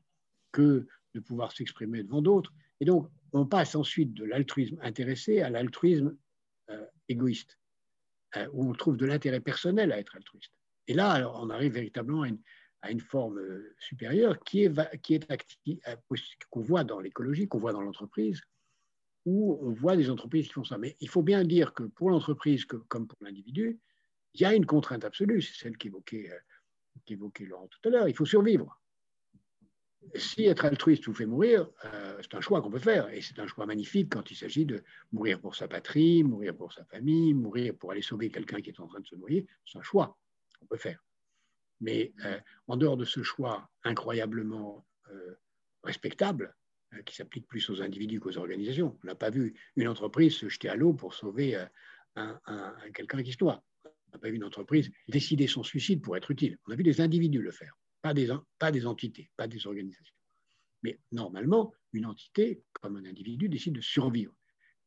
que 0.51 0.88
de 1.14 1.20
pouvoir 1.20 1.51
s'exprimer 1.51 2.03
devant 2.03 2.22
d'autres. 2.22 2.53
Et 2.80 2.86
donc, 2.86 3.10
on 3.32 3.45
passe 3.45 3.76
ensuite 3.76 4.14
de 4.14 4.26
l'altruisme 4.26 4.78
intéressé 4.82 5.41
à 5.41 5.49
l'altruisme 5.49 6.16
euh, 6.70 6.86
égoïste, 7.09 7.57
euh, 8.38 8.47
où 8.53 8.70
on 8.70 8.74
trouve 8.74 8.97
de 8.97 9.05
l'intérêt 9.05 9.39
personnel 9.39 9.91
à 9.91 9.99
être 9.99 10.16
altruiste. 10.16 10.51
Et 10.88 10.93
là, 10.93 11.32
on 11.36 11.49
arrive 11.49 11.74
véritablement 11.74 12.24
à 12.82 12.91
une, 12.91 12.99
forme 12.99 13.39
euh, 13.39 13.76
supérieure 13.80 14.39
qui 14.43 14.63
est, 14.63 15.01
qui 15.01 15.16
est 15.16 15.28
qu'on 16.49 16.61
voit 16.61 16.84
dans 16.84 16.99
l'écologie, 16.99 17.47
qu'on 17.47 17.59
voit 17.59 17.74
dans 17.74 17.82
l'entreprise, 17.82 18.41
où 19.26 19.57
on 19.61 19.72
voit 19.72 19.97
des 19.97 20.09
entreprises 20.09 20.47
qui 20.47 20.53
font 20.53 20.63
ça. 20.63 20.78
Mais 20.78 20.95
il 20.99 21.09
faut 21.09 21.24
bien 21.24 21.43
dire 21.43 21.74
que 21.74 21.84
pour 21.84 22.11
l'entreprise 22.11 22.66
comme 22.66 23.07
pour 23.07 23.18
l'individu, 23.22 23.80
il 24.36 24.41
y 24.41 24.45
a 24.45 24.53
une 24.53 24.66
contrainte 24.66 25.05
absolue, 25.05 25.41
c'est 25.41 25.55
celle 25.55 25.78
qu'évoquait 25.78 26.30
euh, 26.30 27.16
Laurent 27.47 27.68
tout 27.68 27.88
à 27.88 27.91
l'heure, 27.91 28.07
il 28.07 28.16
faut 28.16 28.26
survivre. 28.26 28.80
Si 30.16 30.45
être 30.45 30.66
altruiste 30.66 31.06
vous 31.06 31.14
fait 31.14 31.26
mourir, 31.26 31.68
euh, 31.86 32.18
c'est 32.22 32.36
un 32.36 32.41
choix 32.41 32.62
qu'on 32.62 32.70
peut 32.70 32.80
faire, 32.80 33.10
et 33.10 33.22
c'est 33.22 33.39
un 33.39 33.47
choix 33.47 33.66
magnifique 33.66 34.10
quand 34.12 34.30
il 34.32 34.36
s'agit 34.36 34.66
de 34.66 34.84
mourir 35.12 35.39
pour 35.39 35.56
sa 35.56 35.68
patrie, 35.68 36.24
mourir 36.24 36.56
pour 36.56 36.72
sa 36.74 36.86
famille, 36.86 37.34
mourir 37.34 37.76
pour 37.76 37.91
aller 37.91 38.01
sauver 38.01 38.30
quelqu'un 38.30 38.62
qui 38.62 38.70
est 38.70 38.80
en 38.80 38.88
train 38.88 38.99
de 38.99 39.08
se 39.08 39.16
noyer, 39.16 39.47
c'est 39.66 39.78
un 39.78 39.84
choix 39.84 40.18
qu'on 40.60 40.68
peut 40.68 40.78
faire. 40.78 41.03
Mais 41.82 42.14
euh, 42.24 42.39
en 42.68 42.78
dehors 42.78 42.97
de 42.97 43.06
ce 43.06 43.24
choix 43.24 43.70
incroyablement 43.84 44.86
respectable, 45.84 46.56
qui 47.06 47.16
s'applique 47.16 47.47
plus 47.47 47.70
aux 47.70 47.82
individus 47.82 48.20
qu'aux 48.20 48.38
organisations, 48.38 48.97
on 49.03 49.08
n'a 49.08 49.16
pas 49.16 49.30
vu 49.30 49.53
une 49.76 49.88
entreprise 49.88 50.36
se 50.36 50.49
jeter 50.49 50.68
à 50.68 50.76
l'eau 50.76 50.93
pour 50.93 51.14
sauver 51.14 51.64
quelqu'un 52.93 53.22
qui 53.22 53.34
se 53.34 53.43
noie 53.43 53.64
n'a 54.16 54.22
pas 54.22 54.30
vu 54.30 54.36
une 54.36 54.43
entreprise 54.43 54.91
décider 55.08 55.47
son 55.47 55.64
suicide 55.64 56.01
pour 56.01 56.18
être 56.18 56.32
utile. 56.32 56.58
On 56.66 56.72
a 56.72 56.76
vu 56.76 56.84
des 56.84 57.01
individus 57.01 57.41
le 57.41 57.51
faire, 57.51 57.78
pas 58.06 58.14
des, 58.14 58.30
pas 58.60 58.72
des 58.72 58.86
entités, 58.86 59.32
pas 59.36 59.47
des 59.47 59.66
organisations. 59.66 60.14
Mais 60.84 60.99
normalement, 61.12 61.74
une 61.91 62.06
entité, 62.06 62.64
comme 62.74 62.97
un 62.97 63.06
individu, 63.06 63.49
décide 63.49 63.74
de 63.74 63.82
survivre. 63.82 64.32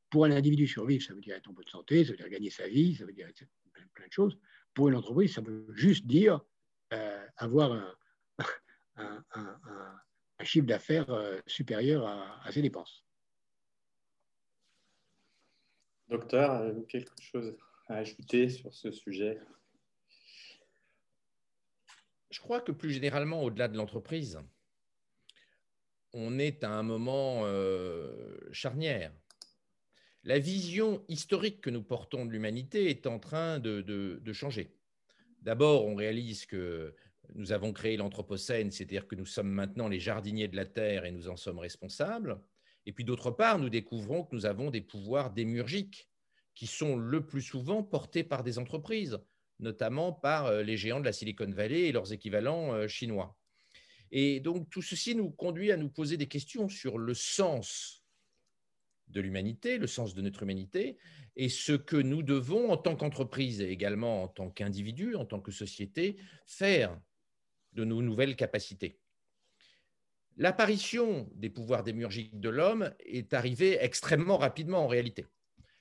Pour 0.09 0.25
un 0.25 0.31
individu, 0.31 0.69
survivre, 0.69 1.05
ça 1.05 1.15
veut 1.15 1.21
dire 1.21 1.35
être 1.35 1.49
en 1.49 1.53
bonne 1.53 1.67
santé, 1.67 2.05
ça 2.05 2.13
veut 2.13 2.17
dire 2.17 2.29
gagner 2.29 2.51
sa 2.51 2.69
vie, 2.69 2.95
ça 2.95 3.05
veut 3.05 3.13
dire 3.13 3.29
plein, 3.73 4.07
de 4.07 4.13
choses. 4.13 4.39
Pour 4.73 4.89
une 4.89 4.95
entreprise, 4.95 5.35
ça 5.35 5.41
veut 5.41 5.67
juste 5.75 6.07
dire 6.07 6.41
euh, 6.93 7.27
avoir 7.37 7.97
un, 8.97 9.25
chiffre 10.45 10.69
d'affaires 10.69 11.11
euh, 11.11 11.41
supérieur 11.49 12.07
à, 12.07 12.47
à, 12.47 12.53
ses 12.53 12.63
dépenses. 12.63 13.05
Docteur, 16.09 16.73
quelque 16.87 17.21
chose 17.21 17.57
à 17.89 17.97
ajouter 17.97 18.49
sur 18.49 18.73
ce 18.73 18.93
sujet? 18.93 19.41
Je 22.31 22.41
crois 22.41 22.61
que 22.61 22.73
plus 22.73 22.93
généralement, 22.93 23.43
au-delà 23.43 23.69
de 23.69 23.77
l'entreprise, 23.77 24.39
on 26.13 26.39
est 26.39 26.65
à 26.65 26.71
un 26.71 26.83
moment 26.83 27.43
euh, 27.45 28.37
charnière. 28.53 29.13
La 30.25 30.39
vision 30.39 31.05
historique 31.09 31.61
que 31.61 31.71
nous 31.71 31.83
portons 31.83 32.27
de 32.27 32.31
l'humanité 32.31 32.91
est 32.91 33.07
en 33.07 33.19
train 33.19 33.59
de, 33.59 33.81
de 33.81 34.33
changer. 34.33 34.75
D'abord, 35.43 35.87
on 35.87 35.95
réalise 35.95 36.45
que 36.45 36.95
nous 37.35 37.53
avons 37.53 37.73
créé 37.73 37.97
l'Anthropocène, 37.97 38.71
c'est-à-dire 38.71 39.07
que 39.07 39.15
nous 39.15 39.27
sommes 39.27 39.51
maintenant 39.51 39.89
les 39.89 40.01
jardiniers 40.01 40.49
de 40.49 40.57
la 40.57 40.67
Terre 40.67 41.05
et 41.05 41.13
nous 41.13 41.29
en 41.29 41.37
sommes 41.37 41.59
responsables. 41.59 42.41
Et 42.87 42.93
puis 42.93 43.05
d'autre 43.05 43.31
part, 43.31 43.59
nous 43.59 43.69
découvrons 43.69 44.25
que 44.25 44.35
nous 44.35 44.47
avons 44.47 44.71
des 44.71 44.81
pouvoirs 44.81 45.31
démurgiques 45.31 46.09
qui 46.55 46.67
sont 46.67 46.97
le 46.97 47.25
plus 47.25 47.43
souvent 47.43 47.83
portés 47.83 48.25
par 48.25 48.43
des 48.43 48.59
entreprises, 48.59 49.19
notamment 49.61 50.13
par 50.13 50.47
euh, 50.47 50.63
les 50.63 50.77
géants 50.77 51.01
de 51.01 51.05
la 51.05 51.13
Silicon 51.13 51.51
Valley 51.51 51.83
et 51.83 51.93
leurs 51.93 52.13
équivalents 52.13 52.73
euh, 52.75 52.89
chinois. 52.89 53.37
Et 54.11 54.41
donc 54.41 54.71
tout 54.71 54.83
ceci 54.83 55.15
nous 55.15 55.31
conduit 55.31 55.73
à 55.73 55.77
nous 55.77 55.91
poser 55.91 56.17
des 56.17 56.29
questions 56.29 56.69
sur 56.69 56.99
le 56.99 57.15
sens 57.15 58.05
de 59.09 59.21
l'humanité, 59.21 59.79
le 59.79 59.87
sens 59.87 60.15
de 60.15 60.23
notre 60.23 60.43
humanité, 60.43 60.99
et 61.37 61.49
ce 61.49 61.73
que 61.73 61.97
nous 61.97 62.23
devons 62.23 62.71
en 62.71 62.77
tant 62.77 62.97
qu'entreprise 62.97 63.61
et 63.61 63.71
également 63.71 64.25
en 64.25 64.29
tant 64.29 64.51
qu'individu, 64.51 65.15
en 65.15 65.25
tant 65.25 65.41
que 65.41 65.53
société, 65.53 66.17
faire 66.47 66.99
de 67.73 67.85
nos 67.85 68.03
nouvelles 68.03 68.37
capacités. 68.37 68.99
L'apparition 70.37 71.29
des 71.35 71.51
pouvoirs 71.51 71.83
démiurgiques 71.83 72.39
de 72.39 72.49
l'homme 72.49 72.93
est 73.01 73.35
arrivée 73.35 73.79
extrêmement 73.81 74.37
rapidement 74.37 74.85
en 74.85 74.87
réalité. 74.87 75.27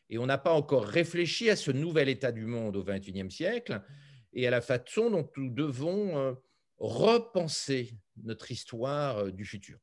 Et 0.10 0.18
on 0.18 0.26
n'a 0.26 0.38
pas 0.38 0.54
encore 0.54 0.86
réfléchi 0.86 1.50
à 1.50 1.56
ce 1.56 1.72
nouvel 1.72 2.10
état 2.10 2.32
du 2.32 2.46
monde 2.46 2.78
au 2.78 2.84
XXIe 2.84 3.30
siècle 3.30 3.82
et 4.34 4.48
à 4.48 4.52
la 4.52 4.62
façon 4.62 5.10
dont 5.10 5.30
nous 5.36 5.50
devons 5.50 6.18
euh, 6.18 6.34
repenser 6.78 7.98
notre 8.24 8.52
histoire 8.52 9.18
euh, 9.18 9.32
du 9.32 9.46
futur. 9.46 9.80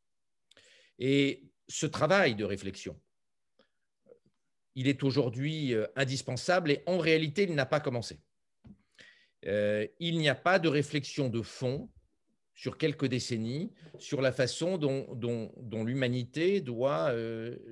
Et 0.99 1.51
ce 1.68 1.87
travail 1.87 2.35
de 2.35 2.45
réflexion, 2.45 2.99
il 4.75 4.89
est 4.89 5.03
aujourd'hui 5.03 5.75
euh, 5.75 5.87
indispensable 5.97 6.70
et 6.70 6.83
en 6.87 6.99
réalité, 6.99 7.43
il 7.43 7.55
n'a 7.55 7.66
pas 7.66 7.81
commencé. 7.81 8.20
il 9.45 10.18
n'y 10.18 10.29
a 10.29 10.35
pas 10.35 10.59
de 10.59 10.68
réflexion 10.68 11.29
de 11.29 11.43
fond 11.43 11.91
sur 12.55 12.79
quelques 12.79 13.07
décennies 13.07 13.72
sur 13.99 14.22
la 14.22 14.33
façon 14.33 14.79
dont, 14.79 15.85
l'humanité 15.85 16.61
doit 16.62 17.12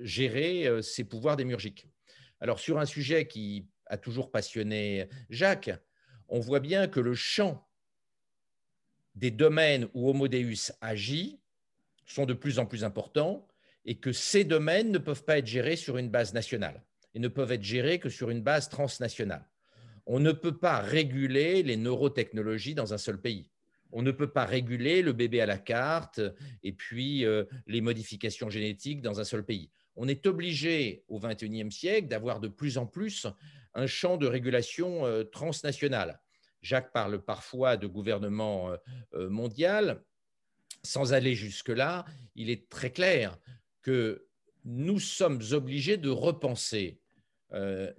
gérer 0.01 0.83
ses 0.83 1.05
pouvoirs 1.05 1.37
démiurgiques. 1.37 1.87
Alors, 2.43 2.59
sur 2.59 2.77
un 2.77 2.85
sujet 2.85 3.25
qui 3.25 3.69
a 3.85 3.97
toujours 3.97 4.29
passionné 4.29 5.07
Jacques, 5.29 5.71
on 6.27 6.41
voit 6.41 6.59
bien 6.59 6.89
que 6.89 6.99
le 6.99 7.13
champ 7.13 7.65
des 9.15 9.31
domaines 9.31 9.87
où 9.93 10.09
Homo 10.09 10.27
Deus 10.27 10.73
agit 10.81 11.39
sont 12.05 12.25
de 12.25 12.33
plus 12.33 12.59
en 12.59 12.65
plus 12.65 12.83
importants 12.83 13.47
et 13.85 13.95
que 13.95 14.11
ces 14.11 14.43
domaines 14.43 14.91
ne 14.91 14.97
peuvent 14.97 15.23
pas 15.23 15.37
être 15.37 15.47
gérés 15.47 15.77
sur 15.77 15.95
une 15.95 16.09
base 16.09 16.33
nationale 16.33 16.83
et 17.13 17.19
ne 17.19 17.29
peuvent 17.29 17.53
être 17.53 17.63
gérés 17.63 17.97
que 17.99 18.09
sur 18.09 18.29
une 18.29 18.41
base 18.41 18.67
transnationale. 18.67 19.49
On 20.05 20.19
ne 20.19 20.33
peut 20.33 20.57
pas 20.57 20.81
réguler 20.81 21.63
les 21.63 21.77
neurotechnologies 21.77 22.75
dans 22.75 22.93
un 22.93 22.97
seul 22.97 23.21
pays. 23.21 23.49
On 23.93 24.01
ne 24.01 24.11
peut 24.11 24.33
pas 24.33 24.43
réguler 24.43 25.01
le 25.01 25.13
bébé 25.13 25.39
à 25.39 25.45
la 25.45 25.59
carte 25.59 26.19
et 26.61 26.73
puis 26.73 27.23
euh, 27.23 27.45
les 27.67 27.79
modifications 27.79 28.49
génétiques 28.49 29.01
dans 29.01 29.21
un 29.21 29.23
seul 29.23 29.45
pays 29.45 29.71
on 29.95 30.07
est 30.07 30.25
obligé 30.25 31.03
au 31.07 31.19
XXIe 31.19 31.71
siècle 31.71 32.07
d'avoir 32.07 32.39
de 32.39 32.47
plus 32.47 32.77
en 32.77 32.85
plus 32.85 33.27
un 33.73 33.87
champ 33.87 34.17
de 34.17 34.27
régulation 34.27 35.05
euh, 35.05 35.23
transnationale. 35.23 36.19
Jacques 36.61 36.93
parle 36.93 37.23
parfois 37.23 37.77
de 37.77 37.87
gouvernement 37.87 38.69
euh, 38.69 38.77
euh, 39.15 39.29
mondial. 39.29 40.03
Sans 40.83 41.13
aller 41.13 41.35
jusque-là, 41.35 42.05
il 42.35 42.49
est 42.49 42.69
très 42.69 42.91
clair 42.91 43.37
que 43.81 44.27
nous 44.65 44.99
sommes 44.99 45.41
obligés 45.51 45.97
de 45.97 46.09
repenser 46.09 46.99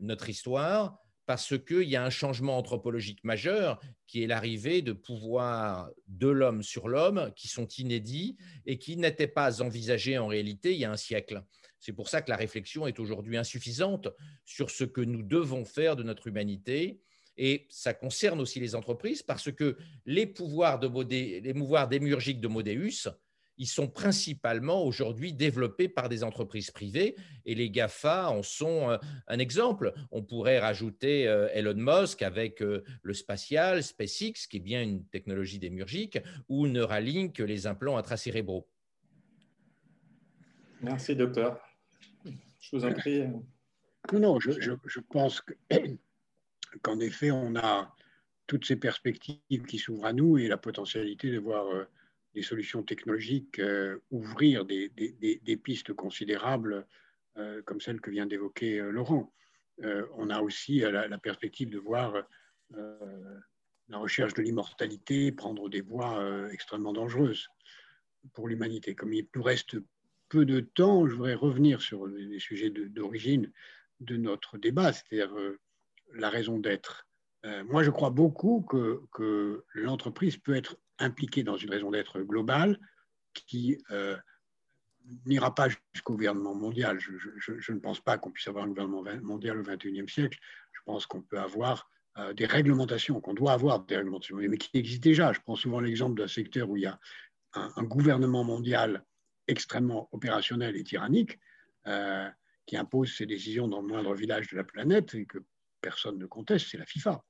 notre 0.01 0.29
histoire 0.29 0.99
parce 1.27 1.57
qu'il 1.59 1.89
y 1.89 1.97
a 1.97 2.05
un 2.05 2.11
changement 2.11 2.59
anthropologique 2.59 3.23
majeur 3.25 3.81
qui 4.07 4.23
est 4.23 4.27
l'arrivée 4.27 4.83
de 4.83 4.93
pouvoirs 4.93 5.91
de 6.09 6.29
l'homme 6.29 6.63
sur 6.63 6.89
l'homme 6.89 7.33
qui 7.37 7.49
sont 7.49 7.69
inédits 7.79 8.37
et 8.67 8.79
qui 8.79 8.97
n'étaient 8.97 9.29
pas 9.29 9.63
envisagés 9.63 10.19
en 10.19 10.27
réalité 10.27 10.75
il 10.75 10.81
y 10.81 10.85
a 10.85 10.91
un 10.91 10.97
siècle. 10.97 11.43
C'est 11.85 11.93
pour 11.93 12.09
ça 12.09 12.23
que 12.23 12.31
la 12.31 12.37
réflexion 12.37 12.87
est 12.87 12.99
aujourd'hui 12.99 13.37
insuffisante 13.37 14.09
sur 14.47 14.71
ce 14.71 14.85
que 14.85 15.03
nous 15.03 15.23
devons 15.23 15.67
faire 15.67 15.97
de 15.97 16.03
notre 16.03 16.29
humanité. 16.29 17.03
Et 17.37 17.67
ça 17.69 17.93
concerne 17.93 18.41
aussi 18.41 18.59
les 18.59 18.75
entreprises 18.75 19.23
parce 19.23 19.53
que 19.53 19.77
les 20.07 20.27
pouvoirs, 20.27 20.79
de 20.79 20.89
démiurgiques 21.87 22.41
de 22.41 22.49
Modéus, 22.49 23.09
ils 23.59 23.67
sont 23.67 23.87
principalement 23.87 24.83
aujourd'hui 24.83 25.35
développés 25.35 25.91
par 25.91 26.09
des 26.09 26.25
entreprises 26.25 26.71
privées 26.71 27.17
et 27.45 27.55
les 27.55 27.69
GAFA 27.69 28.31
en 28.31 28.43
sont 28.43 28.91
euh, 28.91 28.97
un 29.29 29.39
exemple. 29.39 29.93
On 30.11 30.23
pourrait 30.23 30.61
rajouter 30.61 31.29
euh, 31.29 31.49
Elon 31.53 31.75
Musk 31.77 32.23
avec 32.23 32.63
euh, 32.63 32.83
le 33.03 33.13
spatial, 33.13 33.83
SpaceX, 33.83 34.47
qui 34.49 34.57
est 34.57 34.61
bien 34.61 34.83
une 34.83 35.05
technologie 35.09 35.59
démiurgique, 35.59 36.19
ou 36.49 36.67
Neuralink, 36.67 37.39
les 37.41 37.67
implants 37.67 37.99
intracérébraux. 37.99 38.67
Merci, 40.81 41.15
docteur. 41.15 41.64
Je 42.73 42.77
vous. 43.27 43.47
Non, 44.13 44.21
non, 44.21 44.41
je, 44.41 45.01
pense 45.01 45.43
qu'en 46.83 47.01
effet, 47.01 47.31
on 47.31 47.57
a 47.57 47.95
toutes 48.47 48.67
ces 48.67 48.77
perspectives 48.77 49.65
qui 49.67 49.79
s'ouvrent 49.79 50.07
à 50.07 50.13
nous 50.13 50.39
et 50.39 50.49
la 50.49 50.59
potentialité 50.59 51.31
de 51.31 51.39
voir 51.39 51.67
euh, 51.67 51.85
des 52.35 52.43
solutions 52.43 52.83
technologiques 52.83 53.59
euh, 53.59 53.99
ouvrir 54.11 54.65
des, 54.65 54.91
pistes 55.63 55.95
considérables 55.95 56.87
euh, 57.39 57.63
comme 57.63 57.81
celle 57.81 58.01
que 58.01 58.11
vient 58.11 58.27
d'évoquer 58.27 58.79
Laurent. 58.79 59.33
on 59.83 60.31
a 60.31 60.41
aussi 60.41 60.81
la, 60.81 61.09
la, 61.09 61.19
perspective 61.19 61.71
de 61.71 61.79
voir 61.79 62.23
la 62.71 63.99
recherche 63.99 64.35
de 64.35 64.43
l'immortalité 64.43 65.33
prendre 65.33 65.69
des 65.69 65.81
voies 65.81 66.49
extrêmement 66.53 66.93
dangereuses 66.93 67.49
pour 68.33 68.49
l'humanité. 68.49 68.95
Comme 68.95 69.13
il 69.13 69.27
nous 69.35 69.43
reste 69.43 69.77
peu 70.35 70.45
de 70.45 70.59
temps, 70.59 71.07
je 71.07 71.15
voudrais 71.15 71.35
revenir 71.37 71.81
sur 71.81 72.09
les 72.09 72.41
sujets 72.41 72.69
d'origine 72.69 73.53
de, 74.01 74.17
notre 74.17 74.59
débat, 74.59 74.93
c'est-à-dire 74.93 75.33
euh, 75.39 75.61
la 76.13 76.29
raison 76.29 76.59
d'être. 76.59 77.07
Euh, 77.45 77.63
moi, 77.63 77.85
je 77.85 77.91
crois 77.91 78.11
beaucoup 78.11 78.63
que, 78.63 79.65
l'entreprise 79.75 80.37
peut 80.37 80.57
être 80.57 80.77
impliquée 80.99 81.45
dans 81.45 81.57
une 81.57 81.71
raison 81.71 81.93
d'être 81.93 82.21
globale 82.21 82.81
qui 83.33 83.79
euh, 83.93 84.17
n'ira 85.25 85.55
pas 85.55 85.69
jusqu'au 85.69 86.15
gouvernement 86.15 86.57
mondial. 86.57 86.99
Je, 86.99 87.73
ne 87.73 87.79
pense 87.79 88.01
pas 88.01 88.19
qu'on 88.19 88.33
puisse 88.33 88.49
avoir 88.49 88.65
un 88.65 88.69
gouvernement 88.69 89.05
mondial 89.23 89.61
au 89.61 89.63
XXIe 89.63 90.09
siècle. 90.09 90.41
Je 90.73 90.81
pense 90.85 91.07
qu'on 91.07 91.23
peut 91.23 91.39
avoir 91.39 91.89
des 92.35 92.47
réglementations, 92.47 93.21
qu'on 93.21 93.35
doit 93.35 93.53
avoir 93.53 93.85
des 93.85 93.97
réglementations, 93.97 94.37
mais 94.37 94.59
qui 94.59 94.77
existent 94.77 95.09
déjà. 95.09 95.33
Je 95.33 95.39
prends 95.39 95.55
souvent 95.55 95.79
l'exemple 95.79 96.21
d'un 96.21 96.29
secteur 96.29 96.69
où 96.69 96.77
il 96.77 96.83
y 96.83 96.87
a 96.87 96.99
un 97.53 97.85
gouvernement 97.85 98.43
mondial 98.43 99.05
extrêmement 99.49 100.09
opérationnel 100.13 100.77
et 100.77 100.85
tyrannique 100.85 101.39
euh, 101.87 102.29
qui 102.67 102.77
impose 102.77 103.15
ses 103.15 103.27
décisions 103.27 103.69
dans 103.69 103.81
le 103.83 103.89
moindre 103.89 104.15
village 104.15 104.49
de 104.49 104.57
la 104.57 104.65
planète 104.65 105.15
et 105.15 105.27
que 105.27 105.39
personne 105.81 106.19
ne 106.19 106.27
conteste, 106.27 106.69
c'est 106.71 106.79
la 106.79 106.87
FIFA. 106.87 107.23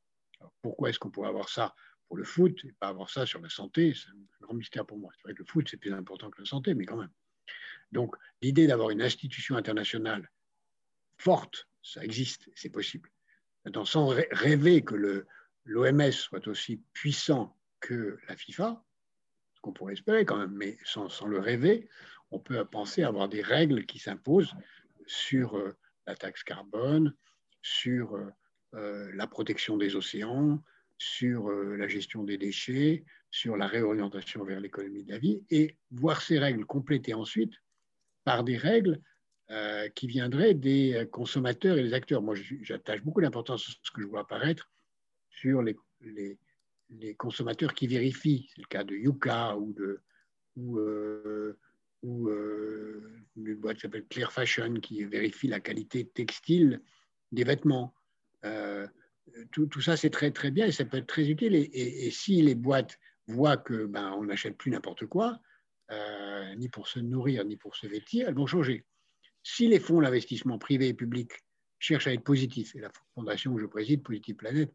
pourquoi 0.62 0.90
est-ce 0.90 0.98
qu'on 0.98 1.10
pourrait 1.10 1.28
avoir 1.28 1.48
ça 1.48 1.74
pour 2.06 2.16
le 2.16 2.24
foot 2.24 2.64
et 2.64 2.72
pas 2.72 2.88
avoir 2.88 3.10
ça 3.10 3.26
sur 3.26 3.40
la 3.40 3.48
santé? 3.48 3.94
C'est 3.94 4.10
un 4.10 4.16
grand 4.40 4.54
mystère 4.54 4.86
pour 4.86 4.98
moi. 4.98 5.10
C'est 5.16 5.22
vrai 5.24 5.34
que 5.34 5.42
le 5.42 5.48
foot, 5.48 5.66
c'est 5.68 5.76
plus 5.76 5.92
important 5.92 6.30
que 6.30 6.40
la 6.40 6.46
santé, 6.46 6.74
mais 6.74 6.84
quand 6.84 6.96
même. 6.96 7.10
Donc, 7.90 8.14
l'idée 8.42 8.66
d'avoir 8.66 8.90
une 8.90 9.02
institution 9.02 9.56
internationale 9.56 10.30
forte, 11.18 11.68
ça 11.82 12.04
existe, 12.04 12.48
c'est 12.54 12.70
possible. 12.70 13.10
Dans 13.64 13.84
sans 13.84 14.08
rêver 14.08 14.82
que 14.82 15.26
l'OMS 15.64 16.12
soit 16.12 16.46
aussi 16.48 16.82
puissant 16.92 17.56
que 17.80 18.18
la 18.28 18.36
FIFA, 18.36 18.84
qu'on 19.64 19.72
pourrait 19.72 19.94
espérer 19.94 20.26
quand 20.26 20.36
même, 20.36 20.52
mais 20.52 20.76
sans, 20.84 21.08
le 21.26 21.38
rêver, 21.38 21.88
on 22.30 22.38
peut 22.38 22.62
penser 22.66 23.02
avoir 23.02 23.30
des 23.30 23.40
règles 23.40 23.86
qui 23.86 23.98
s'imposent 23.98 24.54
sur 25.06 25.56
euh, 25.56 25.74
la 26.06 26.14
taxe 26.14 26.44
carbone, 26.44 27.14
sur 27.62 28.14
euh, 28.14 28.30
euh, 28.74 29.10
la 29.14 29.26
protection 29.26 29.78
des 29.78 29.96
océans, 29.96 30.62
sur 30.98 31.50
la 31.50 31.88
gestion 31.88 32.22
des 32.22 32.38
déchets, 32.38 33.04
sur 33.30 33.56
la 33.56 33.66
réorientation 33.66 34.44
vers 34.44 34.60
l'économie 34.60 35.02
de 35.02 35.10
la 35.10 35.18
vie, 35.18 35.42
et 35.50 35.76
voir 35.90 36.22
ces 36.22 36.38
règles 36.38 36.64
complétées 36.66 37.14
ensuite 37.14 37.52
par 38.22 38.44
des 38.44 38.56
règles 38.56 39.00
qui 39.96 40.06
viendraient 40.06 40.54
des 40.54 41.06
consommateurs 41.10 41.76
et 41.76 41.82
des 41.82 41.94
acteurs. 41.94 42.22
Moi, 42.22 42.36
j'attache 42.62 43.02
beaucoup 43.02 43.20
d'importance 43.20 43.68
à 43.68 43.72
ce 43.82 43.90
que 43.90 44.00
je 44.00 44.06
vois 44.06 44.20
apparaître 44.20 44.70
sur 45.28 45.62
les, 45.62 45.76
les, 46.00 46.38
les 46.90 47.14
consommateurs 47.14 47.74
qui 47.74 47.86
vérifient, 47.86 48.48
c'est 48.54 48.60
le 48.60 48.66
cas 48.66 48.84
de 48.84 48.94
Yuka 48.94 49.56
ou 49.56 49.72
de 49.72 50.00
ou, 50.56 50.78
euh, 50.78 51.58
euh, 52.04 53.24
une 53.36 53.54
boîte 53.56 53.76
qui 53.76 53.82
s'appelle 53.82 54.06
Clear 54.06 54.30
Fashion 54.30 54.74
qui 54.74 55.04
vérifie 55.04 55.48
la 55.48 55.60
qualité 55.60 56.06
textile 56.06 56.80
des 57.32 57.44
vêtements. 57.44 57.94
Euh, 58.44 58.86
tout, 59.50 59.80
ça, 59.80 59.96
c'est 59.96 60.10
très 60.10 60.30
très 60.30 60.50
bien 60.50 60.66
et 60.66 60.72
ça 60.72 60.84
peut 60.84 60.98
être 60.98 61.06
très 61.06 61.28
utile. 61.28 61.54
Et, 61.54 62.10
si 62.10 62.42
les 62.42 62.54
boîtes 62.54 62.98
voient 63.26 63.56
que 63.56 63.86
ben, 63.86 64.12
on 64.12 64.24
n'achète 64.24 64.56
plus 64.56 64.70
n'importe 64.70 65.06
quoi, 65.06 65.40
ni 66.56 66.68
pour 66.68 66.88
se 66.88 67.00
nourrir, 67.00 67.44
ni 67.44 67.56
pour 67.56 67.74
se 67.74 67.86
vêtir, 67.86 68.28
elles 68.28 68.34
vont 68.34 68.46
changer. 68.46 68.84
Si 69.42 69.66
les 69.66 69.80
fonds 69.80 70.00
d'investissement 70.00 70.58
privés 70.58 70.88
et 70.88 70.94
publics 70.94 71.32
cherchent 71.78 72.06
à 72.06 72.12
être 72.12 72.22
positifs, 72.22 72.76
et 72.76 72.80
la 72.80 72.90
fondation 73.14 73.54
que 73.54 73.60
je 73.60 73.66
préside, 73.66 74.02
Positive 74.02 74.36
Planète, 74.36 74.72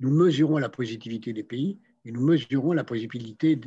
nous 0.00 0.10
mesurons 0.10 0.58
la 0.58 0.68
positivité 0.68 1.32
des 1.32 1.44
pays 1.44 1.80
et 2.04 2.12
nous 2.12 2.24
mesurons 2.24 2.72
la 2.72 2.84
positivité, 2.84 3.60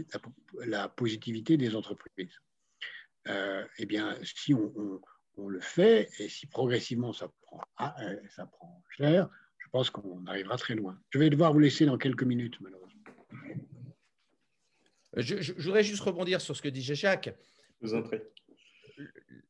la 0.65 0.89
positivité 0.89 1.57
des 1.57 1.75
entreprises. 1.75 2.39
Euh, 3.27 3.65
eh 3.77 3.85
bien, 3.85 4.17
si 4.23 4.53
on, 4.53 5.01
le 5.47 5.59
fait 5.59 6.09
et 6.19 6.29
si 6.29 6.45
progressivement 6.45 7.13
ça 7.13 7.31
prend, 7.41 7.61
ah, 7.77 7.95
euh, 8.01 8.15
ça 8.35 8.45
prend 8.45 8.83
cher, 8.89 9.27
je 9.57 9.67
pense 9.69 9.89
qu'on 9.89 10.25
arrivera 10.27 10.57
très 10.57 10.75
loin. 10.75 10.99
Je 11.09 11.19
vais 11.19 11.29
devoir 11.29 11.51
vous 11.51 11.59
laisser 11.59 11.85
dans 11.85 11.97
quelques 11.97 12.23
minutes, 12.23 12.59
malheureusement. 12.61 13.01
Je, 15.17 15.53
voudrais 15.61 15.83
juste 15.83 16.01
rebondir 16.01 16.39
sur 16.41 16.55
ce 16.55 16.61
que 16.61 16.69
disait 16.69 16.95
Jacques. 16.95 17.33
Vous 17.81 17.93
en 17.93 18.01
prie. 18.01 18.19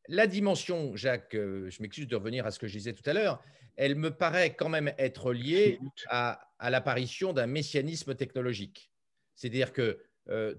La 0.08 0.28
dimension, 0.28 0.96
Jacques, 0.96 1.36
euh, 1.36 1.70
je 1.70 1.82
m'excuse 1.82 2.08
de 2.08 2.16
revenir 2.16 2.46
à 2.46 2.52
ce 2.52 2.60
que 2.60 2.68
je 2.68 2.74
disais 2.74 2.94
tout 2.94 3.08
à 3.08 3.14
l'heure, 3.14 3.44
elle 3.76 3.96
me 3.96 4.12
paraît 4.12 4.56
quand 4.56 4.70
même 4.70 4.94
être 4.98 5.34
liée 5.34 5.80
à, 6.10 6.40
l'apparition 6.70 7.34
d'un 7.34 7.48
messianisme 7.48 8.16
technologique. 8.16 8.92
C'est-à-dire 9.36 9.74
que 9.74 10.00
euh, 10.30 10.56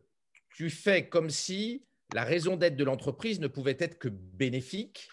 tu 0.56 0.70
fais 0.70 1.08
comme 1.08 1.30
si 1.30 1.84
la 2.12 2.24
raison 2.24 2.56
d'être 2.56 2.76
de 2.76 2.84
l'entreprise 2.84 3.40
ne 3.40 3.46
pouvait 3.46 3.76
être 3.78 3.98
que 3.98 4.08
bénéfique. 4.08 5.08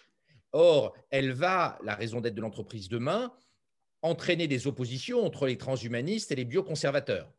Or, 0.52 0.96
elle 1.12 1.32
va, 1.32 1.78
la 1.84 1.96
raison 1.96 2.22
d'être 2.22 2.36
de 2.36 2.42
l'entreprise 2.42 2.90
demain, 2.90 3.32
entraîner 4.02 4.48
des 4.48 4.68
oppositions 4.68 5.24
entre 5.24 5.46
les 5.46 5.58
transhumanistes 5.58 6.32
et 6.32 6.36
les 6.36 6.46
bioconservateurs. 6.46 7.32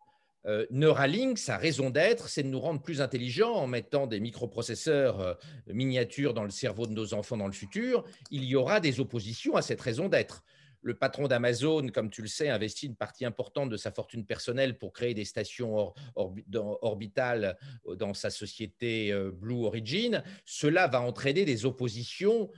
Euh, 0.47 0.67
Neuralink, 0.71 1.39
sa 1.39 1.57
raison 1.57 1.91
d'être, 1.91 2.29
c'est 2.29 2.43
de 2.43 2.49
nous 2.49 2.61
rendre 2.61 2.81
plus 2.81 3.01
intelligents 3.01 3.55
en 3.55 3.67
mettant 3.67 4.07
des 4.07 4.21
microprocesseurs 4.21 5.21
euh, 5.21 5.35
miniatures 5.67 6.35
dans 6.35 6.45
le 6.45 6.51
cerveau 6.51 6.87
de 6.87 6.93
nos 6.93 7.15
enfants 7.15 7.37
dans 7.37 7.47
le 7.47 7.53
futur. 7.53 8.05
Il 8.31 8.45
y 8.45 8.57
aura 8.57 8.81
des 8.81 9.01
oppositions 9.01 9.57
à 9.57 9.63
cette 9.63 9.81
raison 9.81 10.09
d'être. 10.09 10.43
Le 10.83 10.95
patron 10.95 11.29
d'Amazon, 11.29 11.89
comme 11.89 12.09
tu 12.09 12.23
le 12.23 12.27
sais, 12.27 12.49
investit 12.49 12.87
une 12.87 12.97
partie 12.97 13.27
importante 13.27 13.69
de 13.69 13.77
sa 13.77 13.91
fortune 13.91 14.25
personnelle 14.25 14.79
pour 14.79 14.95
créer 14.95 15.13
des 15.13 15.27
stations 15.27 15.93
orbitales 16.17 17.59
euh, 17.87 17.97
dans 17.97 18.15
sa 18.15 18.31
société 18.31 19.13
Blue 19.35 19.67
Origin. 19.67 20.23
Cela 20.47 20.87
va 20.87 21.03
entraîner 21.03 21.45
des 21.45 21.67
oppositions 21.67 22.51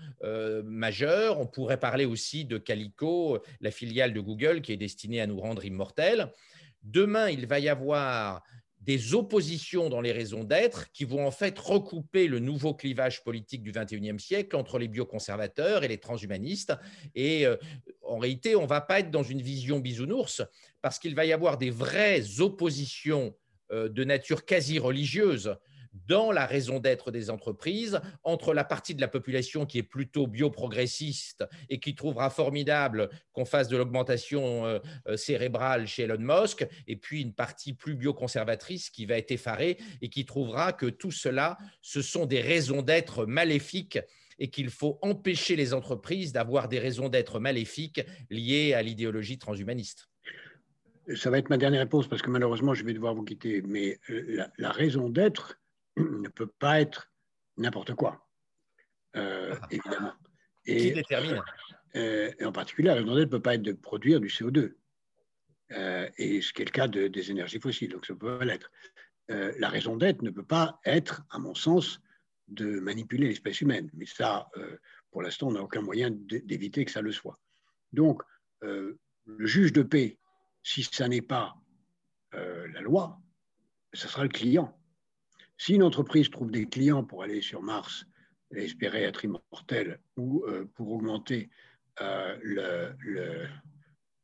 majeures. 0.65 1.41
On 1.41 1.49
pourrait 1.49 1.81
parler 1.81 2.05
aussi 2.05 2.45
de 2.45 2.59
Calico, 2.59 3.43
la 3.61 3.73
filiale 3.73 4.15
de 4.15 4.21
Google 4.21 4.61
qui 4.61 4.73
est 4.73 4.77
destinée 4.77 5.21
à 5.21 5.27
nous 5.27 5.41
rendre 5.41 5.65
immortels. 5.65 6.31
Demain, 6.83 7.31
il 7.31 7.47
va 7.47 7.59
y 7.59 7.69
avoir 7.69 8.43
des 8.83 9.15
oppositions 9.15 9.89
dans 9.89 10.01
les 10.01 10.11
raisons 10.11 10.43
d'être 10.43 10.91
qui 10.93 11.05
vont 11.05 11.25
en 11.25 11.31
fait 11.31 11.57
recouper 11.59 12.27
le 12.27 12.41
nouveau 12.41 12.75
clivage 12.75 13.23
politique 13.23 13.63
du 13.63 13.71
21e 13.71 14.19
siècle 14.19 14.57
entre 14.57 14.79
les 14.79 14.89
bioconservateurs 14.89 15.85
et 15.85 15.89
les 15.89 15.99
transhumanistes. 15.99 16.75
Et 17.15 17.47
euh, 17.47 17.57
en 18.03 18.19
réalité, 18.19 18.57
on 18.57 18.63
ne 18.63 18.67
va 18.67 18.81
pas 18.81 18.99
être 18.99 19.11
dans 19.11 19.23
une 19.23 19.41
vision 19.41 19.79
bisounours 19.79 20.43
parce 20.81 20.99
qu'il 20.99 21.15
va 21.15 21.25
y 21.25 21.33
avoir 21.33 21.59
des 21.59 21.71
vraies 21.71 22.41
oppositions 22.41 23.37
euh, 23.71 23.89
de 23.89 24.03
nature 24.03 24.45
quasi 24.45 24.81
religieuse 24.81 25.57
dans 25.93 26.33
la 26.33 26.47
raison 26.47 26.79
d'être 26.79 27.11
des 27.11 27.31
entreprises 27.31 28.01
entre 28.23 28.55
la 28.55 28.65
partie 28.65 28.95
de 28.95 29.01
la 29.01 29.09
population 29.09 29.67
qui 29.67 29.79
est 29.79 29.83
plutôt 29.83 30.27
bioprogressiste 30.27 31.45
et 31.69 31.81
qui 31.81 31.95
trouvera 31.95 32.31
formidable 32.31 33.11
qu'on 33.33 33.45
fasse 33.45 33.69
de 33.69 33.77
l'augmentation 33.77 34.67
euh, 34.67 34.79
euh, 35.09 35.17
cérébrale 35.17 35.87
chez 35.87 36.05
Elon 36.05 36.19
Musk, 36.19 36.67
et 36.87 36.97
puis 36.97 37.23
une 37.23 37.35
partie 37.35 37.73
plus 37.73 37.95
bioconservatrice 37.95 38.91
qui 38.91 39.07
va 39.07 39.19
être 39.19 39.31
effarée 39.31 39.79
et 40.01 40.09
qui 40.09 40.25
trouvera 40.25 40.73
que 40.73 40.87
tout 40.87 41.11
cela, 41.11 41.59
ce 41.81 42.03
sont 42.03 42.27
des 42.27 42.41
raisons 42.41 42.83
d'être 42.83 43.27
maléfiques 43.27 43.99
et 44.39 44.49
qu'il 44.49 44.71
faut 44.71 44.99
empêcher 45.03 45.57
les 45.57 45.75
entreprises 45.75 46.33
d'avoir 46.33 46.69
des 46.69 46.79
raisons 46.79 47.09
d'être 47.09 47.39
maléfiques 47.39 48.01
liées 48.31 48.75
à 48.75 48.83
l'idéologie 48.83 49.39
transhumaniste. 49.39 50.09
Ça 51.17 51.31
va 51.31 51.39
être 51.39 51.51
ma 51.51 51.59
dernière 51.59 51.81
réponse 51.81 52.09
parce 52.09 52.23
que 52.23 52.31
malheureusement, 52.31 52.75
je 52.75 52.85
vais 52.85 52.95
devoir 52.95 53.15
vous 53.15 53.25
quitter. 53.25 53.63
Mais 53.63 53.99
euh, 54.11 54.45
la 54.57 54.71
raison 54.71 55.09
d'être, 55.09 55.61
ne 55.97 56.29
peut 56.29 56.51
pas 56.59 56.81
être 56.81 57.13
n'importe 57.57 57.95
quoi, 57.95 58.27
euh, 59.17 59.55
ah. 59.61 59.67
évidemment. 59.71 60.13
Et, 60.65 60.77
Qui 60.77 60.93
détermine 60.93 61.43
euh, 61.97 62.33
En 62.45 62.53
particulier, 62.53 62.89
la 62.89 62.95
raison 62.95 63.15
d'être 63.15 63.27
ne 63.27 63.31
peut 63.31 63.43
pas 63.43 63.55
être 63.55 63.63
de 63.63 63.73
produire 63.73 64.21
du 64.21 64.29
CO2. 64.29 64.75
Euh, 65.73 66.09
et 66.19 66.41
ce 66.41 66.53
qui 66.53 66.63
est 66.63 66.67
le 66.67 66.71
cas 66.71 66.89
des 66.89 67.31
énergies 67.31 67.61
fossiles, 67.61 67.91
donc 67.91 68.07
ça 68.07 68.15
peut 68.15 68.43
l'être. 68.45 68.71
la 69.29 69.69
raison 69.69 69.97
d'être 69.97 70.23
ne 70.23 70.31
peut 70.31 70.45
pas 70.45 70.81
être, 70.85 71.23
à 71.31 71.39
mon 71.39 71.55
sens, 71.55 72.01
de 72.49 72.81
manipuler 72.81 73.29
l'espèce 73.29 73.61
humaine. 73.61 73.91
Mais 73.95 74.07
ça, 74.07 74.51
pour 75.11 75.23
l'instant, 75.23 75.49
on 75.49 75.53
n'a 75.53 75.63
aucun 75.63 75.81
moyen 75.81 76.11
d'éviter 76.11 76.85
que 76.85 76.91
ça 76.91 77.01
le 77.01 77.13
soit. 77.13 77.41
Donc, 77.93 78.23
le 78.61 78.99
juge 79.47 79.73
de 79.73 79.83
paix, 79.83 80.19
si 80.63 80.85
ça 80.85 81.09
n'est 81.09 81.23
pas 81.23 81.57
la 82.33 82.81
loi, 82.83 83.19
ce 83.95 84.09
sera 84.09 84.25
le 84.25 84.29
client. 84.29 84.79
Si 85.63 85.75
une 85.75 85.85
entreprise 85.85 86.29
trouve 86.29 86.51
des 86.51 86.67
clients 86.67 87.05
pour 87.05 87.23
aller 87.23 87.41
sur 87.41 87.63
Mars 87.63 88.05
et 88.53 88.65
espérer 88.65 89.05
être 89.05 89.25
immortel 89.25 90.01
ou 90.17 90.45
euh, 90.49 90.65
pour 90.75 90.91
augmenter 90.91 91.51
euh, 92.01 92.97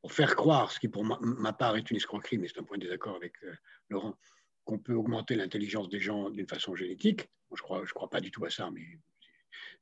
pour 0.00 0.12
faire 0.12 0.34
croire, 0.34 0.72
ce 0.72 0.80
qui 0.80 0.88
pour 0.88 1.04
ma, 1.04 1.52
part 1.52 1.76
est 1.76 1.88
une 1.92 1.96
escroquerie, 1.96 2.38
mais 2.38 2.48
c'est 2.48 2.58
un 2.58 2.64
point 2.64 2.76
de 2.76 2.82
désaccord 2.82 3.14
avec 3.14 3.34
euh, 3.44 3.54
Laurent, 3.88 4.18
qu'on 4.64 4.80
peut 4.80 4.94
augmenter 4.94 5.36
l'intelligence 5.36 5.88
des 5.88 6.00
gens 6.00 6.28
d'une 6.28 6.48
façon 6.48 6.74
génétique. 6.74 7.30
je 7.52 7.62
ne 7.62 7.62
crois, 7.62 7.84
je 7.84 7.92
crois 7.92 8.10
pas 8.10 8.20
du 8.20 8.32
tout 8.32 8.44
à 8.44 8.50
ça, 8.50 8.72
mais 8.72 8.98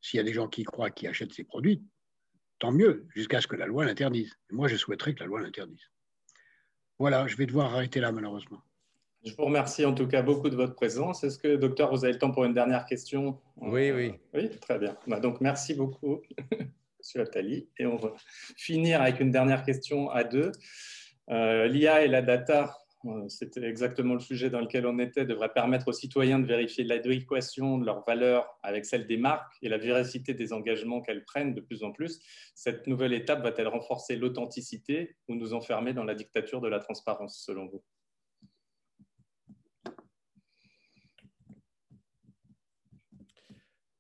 s'il 0.03 0.19
y 0.19 0.21
a 0.21 0.25
des 0.25 0.35
gens 0.35 0.49
qui 0.49 0.63
croient, 0.63 0.91
qui 0.91 1.07
achètent 1.07 1.33
ces 1.33 1.45
produits, 1.45 1.83
tant 2.59 2.71
mieux, 2.71 3.07
jusqu'à 3.15 3.41
ce 3.41 3.47
que 3.47 3.57
la 3.57 3.65
loi 3.65 3.87
l'interdise. 3.87 4.37
Moi, 4.51 4.69
je 4.69 4.77
souhaiterais 4.77 5.15
que 5.15 5.21
la 5.21 5.27
loi 5.27 5.41
l'interdise. 5.41 5.91
Voilà, 6.99 7.27
je 7.27 7.37
vais 7.39 7.47
devoir 7.47 7.73
arrêter 7.73 8.01
là, 8.01 8.13
malheureusement. 8.13 8.63
Je 9.27 9.35
vous 9.35 9.47
remercie 9.47 9.85
en 9.85 9.93
tout 9.93 10.07
cas 10.07 10.23
beaucoup 10.23 10.49
de 10.49 10.55
votre 10.55 10.77
présence. 10.77 11.25
Est-ce 11.25 11.37
que, 11.37 11.57
docteur, 11.57 11.91
vous 11.91 12.05
avez 12.05 12.13
le 12.13 12.19
temps 12.21 12.31
pour 12.31 12.45
une 12.45 12.55
dernière 12.55 12.87
question? 12.87 13.41
Oui, 13.57 13.91
oui. 13.91 14.13
Oui, 14.33 14.49
très 14.61 14.79
bien. 14.79 14.97
Bah, 15.09 15.19
donc, 15.19 15.41
merci 15.41 15.75
beaucoup, 15.75 16.23
Monsieur 17.01 17.23
Attali. 17.23 17.69
Et 17.77 17.87
on 17.87 17.97
va 17.97 18.13
finir 18.57 19.03
avec 19.03 19.19
une 19.19 19.33
dernière 19.33 19.65
question 19.65 20.11
à 20.11 20.23
deux. 20.23 20.53
Euh, 21.31 21.67
L'IA 21.67 22.05
et 22.05 22.09
la 22.09 22.23
data, 22.23 22.79
euh, 23.05 23.29
c'était 23.29 23.65
exactement 23.65 24.15
le 24.15 24.21
sujet 24.21 24.49
dans 24.49 24.61
lequel 24.61 24.87
on 24.87 24.97
était, 25.01 25.25
devraient 25.25 25.53
permettre 25.53 25.89
aux 25.89 25.93
citoyens 25.93 26.39
de 26.39 26.47
vérifier 26.47 26.85
l'adéquation 26.85 27.79
de 27.79 27.85
leurs 27.85 28.05
valeurs 28.05 28.57
avec 28.63 28.85
celle 28.85 29.09
des 29.09 29.17
marques 29.17 29.57
et 29.61 29.69
la 29.69 29.79
véracité 29.79 30.35
des 30.35 30.53
engagements 30.53 31.01
qu'elles 31.01 31.25
prennent 31.25 31.53
de 31.53 31.61
plus 31.61 31.83
en 31.83 31.91
plus. 31.91 32.21
Cette 32.55 32.87
nouvelle 32.87 33.13
étape 33.13 33.43
va-t-elle 33.43 33.67
renforcer 33.67 34.15
l'authenticité 34.15 35.17
ou 35.27 35.35
nous 35.35 35.53
enfermer 35.53 35.95
dans 35.95 36.05
la 36.05 36.15
dictature 36.15 36.61
de 36.61 36.69
la 36.69 36.79
transparence, 36.79 37.43
selon 37.45 37.67
vous? 37.67 37.83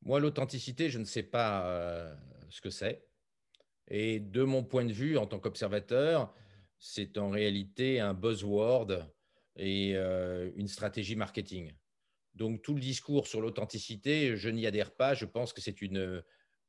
Moi, 0.06 0.20
l'authenticité, 0.20 0.88
je 0.88 1.00
ne 1.00 1.04
sais 1.04 1.24
pas 1.24 1.66
euh, 1.66 2.14
ce 2.48 2.60
que 2.60 2.70
c'est. 2.70 3.04
Et 3.88 4.20
de 4.20 4.44
mon 4.44 4.62
point 4.62 4.84
de 4.84 4.92
vue, 4.92 5.18
en 5.18 5.26
tant 5.26 5.40
qu'observateur, 5.40 6.32
c'est 6.78 7.18
en 7.18 7.28
réalité 7.28 7.98
un 7.98 8.14
buzzword 8.14 9.04
et 9.56 9.96
euh, 9.96 10.52
une 10.54 10.68
stratégie 10.68 11.16
marketing. 11.16 11.72
Donc 12.34 12.62
tout 12.62 12.74
le 12.74 12.80
discours 12.80 13.26
sur 13.26 13.40
l'authenticité, 13.40 14.36
je 14.36 14.48
n'y 14.48 14.64
adhère 14.64 14.94
pas. 14.94 15.14
Je 15.14 15.24
pense 15.24 15.52
que 15.52 15.60
c'est 15.60 15.82
une 15.82 16.22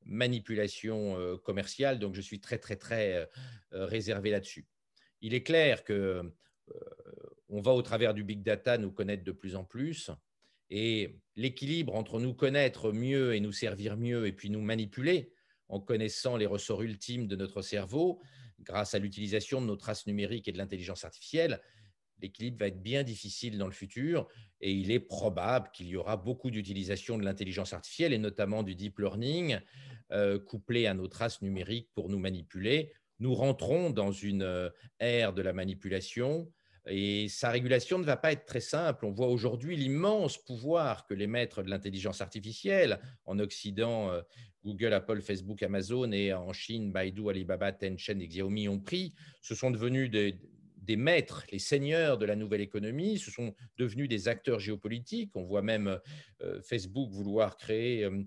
manipulation 0.03 1.19
euh, 1.19 1.37
commerciale. 1.37 1.99
Donc 1.99 2.15
je 2.15 2.21
suis 2.21 2.39
très 2.39 2.57
très 2.57 2.75
très 2.75 3.29
réservé 3.71 4.31
là-dessus. 4.31 4.65
Il 5.21 5.35
est 5.35 5.43
clair 5.43 5.83
que 5.83 6.23
on 7.49 7.61
va 7.61 7.73
au 7.73 7.83
travers 7.83 8.15
du 8.15 8.23
big 8.23 8.41
data 8.41 8.79
nous 8.79 8.91
connaître 8.91 9.23
de 9.23 9.31
plus 9.31 9.55
en 9.55 9.63
plus. 9.63 10.09
Et 10.69 11.19
l'équilibre 11.35 11.95
entre 11.95 12.19
nous 12.19 12.33
connaître 12.33 12.91
mieux 12.91 13.35
et 13.35 13.39
nous 13.39 13.53
servir 13.53 13.97
mieux 13.97 14.27
et 14.27 14.33
puis 14.33 14.49
nous 14.49 14.61
manipuler 14.61 15.31
en 15.69 15.79
connaissant 15.79 16.37
les 16.37 16.45
ressorts 16.45 16.81
ultimes 16.81 17.27
de 17.27 17.35
notre 17.35 17.61
cerveau, 17.61 18.21
grâce 18.61 18.93
à 18.93 18.99
l'utilisation 18.99 19.61
de 19.61 19.67
nos 19.67 19.75
traces 19.75 20.07
numériques 20.07 20.47
et 20.47 20.51
de 20.51 20.57
l'intelligence 20.57 21.03
artificielle, 21.03 21.61
l'équilibre 22.21 22.59
va 22.59 22.67
être 22.67 22.81
bien 22.81 23.03
difficile 23.03 23.57
dans 23.57 23.67
le 23.67 23.73
futur 23.73 24.27
et 24.61 24.71
il 24.71 24.91
est 24.91 24.99
probable 24.99 25.69
qu'il 25.73 25.87
y 25.87 25.95
aura 25.95 26.17
beaucoup 26.17 26.49
d'utilisation 26.49 27.17
de 27.17 27.23
l'intelligence 27.23 27.73
artificielle 27.73 28.13
et 28.13 28.17
notamment 28.17 28.63
du 28.63 28.75
deep 28.75 28.99
learning 28.99 29.59
euh, 30.11 30.39
couplé 30.39 30.87
à 30.87 30.93
nos 30.93 31.07
traces 31.07 31.41
numériques 31.41 31.89
pour 31.93 32.09
nous 32.09 32.19
manipuler. 32.19 32.91
Nous 33.19 33.35
rentrons 33.35 33.89
dans 33.89 34.11
une 34.11 34.43
euh, 34.43 34.69
ère 34.99 35.33
de 35.33 35.41
la 35.41 35.53
manipulation 35.53 36.51
et 36.89 37.27
sa 37.27 37.49
régulation 37.49 37.99
ne 37.99 38.03
va 38.03 38.17
pas 38.17 38.31
être 38.31 38.45
très 38.45 38.61
simple. 38.61 39.05
On 39.05 39.11
voit 39.11 39.27
aujourd'hui 39.27 39.75
l'immense 39.75 40.37
pouvoir 40.37 41.05
que 41.05 41.13
les 41.13 41.27
maîtres 41.27 41.63
de 41.63 41.69
l'intelligence 41.69 42.21
artificielle, 42.21 42.99
en 43.25 43.39
Occident, 43.39 44.09
euh, 44.11 44.21
Google, 44.63 44.93
Apple, 44.93 45.21
Facebook, 45.21 45.63
Amazon, 45.63 46.11
et 46.11 46.33
en 46.33 46.53
Chine, 46.53 46.91
Baidu, 46.91 47.29
Alibaba, 47.29 47.71
Tencent 47.71 48.19
et 48.19 48.27
Xiaomi 48.27 48.67
ont 48.67 48.79
pris. 48.79 49.13
Ce 49.41 49.55
sont 49.55 49.71
devenus 49.71 50.09
des, 50.09 50.95
maîtres, 50.95 51.45
les 51.51 51.59
seigneurs 51.59 52.17
de 52.17 52.25
la 52.25 52.35
nouvelle 52.35 52.61
économie, 52.61 53.19
ce 53.19 53.29
sont 53.31 53.53
devenus 53.77 54.07
des 54.07 54.27
acteurs 54.27 54.59
géopolitiques. 54.59 55.31
On 55.35 55.43
voit 55.43 55.61
même 55.61 55.99
euh, 56.41 56.61
Facebook 56.61 57.11
vouloir 57.11 57.57
créer 57.57 58.05
euh, 58.05 58.23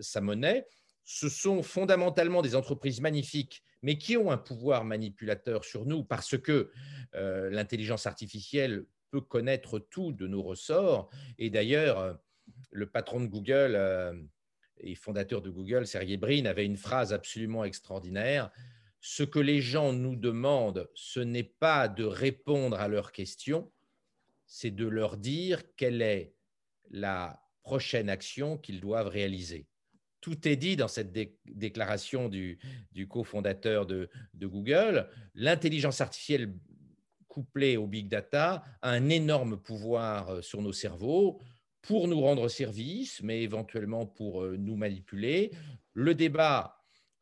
sa 0.00 0.20
monnaie. 0.20 0.66
Ce 1.04 1.28
sont 1.28 1.62
fondamentalement 1.62 2.42
des 2.42 2.54
entreprises 2.54 3.00
magnifiques 3.00 3.62
mais 3.82 3.98
qui 3.98 4.16
ont 4.16 4.30
un 4.30 4.38
pouvoir 4.38 4.84
manipulateur 4.84 5.64
sur 5.64 5.86
nous 5.86 6.04
parce 6.04 6.36
que 6.38 6.70
euh, 7.14 7.50
l'intelligence 7.50 8.06
artificielle 8.06 8.84
peut 9.10 9.20
connaître 9.20 9.78
tout 9.78 10.12
de 10.12 10.26
nos 10.26 10.42
ressorts. 10.42 11.10
Et 11.38 11.50
d'ailleurs, 11.50 11.98
euh, 11.98 12.14
le 12.70 12.86
patron 12.86 13.20
de 13.20 13.26
Google 13.26 13.74
euh, 13.74 14.14
et 14.78 14.94
fondateur 14.94 15.42
de 15.42 15.50
Google, 15.50 15.86
Sergey 15.86 16.16
Brin, 16.16 16.46
avait 16.46 16.64
une 16.66 16.76
phrase 16.76 17.12
absolument 17.12 17.64
extraordinaire. 17.64 18.50
Ce 19.00 19.22
que 19.22 19.38
les 19.38 19.60
gens 19.60 19.92
nous 19.92 20.16
demandent, 20.16 20.88
ce 20.94 21.20
n'est 21.20 21.44
pas 21.44 21.88
de 21.88 22.04
répondre 22.04 22.78
à 22.78 22.88
leurs 22.88 23.12
questions, 23.12 23.70
c'est 24.46 24.70
de 24.70 24.86
leur 24.86 25.16
dire 25.16 25.62
quelle 25.76 26.02
est 26.02 26.34
la 26.90 27.42
prochaine 27.62 28.08
action 28.08 28.58
qu'ils 28.58 28.80
doivent 28.80 29.08
réaliser 29.08 29.66
tout 30.20 30.48
est 30.48 30.56
dit 30.56 30.76
dans 30.76 30.88
cette 30.88 31.12
déclaration 31.44 32.28
du, 32.28 32.58
cofondateur 33.08 33.86
de, 33.86 34.08
Google. 34.34 35.08
L'intelligence 35.34 36.00
artificielle 36.00 36.54
couplé 37.28 37.76
au 37.76 37.86
big 37.86 38.08
data, 38.08 38.64
a 38.80 38.90
un 38.90 39.10
énorme 39.10 39.58
pouvoir 39.58 40.42
sur 40.42 40.62
nos 40.62 40.72
cerveaux 40.72 41.38
pour 41.82 42.08
nous 42.08 42.20
rendre 42.20 42.48
service, 42.48 43.22
mais 43.22 43.42
éventuellement 43.42 44.06
pour 44.06 44.42
nous 44.42 44.76
manipuler. 44.76 45.50
Le 45.92 46.14
débat 46.14 46.76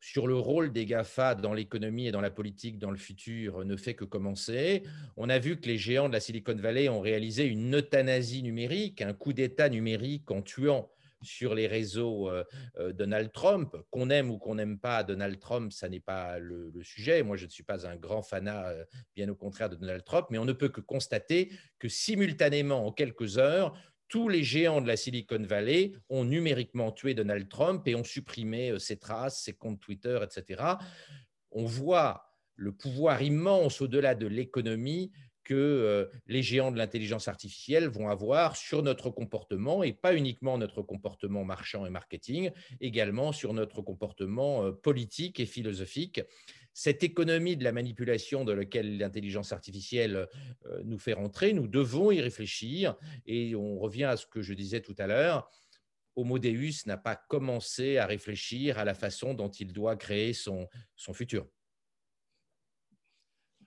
sur 0.05 0.27
le 0.27 0.37
rôle 0.37 0.71
des 0.71 0.85
GAFA 0.85 1.33
dans 1.33 1.55
l'économie 1.55 2.05
et 2.05 2.11
dans 2.11 2.21
la 2.21 2.29
politique 2.29 2.77
dans 2.77 2.91
le 2.91 2.97
futur 2.97 3.65
ne 3.65 3.75
fait 3.75 3.95
que 3.95 4.05
commencer. 4.05 4.83
On 5.17 5.29
a 5.29 5.39
vu 5.39 5.59
que 5.59 5.67
les 5.67 5.79
géants 5.79 6.09
de 6.09 6.13
la 6.13 6.19
Silicon 6.19 6.53
Valley 6.53 6.89
ont 6.89 7.01
réalisé 7.01 7.45
une 7.47 7.75
euthanasie 7.75 8.43
numérique, 8.43 9.01
un 9.01 9.13
coup 9.13 9.33
d'État 9.33 9.67
numérique 9.67 10.29
en 10.29 10.43
tuant 10.43 10.91
sur 11.25 11.55
les 11.55 11.67
réseaux 11.67 12.29
euh, 12.29 12.43
euh, 12.77 12.93
Donald 12.93 13.31
Trump. 13.31 13.75
Qu'on 13.89 14.09
aime 14.09 14.31
ou 14.31 14.37
qu'on 14.37 14.55
n'aime 14.55 14.79
pas 14.79 15.03
Donald 15.03 15.39
Trump, 15.39 15.71
ça 15.71 15.89
n'est 15.89 15.99
pas 15.99 16.39
le, 16.39 16.71
sujet. 16.83 17.23
Moi, 17.23 17.35
je 17.37 17.45
ne 17.45 17.49
suis 17.49 17.63
pas 17.63 17.87
un 17.87 17.95
grand 17.95 18.21
fanat, 18.21 18.69
euh, 18.69 18.85
bien 19.15 19.27
au 19.29 19.35
contraire, 19.35 19.69
de 19.69 19.75
Donald 19.75 20.03
Trump, 20.03 20.27
mais 20.29 20.37
on 20.37 20.45
ne 20.45 20.53
peut 20.53 20.69
que 20.69 20.81
constater 20.81 21.51
que 21.79 21.89
simultanément, 21.89 22.85
en 22.85 22.91
quelques 22.91 23.37
heures, 23.37 23.77
tous 24.07 24.29
les 24.29 24.43
géants 24.43 24.81
de 24.81 24.87
la 24.87 24.97
Silicon 24.97 25.41
Valley 25.41 25.93
ont 26.09 26.25
numériquement 26.25 26.91
tué 26.91 27.15
Donald 27.15 27.49
Trump 27.49 27.87
et 27.87 27.95
ont 27.95 28.03
supprimé 28.03 28.77
ses 28.79 28.97
traces, 28.97 29.41
ses 29.41 29.53
comptes 29.53 29.79
Twitter, 29.79 30.19
etc. 30.23 30.63
On 31.49 31.65
voit 31.65 32.25
le 32.55 32.71
pouvoir 32.71 33.21
immense 33.21 33.81
au-delà 33.81 34.15
de 34.15 34.27
l'économie 34.27 35.11
que 35.45 35.53
euh, 35.53 36.05
les 36.27 36.43
géants 36.43 36.71
de 36.71 36.77
l'intelligence 36.77 37.29
artificielle 37.29 37.87
vont 37.87 38.09
avoir 38.09 38.57
sur 38.57 38.83
notre 38.83 39.09
comportement, 39.09 39.83
et 39.83 39.93
pas 39.93 40.13
uniquement 40.13 40.57
notre 40.57 40.81
comportement 40.81 41.45
marchand 41.45 41.85
et 41.85 41.89
marketing, 41.89 42.51
également 42.81 43.31
sur 43.31 43.53
notre 43.53 43.81
comportement 43.81 44.65
euh, 44.65 44.71
politique 44.73 45.39
et 45.39 45.45
philosophique 45.45 46.21
cette 46.77 47.03
économie 47.03 47.55
de 47.55 47.63
la 47.63 47.71
manipulation 47.71 48.43
dans 48.43 48.53
laquelle 48.53 48.97
l'intelligence 48.97 49.53
artificielle 49.53 50.27
euh, 50.65 50.81
nous 50.83 50.99
fait 50.99 51.13
rentrer, 51.13 51.53
nous 51.53 51.69
devons 51.69 52.11
y 52.11 52.19
réfléchir. 52.19 52.95
Et 53.25 53.55
on 53.55 53.79
revient 53.79 54.03
à 54.03 54.17
ce 54.17 54.25
que 54.27 54.41
je 54.41 54.53
disais 54.53 54.81
tout 54.81 54.95
à 54.97 55.07
l'heure. 55.07 55.49
Homo 56.17 56.37
Deus 56.37 56.85
n'a 56.85 56.97
pas 56.97 57.15
commencé 57.15 57.97
à 57.97 58.05
réfléchir 58.05 58.77
à 58.77 58.83
la 58.83 58.93
façon 58.93 59.33
dont 59.33 59.49
il 59.49 59.71
doit 59.71 59.95
créer 59.95 60.33
son, 60.33 60.67
son 60.97 61.13
futur. 61.13 61.47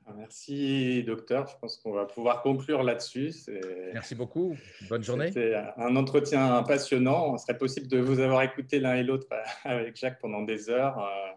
Ah, 0.08 0.14
merci, 0.16 1.02
docteur. 1.02 1.46
Je 1.48 1.56
pense 1.60 1.76
qu'on 1.76 1.92
va 1.92 2.06
pouvoir 2.06 2.40
conclure 2.40 2.82
là-dessus. 2.82 3.30
Merci 3.92 4.14
beaucoup. 4.14 4.56
Bonne 4.88 5.04
journée. 5.04 5.26
C'était 5.28 5.54
un 5.76 5.96
entretien 5.96 6.62
passionnant. 6.62 7.36
Il 7.36 7.38
serait 7.38 7.58
possible 7.58 7.88
de 7.88 7.98
vous 7.98 8.18
avoir 8.18 8.40
écouté 8.40 8.80
l'un 8.80 8.94
et 8.94 9.02
l'autre 9.02 9.26
avec 9.64 9.96
Jacques 9.96 10.18
pendant 10.18 10.40
des 10.40 10.70
heures. 10.70 10.98
Euh, 10.98 11.32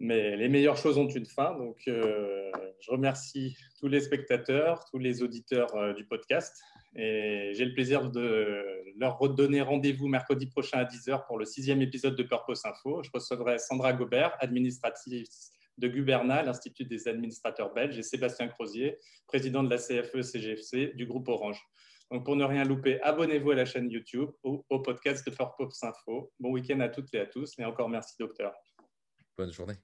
mais 0.00 0.36
les 0.36 0.48
meilleures 0.48 0.78
choses 0.78 0.96
ont 0.96 1.08
une 1.08 1.26
fin. 1.26 1.54
Donc, 1.58 1.76
euh, 1.86 2.50
je 2.80 2.90
remercie 2.90 3.58
tous 3.78 3.88
les 3.88 4.00
spectateurs, 4.00 4.86
tous 4.90 4.98
les 4.98 5.22
auditeurs 5.22 5.74
euh, 5.76 5.92
du 5.92 6.06
podcast. 6.06 6.58
Et 6.94 7.52
j'ai 7.52 7.66
le 7.66 7.74
plaisir 7.74 8.10
de 8.10 8.64
leur 8.96 9.18
redonner 9.18 9.60
rendez-vous 9.60 10.08
mercredi 10.08 10.46
prochain 10.46 10.78
à 10.78 10.84
10h 10.84 11.26
pour 11.26 11.38
le 11.38 11.44
sixième 11.44 11.82
épisode 11.82 12.16
de 12.16 12.22
Purpose 12.22 12.64
Info. 12.64 13.02
Je 13.02 13.10
recevrai 13.12 13.58
Sandra 13.58 13.92
Gobert, 13.92 14.34
administratrice 14.40 15.52
de 15.78 15.88
Guberna, 15.88 16.42
l'Institut 16.42 16.84
des 16.84 17.08
administrateurs 17.08 17.72
belges, 17.72 17.98
et 17.98 18.02
Sébastien 18.02 18.48
Crozier, 18.48 18.98
président 19.26 19.62
de 19.62 19.70
la 19.70 19.76
CFE-CGFC 19.76 20.94
du 20.94 21.06
groupe 21.06 21.28
Orange. 21.28 21.60
Donc, 22.10 22.24
pour 22.24 22.36
ne 22.36 22.44
rien 22.44 22.64
louper, 22.64 23.00
abonnez-vous 23.02 23.50
à 23.50 23.54
la 23.56 23.64
chaîne 23.64 23.90
YouTube 23.90 24.30
ou 24.44 24.64
au 24.70 24.80
podcast 24.80 25.26
de 25.26 25.34
Purpose 25.34 25.82
Info. 25.82 26.32
Bon 26.38 26.52
week-end 26.52 26.78
à 26.80 26.88
toutes 26.88 27.12
et 27.14 27.20
à 27.20 27.26
tous. 27.26 27.58
Et 27.58 27.64
encore 27.64 27.88
merci, 27.88 28.14
docteur. 28.18 28.54
Bonne 29.36 29.52
journée. 29.52 29.74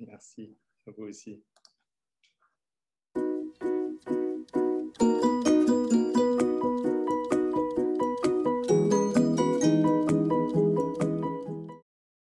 Merci, 0.00 0.56
à 0.86 0.90
vous 0.90 1.04
aussi. 1.04 1.42